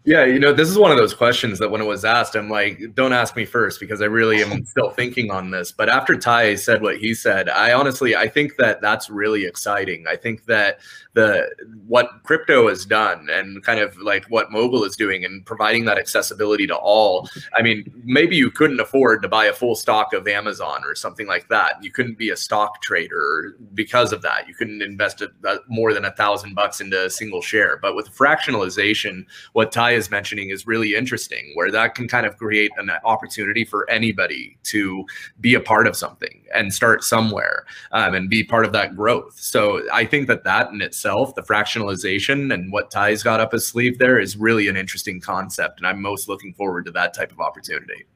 Yeah, 0.07 0.26
you 0.26 0.38
know, 0.38 0.52
this 0.52 0.68
is 0.68 0.76
one 0.76 0.90
of 0.90 0.98
those 0.98 1.14
questions 1.14 1.59
that 1.61 1.70
when 1.70 1.80
it 1.80 1.86
was 1.86 2.05
asked, 2.05 2.34
I'm 2.34 2.50
like, 2.50 2.94
don't 2.94 3.14
ask 3.14 3.36
me 3.36 3.46
first 3.46 3.80
because 3.80 4.02
I 4.02 4.05
really 4.05 4.42
am 4.42 4.62
still 4.66 4.90
thinking 4.90 5.30
on 5.30 5.50
this. 5.50 5.72
But 5.72 5.88
after 5.88 6.14
Ty 6.14 6.57
said 6.57 6.82
what 6.82 6.98
he 6.98 7.14
said, 7.14 7.48
I 7.48 7.72
honestly, 7.72 8.14
I 8.14 8.28
think 8.28 8.57
that 8.57 8.82
that's 8.82 9.09
really 9.09 9.46
exciting. 9.46 10.05
I 10.07 10.16
think 10.16 10.44
that 10.44 10.80
the 11.14 11.48
what 11.86 12.11
crypto 12.24 12.68
has 12.68 12.84
done 12.84 13.28
and 13.30 13.62
kind 13.62 13.80
of 13.80 13.96
like 13.96 14.26
what 14.26 14.50
Mogul 14.50 14.84
is 14.84 14.94
doing 14.94 15.24
and 15.24 15.46
providing 15.46 15.86
that 15.86 15.96
accessibility 15.96 16.66
to 16.66 16.76
all. 16.76 17.30
I 17.55 17.62
mean, 17.62 17.90
maybe 18.05 18.36
you 18.36 18.50
couldn't 18.50 18.80
afford 18.80 19.22
to 19.22 19.28
buy 19.28 19.46
a 19.46 19.55
full 19.55 19.74
stock 19.74 20.12
of 20.12 20.28
Amazon 20.28 20.82
or 20.84 20.94
something 20.94 21.26
like 21.26 21.48
that. 21.48 21.82
You 21.82 21.90
couldn't 21.90 22.18
be 22.18 22.28
a 22.28 22.36
stock 22.36 22.82
trader 22.82 23.57
because 23.72 24.12
of 24.12 24.20
that. 24.22 24.48
You 24.48 24.55
couldn't 24.55 24.82
invest 24.82 25.22
a, 25.22 25.30
a, 25.46 25.59
more 25.68 25.94
than 25.94 26.05
a 26.05 26.11
thousand 26.11 26.55
bucks 26.55 26.82
into 26.82 27.07
a 27.07 27.09
single 27.09 27.40
share. 27.40 27.78
But 27.80 27.94
with 27.96 28.14
fractionalization, 28.14 29.24
what 29.52 29.72
Ty 29.72 29.93
is 29.95 30.11
mentioning 30.11 30.51
is 30.51 30.66
really 30.66 30.95
interesting, 30.95 31.53
where 31.55 31.70
that 31.70 31.95
can 31.95 32.09
kind 32.09 32.26
of 32.26 32.36
create 32.36 32.70
an 32.76 32.90
opportunity 33.05 33.64
for 33.64 33.88
anybody 33.90 34.59
to 34.64 35.05
be 35.40 35.55
a 35.55 35.61
part 35.61 35.86
of 35.86 35.97
something 35.97 36.45
and 36.55 36.72
start 36.72 37.03
somewhere 37.03 37.64
um, 37.92 38.14
and 38.14 38.28
be 38.28 38.45
part 38.45 38.64
of 38.64 38.72
that 38.72 38.97
growth. 38.97 39.38
So 39.38 39.82
I 39.92 40.05
think 40.05 40.28
that 40.28 40.45
that 40.45 40.70
in 40.70 40.80
itself 40.82 41.34
the 41.34 41.42
fractionalization 41.42 42.53
and 42.53 42.72
what 42.72 42.90
Ty's 42.90 43.22
got 43.22 43.40
up 43.40 43.53
his 43.53 43.66
sleeve 43.66 43.99
there 43.99 44.18
is 44.18 44.36
really 44.36 44.68
an 44.68 44.76
interesting 44.76 45.20
concept. 45.20 45.78
And 45.78 45.86
I'm 45.86 46.01
most 46.01 46.28
looking 46.28 46.55
forward 46.55 46.84
to 46.86 46.90
that 46.92 47.14
type 47.14 47.32
of 47.32 47.40
opportunity. 47.40 48.07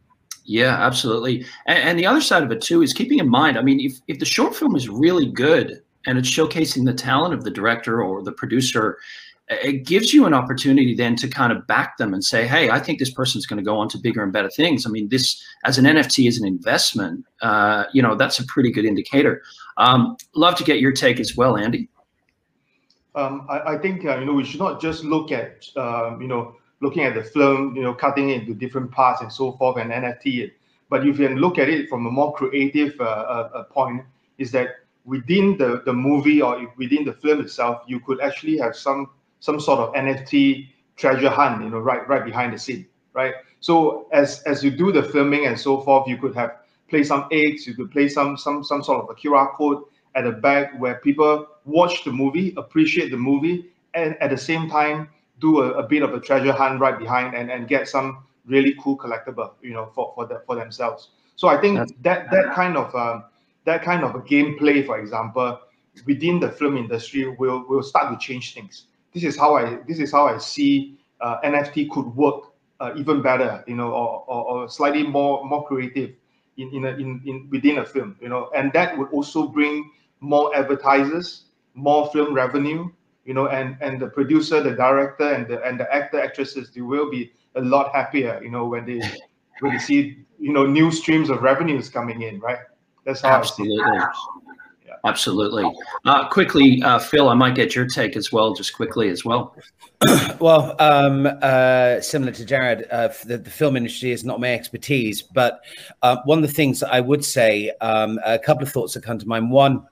Yeah, 0.45 0.75
absolutely. 0.75 1.45
And, 1.67 1.79
and, 1.79 1.99
the 1.99 2.07
other 2.07 2.23
side 2.23 2.43
of 2.43 2.51
it 2.51 2.63
too 2.63 2.81
is 2.81 2.95
keeping 2.95 3.19
in 3.19 3.29
mind, 3.29 3.59
I 3.59 3.63
mean, 3.63 3.81
if, 3.81 4.01
if 4.09 4.19
the 4.19 4.25
short 4.25 4.57
film 4.57 4.77
is 4.77 4.89
really 4.89 5.31
good 5.31 5.83
and 6.07 6.17
it's 6.17 6.31
showcasing 6.31 6.87
the 6.87 6.95
talent 6.95 7.35
of 7.35 7.45
the 7.45 7.51
director 7.51 8.03
or 8.03 8.23
the 8.23 8.33
producer, 8.33 8.97
it 9.51 9.87
gives 9.87 10.13
you 10.13 10.27
an 10.27 10.35
opportunity 10.35 10.95
then 10.95 11.17
to 11.17 11.29
kind 11.29 11.53
of 11.53 11.67
back 11.67 11.97
them 11.97 12.13
and 12.13 12.25
say, 12.25 12.47
hey, 12.47 12.71
I 12.71 12.79
think 12.79 12.99
this 12.99 13.11
person's 13.11 13.47
going 13.47 13.57
to 13.59 13.65
go 13.65 13.79
on 13.79 13.89
to 13.91 13.99
bigger 13.99 14.23
and 14.23 14.33
better 14.33 14.51
things. 14.51 14.87
I 14.87 14.91
mean, 14.91 15.09
this 15.09 15.43
as 15.65 15.79
an 15.79 15.85
NFT 15.85 16.29
is 16.29 16.39
an 16.41 16.47
investment, 16.47 17.25
uh, 17.41 17.85
you 17.93 18.03
know, 18.03 18.15
that's 18.15 18.39
a 18.39 18.47
pretty 18.47 18.71
good 18.71 18.85
indicator. 18.85 19.43
Um, 19.77 20.17
love 20.35 20.57
to 20.57 20.65
get 20.65 20.81
your 20.81 20.93
take 20.93 21.19
as 21.21 21.37
well, 21.37 21.57
Anndy 21.57 21.89
um, 23.15 23.47
I, 23.49 23.75
I, 23.75 23.79
think 23.79 24.05
uh, 24.05 24.19
you 24.19 24.27
know 24.27 24.33
we 24.33 24.45
should 24.45 24.61
not 24.61 24.81
just 24.81 25.03
look 25.03 25.33
at 25.33 25.67
um, 25.77 26.21
you 26.23 26.29
know 26.29 26.55
looking 26.81 27.05
at 27.05 27.15
the 27.15 27.23
film, 27.23 27.75
you 27.75 27.83
know, 27.83 27.93
cutting 27.93 28.31
it 28.31 28.43
into 28.43 28.55
different 28.55 28.91
parts 28.91 29.21
and 29.21 29.33
so 29.33 29.53
forth 29.53 29.79
and 29.79 29.91
NFT 29.91 30.45
it. 30.45 30.53
But 30.89 31.07
if 31.07 31.19
you 31.19 31.29
can 31.29 31.37
look 31.39 31.59
at 31.59 31.69
it 31.69 31.89
from 31.89 32.07
a 32.07 32.11
more 32.11 32.33
creative 32.35 32.99
uh, 33.01 33.05
uh, 33.05 33.51
uh 33.55 33.63
point, 33.65 34.03
is 34.39 34.53
that 34.53 34.69
within 35.05 35.59
the, 35.59 35.83
the 35.85 35.93
movie 35.93 36.41
or 36.41 36.73
within 36.77 37.05
the 37.05 37.13
film 37.13 37.41
itself, 37.41 37.83
you 37.87 37.99
could 38.01 38.21
actually 38.21 38.59
have 38.59 38.77
some 38.77 39.11
some 39.41 39.61
sort 39.61 39.81
of 39.81 39.95
NFT 39.95 40.69
treasure 40.97 41.31
hunt, 41.31 41.63
you 41.63 41.71
know, 41.71 41.79
right 41.79 42.07
right 42.09 42.25
behind 42.25 42.53
the 42.53 42.59
scene, 42.59 42.87
right? 43.13 43.35
So 43.61 44.09
as 44.13 44.43
as 44.45 44.63
you 44.65 44.71
do 44.71 44.93
the 44.93 45.03
filming 45.03 45.47
and 45.47 45.59
so 45.59 45.81
forth, 45.81 46.09
you 46.09 46.17
could 46.19 46.35
have 46.35 46.57
play 46.89 47.05
some 47.05 47.27
eggs, 47.31 47.67
you 47.67 47.75
could 47.75 47.91
play 47.91 48.09
some 48.09 48.37
some 48.37 48.65
some 48.65 48.83
sort 48.83 49.03
of 49.03 49.11
a 49.11 49.15
QR 49.15 49.53
code 49.55 49.83
at 50.15 50.25
the 50.25 50.33
back 50.33 50.79
where 50.81 50.97
people 50.97 51.47
watch 51.65 52.05
the 52.05 52.13
movie, 52.13 52.55
appreciate 52.57 53.11
the 53.11 53.17
movie, 53.17 53.71
and 53.95 54.17
at 54.21 54.31
the 54.31 54.37
same 54.39 54.69
time 54.69 55.09
do 55.41 55.63
a, 55.63 55.73
a 55.75 55.83
bit 55.83 56.03
of 56.03 56.15
a 56.15 56.21
treasure 56.21 56.53
hunt 56.53 56.81
right 56.81 56.99
behind 56.99 57.35
and, 57.35 57.51
and 57.51 57.69
get 57.69 57.89
some 57.89 58.25
really 58.47 58.75
cool 58.81 58.97
collectible, 58.97 59.53
you 59.63 59.73
know, 59.73 59.87
for 59.95 60.13
for 60.15 60.27
the, 60.27 60.43
for 60.47 60.57
themselves. 60.57 61.11
So 61.37 61.49
I 61.49 61.61
think 61.61 61.79
That's, 61.79 61.93
that 62.03 62.31
that 62.31 62.55
kind 62.55 62.77
of 62.77 62.95
um, 62.95 63.25
that 63.65 63.83
kind 63.83 64.03
of 64.05 64.15
a 64.15 64.21
gameplay, 64.21 64.85
for 64.85 64.99
example, 64.99 65.61
within 66.07 66.41
the 66.41 66.51
film 66.51 66.77
industry 66.77 67.29
will 67.29 67.65
will 67.69 67.83
start 67.83 68.13
to 68.13 68.27
change 68.27 68.55
things. 68.55 68.87
This 69.19 69.35
is 69.35 69.41
how 69.41 69.57
I 69.57 69.79
this 69.89 69.99
is 69.99 70.13
how 70.13 70.27
I 70.27 70.39
see 70.39 70.97
uh, 71.21 71.41
NFT 71.45 71.91
could 71.91 72.07
work 72.15 72.53
uh, 72.79 72.93
even 72.97 73.21
better, 73.21 73.65
you 73.67 73.75
know, 73.75 73.89
or, 73.89 74.25
or, 74.29 74.45
or 74.45 74.69
slightly 74.69 75.03
more 75.03 75.45
more 75.45 75.67
creative 75.67 76.15
in 76.57 76.73
in, 76.73 76.85
a, 76.85 76.91
in 76.91 77.21
in 77.27 77.49
within 77.51 77.79
a 77.79 77.85
film, 77.85 78.17
you 78.21 78.29
know, 78.29 78.51
and 78.55 78.73
that 78.75 78.97
would 78.97 79.09
also 79.11 79.49
bring 79.49 79.91
more 80.21 80.55
advertisers, 80.55 81.47
more 81.75 82.09
film 82.13 82.33
revenue, 82.33 82.89
you 83.25 83.35
know, 83.35 83.49
and 83.49 83.77
and 83.81 84.01
the 84.01 84.07
producer, 84.07 84.63
the 84.63 84.71
director, 84.71 85.33
and 85.33 85.49
the 85.49 85.61
and 85.65 85.81
the 85.81 85.93
actor 85.93 86.21
actresses, 86.21 86.71
they 86.71 86.81
will 86.81 87.11
be 87.11 87.33
a 87.57 87.61
lot 87.61 87.93
happier, 87.93 88.41
you 88.41 88.51
know, 88.51 88.67
when 88.67 88.87
they 88.87 89.01
when 89.59 89.73
they 89.73 89.79
see 89.79 90.25
you 90.39 90.53
know 90.53 90.65
new 90.65 90.93
streams 90.93 91.31
of 91.31 91.43
revenues 91.43 91.89
coming 91.89 92.23
in, 92.23 92.39
right? 92.39 92.59
That's 93.05 93.23
how 93.23 93.39
Absolutely. 93.39 93.83
Absolutely. 95.05 95.65
Uh, 96.05 96.29
quickly, 96.29 96.83
uh, 96.83 96.99
Phil, 96.99 97.29
I 97.29 97.35
might 97.35 97.55
get 97.55 97.75
your 97.75 97.87
take 97.87 98.17
as 98.17 98.33
well, 98.33 98.55
just 98.55 98.75
quickly 98.75 99.09
as 99.09 99.25
well. 99.25 99.55
well, 100.41 100.77
um, 100.79 101.29
uh, 101.43 102.01
similar 102.01 102.33
to 102.33 102.45
Jarred, 102.45 102.87
uh, 102.91 103.09
the, 103.25 103.39
the, 103.39 103.51
film 103.51 103.77
industry 103.77 104.13
is 104.13 104.25
not 104.25 104.41
my 104.41 104.53
expertise, 104.55 105.23
but 105.23 105.65
uh, 106.03 106.19
one 106.25 106.39
of 106.39 106.43
the 106.43 106.55
things 106.55 106.83
I 106.83 107.01
would 107.01 107.25
say, 107.25 107.73
um, 107.81 108.19
a 108.25 108.39
couple 108.39 108.63
of 108.63 108.73
thoughts 108.73 108.95
that 108.95 109.03
come 109.03 109.19
to 109.19 109.27
mind. 109.27 109.51
One, 109.51 109.87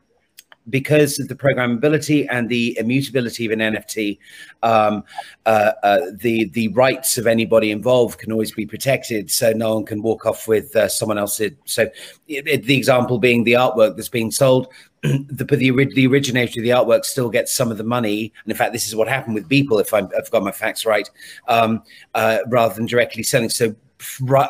because 0.68 1.18
of 1.20 1.28
the 1.28 1.34
programmability 1.34 2.26
and 2.30 2.48
the 2.48 2.76
immutability 2.78 3.46
of 3.46 3.52
an 3.52 3.60
NFT, 3.60 4.18
um, 4.62 5.04
uh, 5.44 5.72
uh, 5.82 6.00
the 6.14 6.46
the 6.50 6.68
rights 6.68 7.18
of 7.18 7.26
anybody 7.26 7.70
involved 7.70 8.18
can 8.18 8.32
always 8.32 8.52
be 8.52 8.66
protected, 8.66 9.30
so 9.30 9.52
no 9.52 9.76
one 9.76 9.84
can 9.84 10.02
walk 10.02 10.26
off 10.26 10.48
with 10.48 10.74
uh, 10.74 10.88
someone 10.88 11.18
else's. 11.18 11.52
So, 11.64 11.82
it, 12.28 12.46
it, 12.48 12.64
the 12.64 12.76
example 12.76 13.18
being 13.18 13.44
the 13.44 13.52
artwork 13.52 13.96
that's 13.96 14.08
being 14.08 14.30
sold, 14.30 14.68
the, 15.06 15.44
the 15.44 15.84
the 15.94 16.06
originator 16.06 16.60
of 16.60 16.64
the 16.64 16.70
artwork 16.70 17.04
still 17.04 17.30
gets 17.30 17.52
some 17.52 17.70
of 17.70 17.78
the 17.78 17.84
money, 17.84 18.32
and 18.44 18.50
in 18.50 18.56
fact, 18.56 18.72
this 18.72 18.86
is 18.86 18.94
what 18.94 19.08
happened 19.08 19.34
with 19.34 19.48
Beeple, 19.48 19.80
if 19.80 19.92
i 19.94 20.00
have 20.00 20.30
got 20.30 20.42
my 20.42 20.52
facts 20.52 20.84
right, 20.84 21.08
um, 21.48 21.82
uh, 22.14 22.38
rather 22.48 22.74
than 22.74 22.86
directly 22.86 23.22
selling. 23.22 23.50
So 23.50 23.74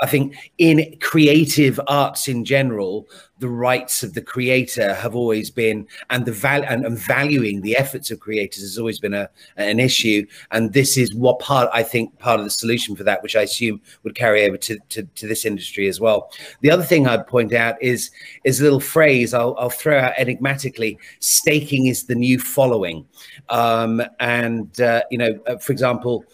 I 0.03 0.07
think 0.07 0.35
in 0.59 0.97
creative 1.01 1.81
arts 1.87 2.27
in 2.29 2.45
general, 2.45 3.09
the 3.39 3.49
rights 3.49 4.03
of 4.03 4.15
the 4.15 4.23
creator 4.23 4.95
have 4.95 5.15
always 5.15 5.51
been, 5.51 5.87
and 6.11 6.25
the 6.25 6.33
value 6.33 6.67
and, 6.69 6.87
and, 6.87 6.99
valuing 6.99 7.61
the 7.61 7.77
efforts 7.77 8.11
of 8.11 8.19
creators 8.19 8.63
has 8.63 8.79
always 8.79 8.99
been 8.99 9.13
a 9.13 9.29
an 9.57 9.79
issue. 9.79 10.27
And 10.53 10.73
this 10.73 10.97
is 10.97 11.15
what 11.15 11.39
part 11.39 11.69
I 11.73 11.83
think 11.83 12.19
part 12.19 12.41
of 12.41 12.47
the 12.47 12.51
solution 12.51 12.97
for 12.97 13.05
that, 13.05 13.23
which 13.23 13.37
I 13.37 13.43
assume 13.43 13.81
would 14.03 14.15
carry 14.15 14.45
over 14.47 14.57
to, 14.57 14.79
to, 14.89 15.03
to 15.03 15.27
this 15.27 15.45
industry 15.45 15.87
as 15.87 16.01
well. 16.01 16.33
The 16.63 16.71
other 16.71 16.83
thing 16.83 17.07
I'd 17.07 17.27
point 17.27 17.53
out 17.53 17.81
is 17.83 18.11
is 18.45 18.61
a 18.61 18.65
little 18.65 18.81
phrase 18.81 19.35
I'll, 19.35 19.55
I'll 19.59 19.71
throw 19.71 19.99
out 19.99 20.19
enigmatically: 20.19 20.99
staking 21.21 21.87
is 21.87 22.05
the 22.05 22.15
new 22.15 22.39
following. 22.39 23.07
Um, 23.51 24.03
and 24.19 24.81
uh, 24.81 25.03
you 25.11 25.19
know, 25.19 25.39
uh, 25.47 25.59
for 25.59 25.73
example 25.73 26.25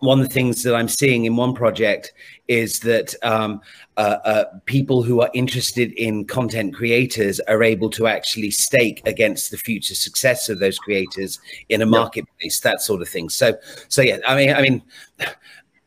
one 0.00 0.20
of 0.20 0.28
the 0.28 0.32
things 0.32 0.62
that 0.62 0.74
I'm 0.74 0.88
seeing 0.88 1.24
in 1.24 1.36
one 1.36 1.54
project 1.54 2.12
is 2.48 2.80
that 2.80 3.14
um, 3.22 3.60
uh, 3.96 4.16
uh, 4.24 4.44
people 4.66 5.02
who 5.02 5.20
are 5.20 5.30
interested 5.34 5.92
in 5.92 6.24
content 6.24 6.74
creators 6.74 7.38
are 7.40 7.62
able 7.62 7.90
to 7.90 8.06
actually 8.06 8.50
stake 8.50 9.02
against 9.06 9.50
the 9.50 9.56
future 9.56 9.94
success 9.94 10.48
of 10.48 10.58
those 10.58 10.78
creators 10.78 11.38
in 11.68 11.82
a 11.82 11.86
marketplace, 11.86 12.60
that 12.60 12.80
sort 12.80 13.02
of 13.02 13.08
thing. 13.08 13.28
So, 13.28 13.54
so 13.88 14.02
yeah, 14.02 14.18
I 14.26 14.36
mean, 14.36 14.52
I 14.52 14.62
mean. 14.62 14.82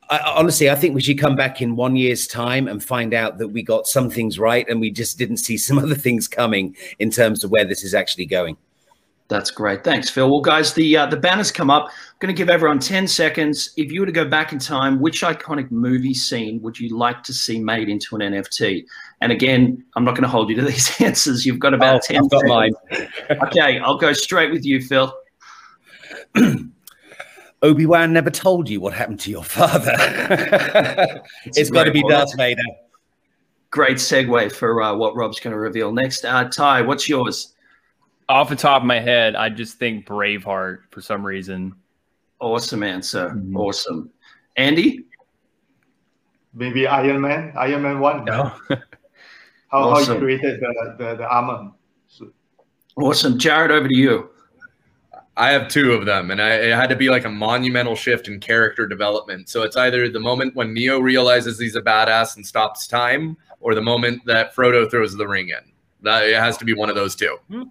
I, 0.10 0.20
honestly, 0.36 0.70
I 0.70 0.76
think 0.76 0.94
we 0.94 1.02
should 1.02 1.18
come 1.18 1.38
back 1.38 1.62
in 1.62 1.78
one 1.78 1.96
year's 1.96 2.28
time 2.28 2.68
and 2.68 2.84
find 2.84 3.14
out 3.14 3.38
that 3.38 3.48
we 3.48 3.64
got 3.64 3.88
some 3.88 4.10
things 4.10 4.38
right 4.38 4.68
and 4.68 4.82
we 4.82 4.92
just 4.92 5.18
didn't 5.18 5.38
see 5.38 5.58
some 5.58 5.80
other 5.84 5.96
things 5.96 6.28
coming 6.28 6.76
in 7.00 7.10
terms 7.10 7.44
of 7.44 7.52
where 7.52 7.64
this 7.64 7.84
is 7.86 7.96
actually 7.96 8.26
going. 8.26 8.58
That's 9.34 9.50
great. 9.50 9.84
Thanks, 9.84 10.12
Phil. 10.12 10.30
Well, 10.30 10.42
guys, 10.42 10.76
the 10.76 10.96
uh, 10.96 11.08
the 11.08 11.18
banners 11.18 11.52
come 11.52 11.72
up. 11.72 11.86
I'm 11.86 11.92
going 12.20 12.32
to 12.32 12.38
give 12.38 12.52
everyone 12.52 12.78
10 12.78 13.08
seconds. 13.08 13.74
If 13.78 13.92
you 13.92 14.02
were 14.02 14.06
to 14.06 14.12
go 14.12 14.26
back 14.26 14.54
in 14.54 14.60
time, 14.60 15.00
which 15.00 15.24
iconic 15.24 15.72
movie 15.72 16.14
scene 16.14 16.62
would 16.62 16.80
you 16.80 16.96
like 16.96 17.24
to 17.24 17.34
see 17.34 17.60
made 17.60 17.90
into 17.90 18.16
an 18.16 18.22
NFT? 18.22 18.86
And 19.22 19.32
again, 19.32 19.84
I'm 19.96 20.06
not 20.06 20.12
going 20.12 20.22
to 20.22 20.30
hold 20.30 20.52
you 20.52 20.56
to 20.58 20.62
these 20.68 21.02
answers. 21.02 21.48
You've 21.48 21.58
got 21.58 21.74
about 21.74 21.96
oh, 21.96 22.14
10 22.14 22.18
I've 22.18 22.30
got 22.30 22.46
mine. 22.46 22.74
okay, 23.48 23.80
I'll 23.80 23.98
go 23.98 24.14
straight 24.14 24.52
with 24.52 24.64
you, 24.64 24.84
Phil. 24.84 25.12
Obi 27.64 27.88
Wan 27.88 28.14
never 28.14 28.30
told 28.30 28.70
you 28.70 28.82
what 28.82 28.94
happened 28.94 29.20
to 29.22 29.32
your 29.32 29.44
father. 29.44 29.96
it's, 31.46 31.58
it's 31.58 31.70
got 31.72 31.86
to 31.86 31.92
be 31.92 32.04
Darth 32.08 32.38
Vader. 32.38 32.62
Great 33.72 33.98
segue 33.98 34.52
for 34.52 34.80
uh, 34.84 34.94
what 34.94 35.16
Rob's 35.16 35.40
going 35.40 35.54
to 35.54 35.60
reveal 35.60 35.92
next. 35.92 36.24
Uh, 36.24 36.44
Ty, 36.50 36.84
what's 36.84 37.10
yours? 37.10 37.53
Off 38.34 38.50
the 38.50 38.56
top 38.56 38.82
of 38.82 38.88
my 38.88 39.00
head, 39.00 39.36
I 39.36 39.50
just 39.50 39.78
think 39.78 40.08
Braveheart 40.08 40.80
for 40.90 41.02
some 41.02 41.24
reason. 41.24 41.76
Awesome 42.40 42.82
answer. 42.82 43.30
Mm-hmm. 43.30 43.56
Awesome. 43.56 44.10
Anndy? 44.58 45.06
Maybe 46.56 46.88
Iron 46.88 47.22
Man, 47.22 47.54
Iron 47.56 47.84
Man 47.84 48.00
1. 48.00 48.26
No. 48.26 48.52
how, 48.70 48.78
awesome. 49.72 50.08
how 50.08 50.14
he 50.14 50.20
created 50.20 50.62
the, 50.62 50.96
the, 50.98 51.16
the 51.18 51.28
armor. 51.28 51.74
So. 52.08 52.32
Awesome. 52.96 53.38
Jarred, 53.38 53.70
over 53.70 53.88
to 53.88 53.96
you. 53.96 54.32
I 55.38 55.52
have 55.52 55.68
two 55.68 55.92
of 55.92 56.08
them, 56.08 56.32
and 56.32 56.42
I, 56.42 56.54
it 56.56 56.74
had 56.74 56.90
to 56.90 56.96
be 56.96 57.10
like 57.10 57.26
a 57.26 57.30
monumental 57.30 57.96
shift 57.96 58.28
in 58.28 58.40
character 58.40 58.88
development. 58.88 59.48
So 59.48 59.62
it's 59.62 59.78
either 59.78 60.10
the 60.10 60.20
moment 60.20 60.56
when 60.56 60.74
Neo 60.74 60.98
realizes 60.98 61.60
he's 61.60 61.76
a 61.76 61.84
badass 61.84 62.36
and 62.36 62.44
stops 62.44 62.88
time, 62.88 63.38
or 63.60 63.76
the 63.76 63.82
moment 63.84 64.26
that 64.26 64.56
Frodo 64.56 64.90
throws 64.90 65.16
the 65.16 65.28
ring 65.28 65.50
in. 65.50 65.72
That 66.02 66.28
it 66.28 66.38
has 66.38 66.58
to 66.58 66.66
be 66.66 66.74
one 66.74 66.90
of 66.90 66.96
those 66.96 67.16
two. 67.16 67.38
Hmm. 67.52 67.62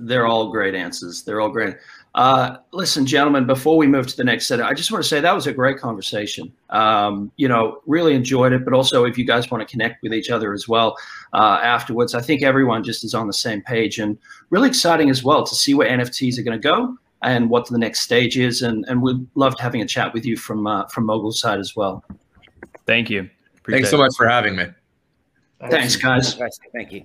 They're 0.00 0.26
all 0.26 0.50
great 0.50 0.74
answers. 0.74 1.22
They're 1.22 1.40
all 1.40 1.48
great. 1.48 1.76
Uh, 2.14 2.56
listen, 2.72 3.04
gentlemen, 3.04 3.46
before 3.46 3.76
we 3.76 3.86
move 3.86 4.06
to 4.06 4.16
the 4.16 4.24
next 4.24 4.46
set, 4.46 4.60
I 4.62 4.72
just 4.72 4.90
want 4.90 5.04
to 5.04 5.08
say 5.08 5.20
that 5.20 5.34
was 5.34 5.46
a 5.46 5.52
great 5.52 5.78
conversation. 5.78 6.50
Um, 6.70 7.30
you 7.36 7.46
know, 7.46 7.82
really 7.86 8.14
enjoyed 8.14 8.52
it, 8.52 8.64
but 8.64 8.72
also 8.72 9.04
if 9.04 9.18
you 9.18 9.24
guys 9.24 9.50
want 9.50 9.66
to 9.66 9.70
connect 9.70 10.02
with 10.02 10.14
each 10.14 10.30
other 10.30 10.54
as 10.54 10.66
well 10.66 10.96
uh, 11.34 11.60
afterwards, 11.62 12.14
I 12.14 12.22
think 12.22 12.42
everyone 12.42 12.82
just 12.82 13.04
is 13.04 13.12
on 13.12 13.26
the 13.26 13.34
same 13.34 13.60
page 13.60 13.98
and 13.98 14.16
really 14.48 14.68
exciting 14.68 15.10
as 15.10 15.22
well 15.22 15.44
to 15.44 15.54
see 15.54 15.74
where 15.74 15.88
NFTs 15.88 16.38
are 16.38 16.42
going 16.42 16.58
to 16.58 16.68
go 16.68 16.96
and 17.22 17.50
what 17.50 17.68
the 17.68 17.78
next 17.78 18.00
stage 18.00 18.38
is. 18.38 18.62
And, 18.62 18.86
and 18.88 19.02
we'd 19.02 19.26
love 19.34 19.54
having 19.60 19.82
a 19.82 19.86
chat 19.86 20.14
with 20.14 20.24
you 20.24 20.38
from 20.38 20.66
uh, 20.66 20.86
from 20.86 21.04
Mogul's 21.04 21.38
side 21.38 21.58
as 21.60 21.76
well. 21.76 22.02
Thank 22.86 23.10
you. 23.10 23.28
Appreciate 23.58 23.80
Thanks 23.80 23.90
so 23.90 23.98
much 23.98 24.14
for 24.16 24.26
having 24.26 24.56
me. 24.56 24.66
Thanks, 25.68 25.96
guys. 25.96 26.38
Thank 26.72 26.92
you. 26.92 27.04